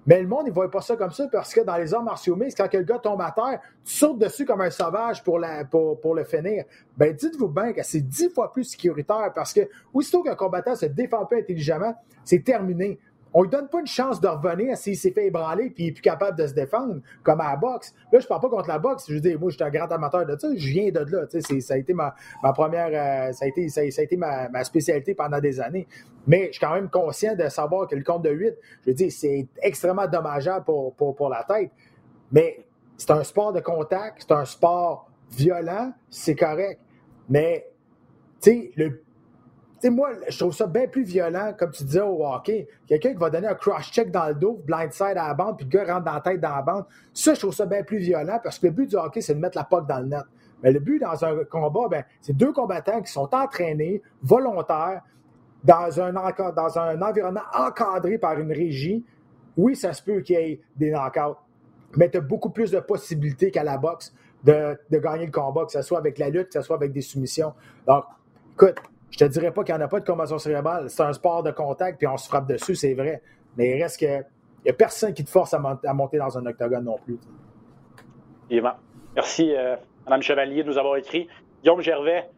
[0.08, 2.38] Mais le monde, ne voit pas ça comme ça parce que dans les arts martiaux
[2.38, 6.64] mixtes, quand gars tombe à terre, tu sautes dessus comme un sauvage pour le finir.
[6.96, 9.62] Ben, dites-vous bien que c'est dix fois plus sécuritaire parce que
[9.94, 11.94] aussitôt qu'un combattant se défend pas intelligemment,
[12.24, 12.98] c'est terminé.
[13.34, 15.92] On lui donne pas une chance de revenir s'il s'est fait ébranler puis il est
[15.92, 17.94] plus capable de se défendre, comme à la boxe.
[18.12, 19.06] Là, je parle pas contre la boxe.
[19.10, 20.48] Je dis, moi, je suis un grand amateur de ça.
[20.56, 21.26] Je viens de là.
[21.60, 22.14] Ça a été ma,
[22.54, 25.88] première, euh, ça a été, ça, a été ma, ma, spécialité pendant des années.
[26.26, 28.54] Mais je suis quand même conscient de savoir que le compte de 8,
[28.84, 31.72] je veux dire, c'est extrêmement dommageable pour, pour, pour la tête.
[32.32, 32.66] Mais
[32.98, 36.80] c'est un sport de contact, c'est un sport violent, c'est correct.
[37.30, 37.68] Mais,
[38.42, 39.04] tu sais, le
[39.80, 42.68] sais, moi, je trouve ça bien plus violent, comme tu disais au hockey.
[42.88, 45.72] Quelqu'un qui va donner un cross-check dans le dos, blindside à la bande, puis le
[45.72, 46.86] gars rentre dans la tête dans la bande.
[47.14, 49.40] Ça, je trouve ça bien plus violent parce que le but du hockey, c'est de
[49.40, 50.24] mettre la poque dans le net.
[50.64, 55.02] Mais le but dans un combat, ben, c'est deux combattants qui sont entraînés, volontaires,
[55.64, 59.06] dans un, dans un environnement encadré par une régie.
[59.58, 61.38] Oui, ça se peut qu'il y ait des knockouts,
[61.96, 64.14] mais tu as beaucoup plus de possibilités qu'à la boxe
[64.44, 66.92] de, de gagner le combat, que ce soit avec la lutte, que ce soit avec
[66.92, 67.54] des soumissions.
[67.86, 68.06] Donc,
[68.54, 68.78] écoute,
[69.12, 70.90] je te dirais pas qu'il n'y en a pas de commotion cérébrale.
[70.90, 73.22] C'est un sport de contact, puis on se frappe dessus, c'est vrai.
[73.56, 74.24] Mais il reste que.
[74.60, 75.60] Il n'y a personne qui te force à,
[75.94, 77.18] monter dans un octogone non plus.
[79.16, 81.30] Merci, euh, Mme Chevalier, de nous avoir écrit.
[81.62, 82.30] Guillaume Gervais,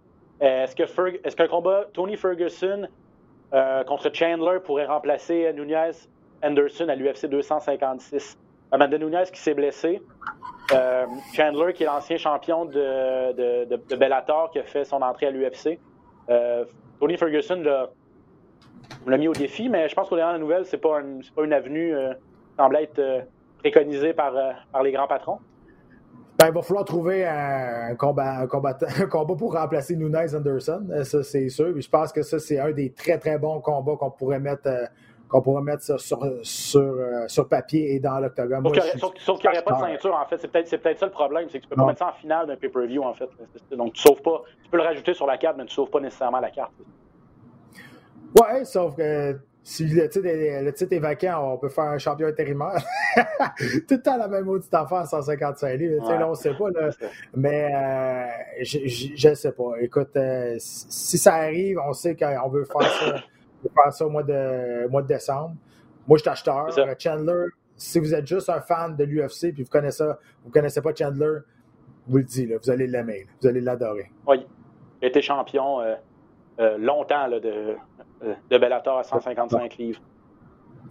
[0.41, 2.87] euh, est-ce qu'un combat Tony Ferguson
[3.53, 5.91] euh, contre Chandler pourrait remplacer Nunez
[6.43, 8.37] Anderson à l'UFC 256?
[8.71, 10.01] Amanda Nunez qui s'est blessé.
[11.33, 15.79] Chandler, qui est l'ancien champion de, Bellator, qui a fait son entrée à l'UFC.
[16.29, 16.65] Euh,
[16.99, 17.63] Tony Ferguson
[19.07, 21.01] l'a mis au défi, mais je pense qu'au dernier la nouvelle, c'est pas,
[21.35, 23.21] pas une avenue euh, qui semble être euh,
[23.59, 24.33] préconisée par,
[24.71, 25.39] par les grands patrons.
[26.37, 28.77] Ben, il va falloir trouver un combat, un combat
[29.37, 31.73] pour remplacer Nunez Anderson, ça c'est sûr.
[31.79, 34.69] je pense que ça, c'est un des très très bons combats qu'on pourrait mettre
[35.29, 36.95] qu'on pourrait mettre ça sur, sur,
[37.27, 38.63] sur papier et dans l'octogone.
[38.97, 40.37] Sauf, qu'il n'y aurait pas de ceinture, en fait.
[40.39, 42.47] C'est peut-être peut ça le problème, c'est que tu peux pas mettre ça en finale
[42.47, 43.29] d'un pay-per-view, en fait.
[43.71, 44.41] Donc, tu sauves pas.
[44.63, 46.73] Tu peux le rajouter sur la carte, mais tu sauves pas nécessairement la carte.
[48.39, 51.97] Ouais, sauf que si le titre, est, le titre est vacant, on peut faire un
[51.97, 52.83] champion intérimaire.
[53.57, 56.07] Tout le temps la même maudite affaire, 155 livres.
[56.07, 56.17] Ouais.
[56.17, 56.69] Là, on ne sait pas.
[56.71, 56.89] Là.
[57.35, 59.73] Mais euh, je ne sais pas.
[59.81, 63.15] Écoute, euh, si ça arrive, on sait qu'on veut faire ça,
[63.63, 65.55] veut faire ça au mois de, mois de décembre.
[66.07, 66.69] Moi, je suis acheteur.
[66.99, 67.45] Chandler,
[67.75, 70.05] si vous êtes juste un fan de l'UFC puis vous connaissez
[70.43, 71.39] vous connaissez pas Chandler,
[72.07, 74.11] vous le dis, là, vous allez l'aimer, vous allez l'adorer.
[74.27, 74.45] Oui.
[75.01, 75.95] Il a été champion euh,
[76.59, 77.75] euh, longtemps là, de,
[78.23, 80.01] euh, de Bellator à 155 livres.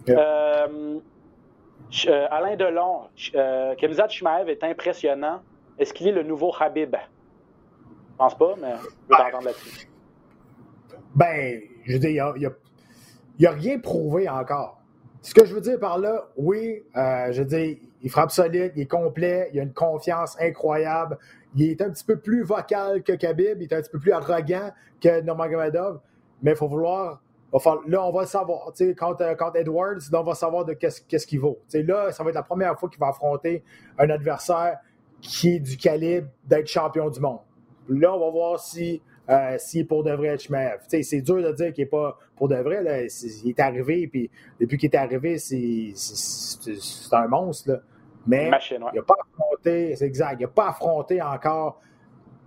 [0.09, 0.99] Euh,
[2.31, 3.01] Alain Delon,
[3.35, 5.41] euh, Kemzat Shimaev est impressionnant.
[5.77, 6.95] Est-ce qu'il est le nouveau Habib?
[6.95, 9.88] Je pense pas, mais je veux t'entendre là-dessus.
[11.19, 12.49] Ben, je veux dire, il
[13.39, 14.81] n'y a, a, rien prouvé encore.
[15.21, 18.71] Ce que je veux dire par là, oui, euh, je veux dire, il frappe solide,
[18.77, 21.17] il est complet, il a une confiance incroyable.
[21.55, 24.13] Il est un petit peu plus vocal que Khabib, il est un petit peu plus
[24.13, 25.99] arrogant que Nurmagomedov,
[26.41, 27.21] mais il faut vouloir.
[27.87, 28.71] Là, on va savoir.
[28.97, 31.59] Contre, contre Edwards, là, on va savoir de qu'est-ce qu'il vaut.
[31.67, 33.61] T'sais, là, ça va être la première fois qu'il va affronter
[33.97, 34.77] un adversaire
[35.19, 37.39] qui est du calibre d'être champion du monde.
[37.89, 40.79] Là, on va voir si euh, s'il est pour de vrai Shmev.
[40.87, 42.81] C'est dur de dire qu'il n'est pas pour de vrai.
[42.81, 43.01] Là.
[43.03, 45.93] Est, il est arrivé, puis depuis qu'il est arrivé, c'est
[47.11, 47.71] un monstre.
[47.71, 47.79] Là.
[48.25, 48.89] Mais Machine, ouais.
[48.93, 51.81] il n'a pas affronté, c'est exact, il n'a pas affronté encore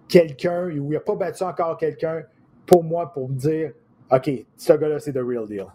[0.08, 2.22] quelqu'un, ou il n'a pas battu encore quelqu'un
[2.66, 3.72] pour moi pour me dire
[4.10, 5.66] OK, ce gars-là, c'est the real deal.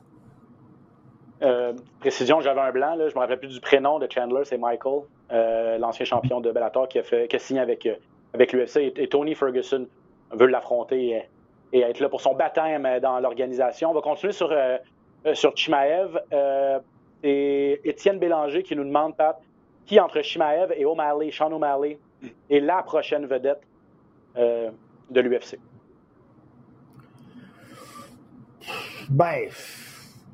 [1.41, 4.41] Euh, précision, j'avais un blanc, là, je ne me rappelle plus du prénom de Chandler,
[4.43, 5.01] c'est Michael,
[5.31, 7.87] euh, l'ancien champion de Bellator qui a, fait, qui a signé avec,
[8.33, 9.87] avec l'UFC, et, et, Tony Ferguson
[10.31, 11.23] veut l'affronter
[11.73, 13.91] et, être là pour son baptême dans l'organisation.
[13.91, 14.77] On va continuer sur, euh,
[15.33, 16.17] sur Chimaev.
[17.23, 19.37] et Étienne Bélanger qui nous demande, Pat,
[19.87, 21.97] qui entre Chimaev et O'Malley, Sean O'Malley,
[22.49, 23.61] est la prochaine vedette
[24.37, 24.69] euh,
[25.09, 25.57] de l'UFC?
[29.09, 29.47] Ben,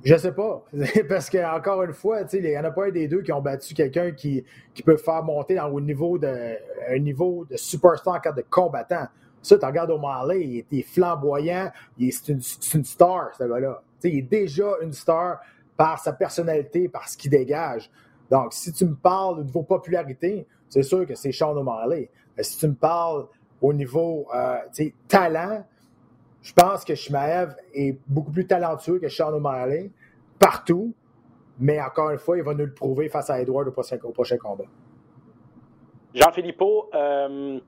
[0.03, 0.65] je sais pas.
[1.09, 3.41] Parce que encore une fois, il n'y en a pas un des deux qui ont
[3.41, 6.57] battu quelqu'un qui, qui peut faire monter au niveau de,
[6.89, 9.07] un niveau de superstar en cas de combattant.
[9.43, 11.69] Ça, tu regardes O'Malley, il est flamboyant,
[11.99, 13.83] c'est une, star, ce gars-là.
[14.03, 15.39] Il est déjà une star
[15.77, 17.91] par sa personnalité, par ce qu'il dégage.
[18.31, 22.09] Donc, si tu me parles au niveau popularité, c'est sûr que c'est Sean O'Malley.
[22.35, 23.27] Mais si tu me parles
[23.61, 24.57] au niveau euh,
[25.07, 25.63] talent,
[26.41, 29.91] je pense que Shimaev est beaucoup plus talentueux que Sean O'Malley
[30.39, 30.93] partout.
[31.59, 34.65] Mais encore une fois, il va nous le prouver face à Edward au prochain, combat.
[36.13, 36.61] Jean-Philippe,
[36.93, 37.59] euh,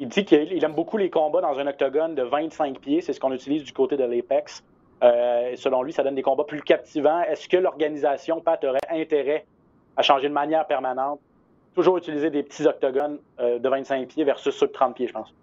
[0.00, 3.02] il dit qu'il aime beaucoup les combats dans un octogone de 25 pieds.
[3.02, 4.64] C'est ce qu'on utilise du côté de l'Apex.
[5.02, 7.20] Euh, selon lui, ça donne des combats plus captivants.
[7.20, 9.44] Est-ce que l'organisation, Pat, aurait intérêt
[9.98, 11.20] à changer de manière permanente?
[11.74, 15.12] Toujours utiliser des petits octogones euh, de 25 pieds versus ceux de 30 pieds, je
[15.12, 15.34] pense.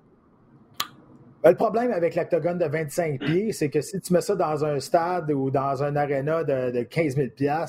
[1.44, 4.66] Ben, le problème avec l'octogone de 25 pieds, c'est que si tu mets ça dans
[4.66, 7.66] un stade ou dans un aréna de, de 15 000 euh,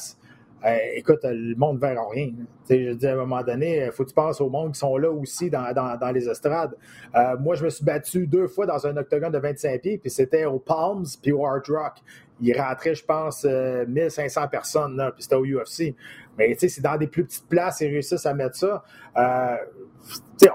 [0.94, 2.30] écoute, le monde ne verra rien.
[2.68, 4.96] Je dis à un moment donné, il faut que tu penses au monde qui sont
[4.96, 6.74] là aussi dans, dans, les estrades.
[7.14, 10.10] Euh, moi, je me suis battu deux fois dans un octogone de 25 pieds, puis
[10.10, 11.94] c'était au Palms puis au Hard Rock.
[12.40, 15.94] Il rentrait, je pense, euh, 1500 personnes, puis c'était au UFC.
[16.36, 18.84] Mais c'est dans des plus petites places, ils réussissent à mettre ça.
[19.16, 19.56] Euh,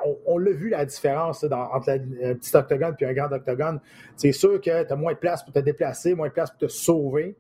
[0.06, 3.82] on, on l'a vu la différence entre un petit octogone et un grand octogone.
[4.16, 6.60] C'est sûr que tu as moins de place pour te déplacer, moins de place pour
[6.60, 7.36] te sauver.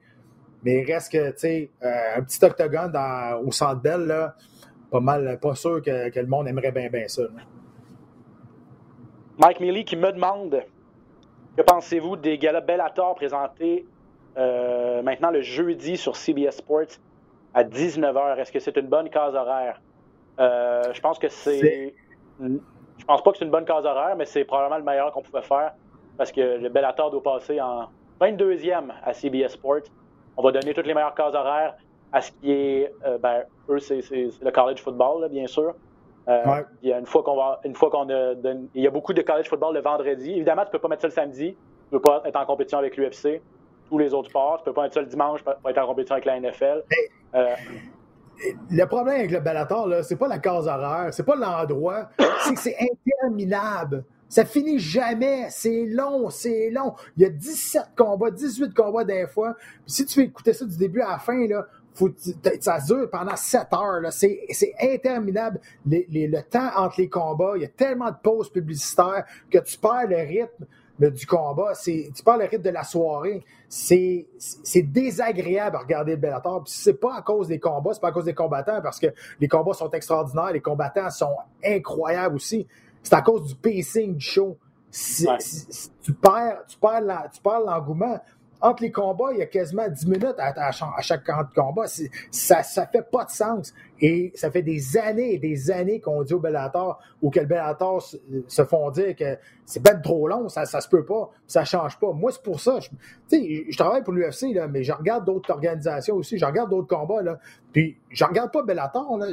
[0.64, 4.36] Mais il reste que, tu sais, euh, un petit octogone dans, au centre belle, là,
[4.91, 7.24] pas mal, pas sûr que, que le monde aimerait bien, bien ça.
[7.24, 7.41] Là.
[9.39, 10.64] Mike Milley qui me demande
[11.57, 13.86] que pensez-vous des galas Bellator présentés
[14.38, 16.99] euh, maintenant le jeudi sur CBS Sports
[17.53, 18.38] à 19h?
[18.38, 19.81] Est-ce que c'est une bonne case horaire?
[20.40, 21.94] Euh, je pense que c'est.
[22.40, 25.22] Je pense pas que c'est une bonne case horaire, mais c'est probablement le meilleur qu'on
[25.22, 25.73] pouvait faire
[26.18, 27.90] parce que le Bellator doit passer en
[28.22, 29.90] 22e à CBS Sports.
[30.38, 31.76] On va donner toutes les meilleures cases horaires
[32.11, 35.73] à ce qui est, euh, ben, eux, c'est le college football, là, bien sûr.
[36.27, 36.65] Euh, ouais.
[36.81, 38.91] Il y a une fois qu'on va, une fois qu'on a, donné, il y a
[38.91, 40.31] beaucoup de college football le vendredi.
[40.31, 41.55] Évidemment, tu peux pas mettre ça le samedi.
[41.55, 43.41] Tu peux pas être en compétition avec l'UFC.
[43.89, 46.15] Tous les autres sports, tu peux pas mettre ça le dimanche pour être en compétition
[46.15, 46.84] avec la NFL.
[47.35, 47.55] Euh,
[48.72, 52.53] le problème avec le Bellator, là, c'est pas la case horaire, c'est pas l'endroit, c'est
[52.53, 54.05] que c'est interminable.
[54.34, 55.45] Ça finit jamais.
[55.51, 56.95] C'est long, c'est long.
[57.15, 59.53] Il y a 17 combats, 18 combats des fois.
[59.53, 62.10] Puis si tu veux écouter ça du début à la fin, là, faut,
[62.60, 64.01] ça dure pendant 7 heures.
[64.11, 65.60] C'est interminable.
[65.85, 69.60] Les, les, le temps entre les combats, il y a tellement de pauses publicitaires que
[69.60, 70.65] tu perds le rythme
[71.11, 71.73] du combat.
[71.84, 73.45] Tu perds le rythme de la soirée.
[73.69, 74.26] C'est
[74.81, 76.64] désagréable à regarder le Bellator.
[76.64, 79.14] Puis c'est pas à cause des combats, c'est pas à cause des combattants, parce que
[79.39, 82.65] les combats sont extraordinaires, les combattants sont incroyables aussi
[83.04, 84.48] c'est à cause du pacing du show.
[84.48, 84.58] Ouais.
[84.90, 88.20] c est, tu perds, tu perds l'engouement.
[88.64, 90.72] Entre les combats, il y a quasiment 10 minutes à,
[91.02, 91.84] chaque combat.
[92.31, 93.73] Ça ne fait pas de sens.
[93.99, 97.45] Et ça fait des années et des années qu'on dit au Bellator ou que le
[97.45, 101.65] Bellator se, font dire que c'est ben trop long, ça ne se peut pas, ça
[101.65, 102.14] change pas.
[102.14, 102.80] Moi, c'est pour ça.
[102.80, 102.90] Je,
[103.30, 107.22] je travaille pour l'UFC, mais je regarde d'autres organisations aussi, je regarde d'autres combats.
[107.22, 107.40] Là,
[107.73, 109.18] puis je regarde pas Bellator.
[109.18, 109.27] Là,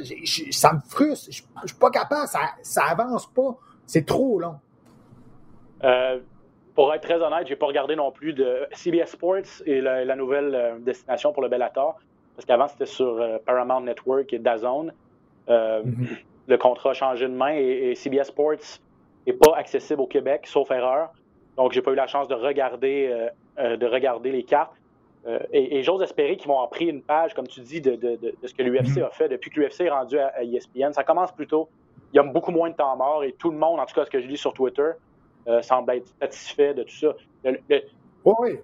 [0.50, 1.30] ça me frustre.
[1.30, 3.58] Je, ne suis pas capable, ça, ça pas.
[3.86, 4.56] C'est trop long.
[5.84, 6.18] Euh,
[6.80, 10.54] pour être très honnête, j'ai pas regardé non plus de CBS Sports et la, nouvelle
[10.54, 12.00] euh, destination pour le Bellator,
[12.34, 14.90] parce qu'avant c'était sur euh, Paramount Network et DAZN.
[15.46, 15.84] Mm-hmm.
[16.48, 18.78] Le contrat a changé de main et, CBS Sports
[19.26, 21.10] n'est pas accessible au Québec, sauf erreur.
[21.58, 23.28] Donc j'ai pas eu la chance de regarder,
[23.58, 24.72] de regarder les cartes.
[25.52, 27.98] et, j'ose espérer qu'ils vont en une page, comme tu dis, de,
[28.42, 29.04] ce que l'UFC mm-hmm.
[29.04, 30.92] a fait depuis que l'UFC est rendu à, à, ESPN.
[30.92, 31.68] Ça commence plutôt.
[32.14, 34.06] Il y a beaucoup moins de temps mort et tout le monde, en tout cas
[34.06, 34.92] ce que je lis sur Twitter,
[35.48, 37.14] euh, semble être satisfait de tout ça.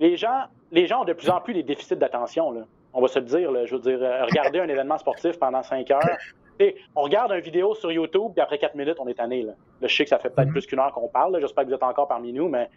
[0.01, 2.66] Les, gens, les gens ont de plus en plus des déficits d'attention.
[2.93, 3.66] On va se le dire.
[3.66, 6.19] je veux dire, euh, regarder un événement sportif pendant cinq heures.
[6.94, 9.43] on regarde une vidéo sur YouTube, puis après quatre minutes, on est tanné.
[9.43, 9.53] Là.
[9.82, 10.53] je sais que ça fait peut-être mm-hmm.
[10.53, 11.39] plus qu'une heure qu'on parle.
[11.40, 12.69] J'espère que vous êtes encore parmi nous, mais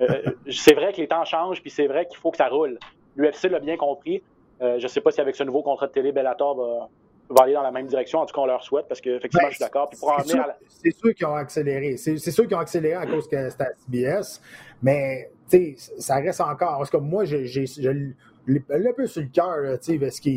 [0.00, 2.78] euh, c'est vrai que les temps changent, puis c'est vrai qu'il faut que ça roule.
[3.16, 4.22] L'UFC l'a bien compris.
[4.60, 6.88] je ne sais pas si avec ce nouveau contrat de télé, Bellator va,
[7.28, 8.20] va aller dans la même direction.
[8.20, 9.90] En tout cas, on leur souhaite parce qu'effectivement, ben, je suis d'accord.
[10.68, 11.96] C'est sûr, qu'ils ont accéléré.
[11.96, 14.40] C'est sûr qu'ils ont accéléré à cause que c'était à CBS.
[14.82, 15.30] Mais,
[15.98, 16.78] ça reste encore.
[16.78, 20.30] Parce que moi, j'ai un peu sur le cœur, parce que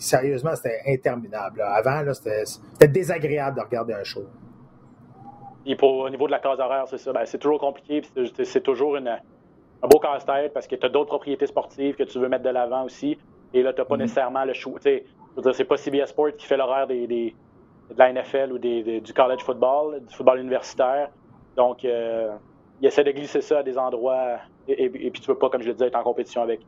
[0.00, 1.62] sérieusement, c'était interminable.
[1.62, 4.24] Avant, c'était désagréable de regarder un show.
[5.64, 7.12] Et pour, au niveau de la case horaire, c'est ça.
[7.12, 8.02] Ben, c'est toujours compliqué.
[8.44, 12.18] C'est toujours une, un beau casse-tête parce que tu as d'autres propriétés sportives que tu
[12.18, 13.18] veux mettre de l'avant aussi.
[13.54, 13.98] Et là, tu n'as pas mm-hmm.
[13.98, 14.80] nécessairement le choix
[15.52, 17.32] c'est pas CBS Sports qui fait l'horaire de
[17.96, 21.10] la NFL ou du college football, du football universitaire.
[21.56, 22.32] Donc, euh,
[22.80, 24.38] il essaie de glisser ça à des endroits.
[24.68, 26.60] Et, puis, tu peux pas, comme je le disais, être en compétition avec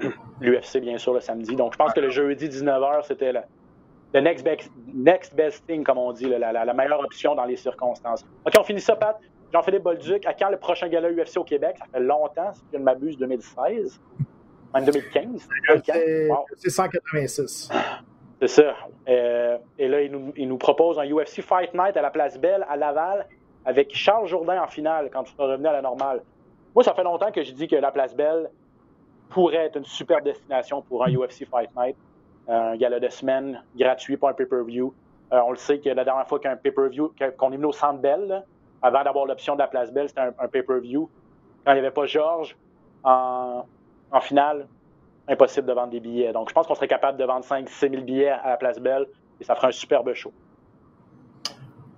[0.40, 1.56] l'UFC, bien sûr, le samedi.
[1.56, 6.26] Donc, je pense que le jeudi 19h, c'était le, next, best, thing, comme on dit,
[6.26, 8.24] la, meilleure option dans les circonstances.
[8.44, 9.18] OK, on finit ça, Pat.
[9.52, 11.76] Jean-Philippe Bolduc, à quand le prochain gala UFC au Québec?
[11.78, 14.00] Ça fait longtemps, si je ne m'abuse, 2016.
[14.76, 15.48] En 2015.
[16.56, 17.70] C'est 186.
[18.40, 18.74] C'est ça.
[19.08, 22.38] Euh, et là, il nous, il nous, propose un UFC Fight Night à la Place
[22.38, 23.26] Belle, à Laval,
[23.64, 26.22] avec Charles Jourdain en finale, quand tu vas revenir à la normale.
[26.74, 28.50] Moi, ça fait longtemps que je dis que la Place Belle
[29.30, 31.96] pourrait être une super destination pour un UFC Fight Night.
[32.48, 34.92] Euh, un gala de semaine gratuit pour un pay-per-view.
[35.32, 37.98] Euh, on le sait que la dernière fois qu'un pay-per-view, qu'on est venu au Centre
[37.98, 38.44] Bell,
[38.82, 41.08] avant d'avoir l'option de la Place Belle, c'était un, un pay-per-view.
[41.64, 42.56] Quand il n'y avait pas Georges
[43.02, 43.64] en,
[44.10, 44.66] en finale,
[45.28, 46.32] impossible de vendre des billets.
[46.32, 48.78] Donc, je pense qu'on serait capable de vendre 5 6 000 billets à la place
[48.78, 49.06] Belle
[49.40, 50.32] et ça ferait un superbe show.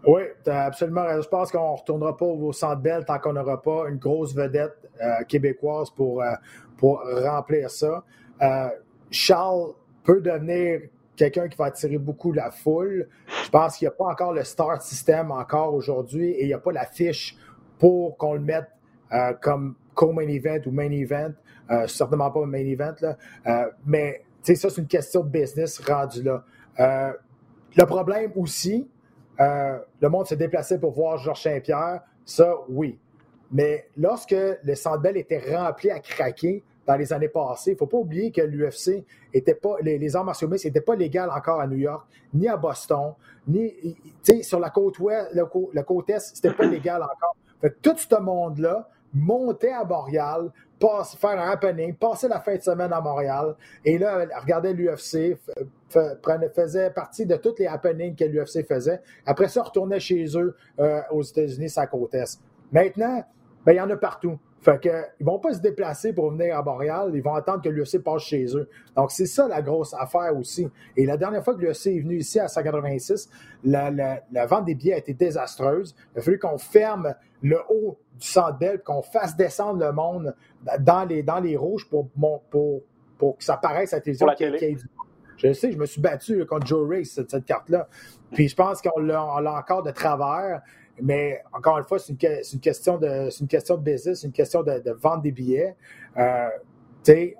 [0.06, 1.22] Oui, tu absolument raison.
[1.22, 4.34] Je pense qu'on ne retournera pas au Centre Bell tant qu'on n'aura pas une grosse
[4.34, 6.32] vedette euh, québécoise pour, euh,
[6.76, 8.04] pour remplir ça.
[8.40, 8.68] Euh,
[9.10, 9.72] Charles
[10.04, 10.82] peut devenir
[11.16, 13.08] quelqu'un qui va attirer beaucoup la foule.
[13.44, 16.54] Je pense qu'il n'y a pas encore le start system encore aujourd'hui et il n'y
[16.54, 17.36] a pas la fiche
[17.78, 18.68] pour qu'on le mette
[19.40, 21.32] comme co-main event ou main event.
[21.70, 23.16] Euh, certainement pas un main event, là.
[23.46, 26.42] Euh, mais ça, c'est une question de business rendu là.
[26.80, 27.12] Euh,
[27.76, 28.88] le problème aussi,
[29.38, 32.98] le monde se déplaçait pour voir Georges Saint-Pierre, ça, oui.
[33.52, 37.78] Mais lorsque le Centre Bell était rempli à craquer dans les années passées, il ne
[37.78, 41.60] faut pas oublier que l'UFC était pas, les, arts martiaux mixtes n'étaient pas légal encore
[41.60, 43.12] à New York, ni à Boston,
[43.46, 43.74] ni,
[44.42, 47.36] sur la côte ouest, la, côte est, c'était pas légal encore.
[47.60, 52.92] Fait tout ce monde-là montait à Montréal, faire un happening, passer la fin de semaine
[52.92, 53.54] à Montréal.
[53.84, 55.36] Et là, regardait l'UFC,
[56.54, 59.00] faisait partie de tous les happenings que l'UFC faisait.
[59.26, 62.40] Après ça, retournait chez eux euh, aux États-Unis, sa côte est.
[62.72, 63.24] Maintenant,
[63.64, 64.38] ben, il y en a partout.
[64.60, 64.88] Fait que,
[65.20, 68.22] ils vont pas se déplacer pour venir à Montréal, ils vont attendre que l'UFC passe
[68.22, 68.68] chez eux.
[68.96, 70.68] Donc, c'est ça la grosse affaire aussi.
[70.96, 73.30] Et la dernière fois que l'UFC est venu ici à 186,
[73.64, 75.94] la, la, vente des billets a été désastreuse.
[76.14, 80.34] Il a fallu qu'on ferme le haut du centre belle, qu'on fasse descendre le monde
[80.80, 82.08] dans les, dans les rouges pour,
[82.50, 82.82] pour,
[83.16, 84.88] pour que ça paraisse à la télévision.
[85.36, 87.88] Je sais, je me suis battu contre Joe Race, cette, cette carte-là.
[88.32, 90.60] Puis je pense qu'on l'a encore de travers.
[91.00, 94.62] Mais encore une fois, c'est une, question de une question de business, c'est une question
[94.64, 95.76] de, vendre des billets.
[96.16, 96.48] Euh,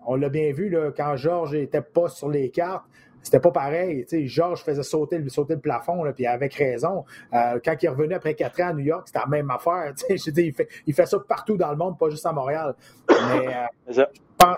[0.07, 2.87] on l'a bien vu là, quand Georges n'était pas sur les cartes.
[3.23, 4.07] C'était pas pareil.
[4.27, 7.05] Georges faisait sauter, sauter le plafond, là, puis avec raison.
[7.35, 9.93] Euh, quand il est revenu après quatre ans à New York, c'était la même affaire.
[10.09, 12.75] Je il, fait, il fait ça partout dans le monde, pas juste à Montréal.
[13.09, 14.03] Mais euh, je
[14.39, 14.57] pense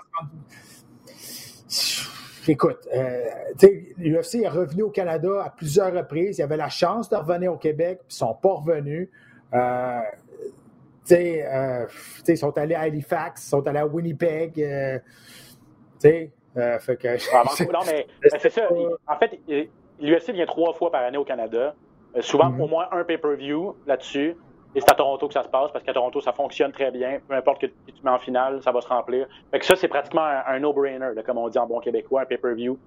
[2.47, 3.29] Écoute, euh,
[3.97, 6.39] l'UFC est revenu au Canada à plusieurs reprises.
[6.39, 9.09] Il y avait la chance de revenir au Québec, puis ils ne sont pas revenus.
[9.53, 9.99] Euh,
[11.15, 11.87] sais,
[12.27, 14.53] ils sont allés à Halifax, ils sont allés à Winnipeg.
[14.53, 14.71] Tu sais,
[16.05, 17.07] euh, fait que.
[17.71, 18.07] non, mais,
[18.37, 18.67] c'est ça.
[19.07, 19.39] en fait,
[19.99, 21.75] l'UFC vient trois fois par année au Canada.
[22.15, 22.61] Euh, souvent, mm-hmm.
[22.61, 24.35] au moins un pay-per-view là-dessus.
[24.73, 27.19] Et c'est à Toronto que ça se passe parce qu'à Toronto, ça fonctionne très bien.
[27.27, 29.27] Peu importe que tu mets en finale, ça va se remplir.
[29.51, 32.79] Fait que ça, c'est pratiquement un, no-brainer, comme on dit en bon québécois, un pay-per-view.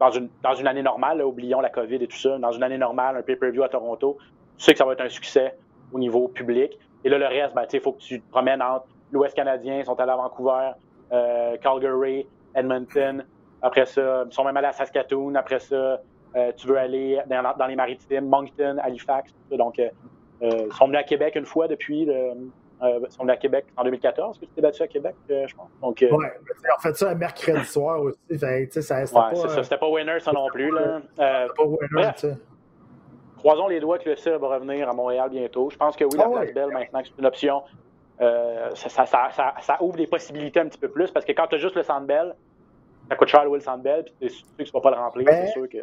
[0.00, 2.78] Dans une, dans une année normale, oublions la COVID et tout ça, dans une année
[2.78, 4.16] normale, un pay-per-view à Toronto,
[4.56, 5.56] tu sais que ça va être un succès
[5.92, 6.78] au niveau public.
[7.04, 9.84] Et là, le reste, ben, il faut que tu te promènes entre l'Ouest canadien, ils
[9.84, 10.72] sont allés à Vancouver,
[11.12, 12.26] euh, Calgary,
[12.56, 13.24] Edmonton.
[13.62, 15.34] Après ça, ils sont même allés à Saskatoon.
[15.34, 16.00] Après ça,
[16.36, 19.34] euh, tu veux aller dans, les maritimes, Moncton, Halifax.
[19.50, 19.88] Donc, euh,
[20.40, 22.02] ils sont venus à Québec une fois depuis.
[22.02, 25.70] ils sont venus à Québec en 2014, que tu t'es battu à Québec, je pense.
[25.80, 28.18] Donc, ouais, on fait ça un mercredi soir aussi.
[28.28, 29.62] Fait, ça, c'était ouais, pas, ça.
[29.62, 30.70] C'était pas winner, ça non plus.
[30.70, 31.00] Là.
[31.16, 32.10] pas winner,
[33.46, 35.70] croisons les doigts que le CIR va revenir à Montréal bientôt.
[35.70, 37.62] Je pense que oui, la ah place belle maintenant, c'est une option.
[38.20, 41.46] Euh, ça, ça, ça, ça, ouvre des possibilités un petit peu plus parce que quand
[41.46, 42.34] tu as juste le Centre Bell,
[43.08, 44.90] ça coûte cher louer le Centre Bell, puis tu es sûr que tu vas pas
[44.90, 45.28] le remplir.
[45.28, 45.78] C'est sûr que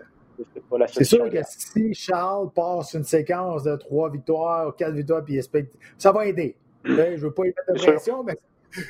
[0.54, 4.94] c'est pas la C'est sûr que si Charles passe une séquence de trois victoires, quatre
[4.94, 5.40] victoires, puis
[5.98, 6.56] ça va aider.
[6.84, 8.38] je ne veux pas y mettre de pression, mais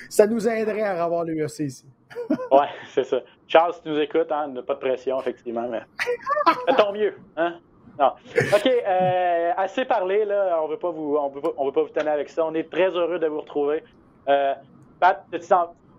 [0.09, 1.85] ça nous aiderait à avoir l'UFC ici.
[2.51, 3.21] ouais, c'est ça.
[3.47, 5.81] Charles, si tu nous écoutes, hein, pas de pression, effectivement, mais
[6.67, 7.13] fais ton mieux.
[7.35, 7.59] Hein?
[7.99, 8.13] Non.
[8.35, 10.59] OK, euh, assez parlé, là.
[10.61, 12.45] On ne veut pas vous on veut pas, vous tenir avec ça.
[12.45, 13.83] On est très heureux de vous retrouver.
[14.27, 14.53] Euh,
[14.99, 15.23] Pat,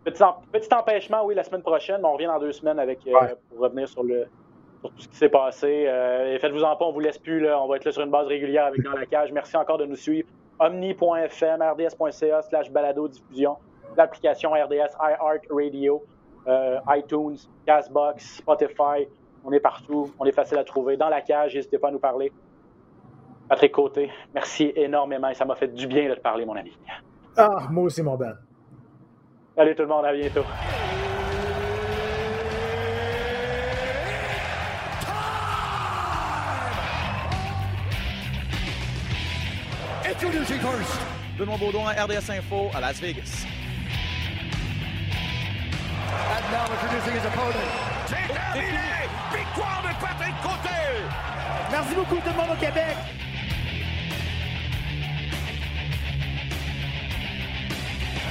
[0.05, 0.23] petit,
[0.53, 3.13] petit, empêchement, oui, la semaine prochaine, mais on revient dans deux semaines avec euh,
[3.49, 4.27] pour revenir sur le
[4.81, 5.87] sur tout ce qui s'est passé.
[5.87, 7.61] Euh, faites-vous en pas, on vous laisse plus, là.
[7.61, 9.33] On va être là sur une base régulière avec Dans la cage.
[9.33, 10.29] Merci encore de nous suivre.
[10.61, 13.57] Omni.fm, rds.ca slash balado diffusion,
[13.97, 16.05] l'application RDS iHeart Radio,
[16.95, 17.37] iTunes,
[17.67, 19.09] Gasbox, Spotify.
[19.45, 20.13] On est partout.
[20.19, 20.97] On est facile à trouver.
[20.97, 22.31] Dans la cage, n'hésitez pas à nous parler.
[23.49, 26.73] Patrick Côté, merci énormément et ça m'a fait du bien de te parler, mon ami.
[27.37, 28.35] Ah, moi aussi, mon Ben.
[29.57, 30.45] Allez tout le monde, à bientôt.
[40.05, 41.01] Introducing first.
[41.39, 43.47] Benoît Baudouin, RDS Info à Las Vegas.
[46.31, 47.95] And now introducing his opponent.
[48.07, 49.09] C'est terminé!
[49.33, 50.79] Victoire de Patrick Côté!
[51.71, 52.97] Merci beaucoup tout le monde au Québec!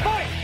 [0.04, 0.43] Fight!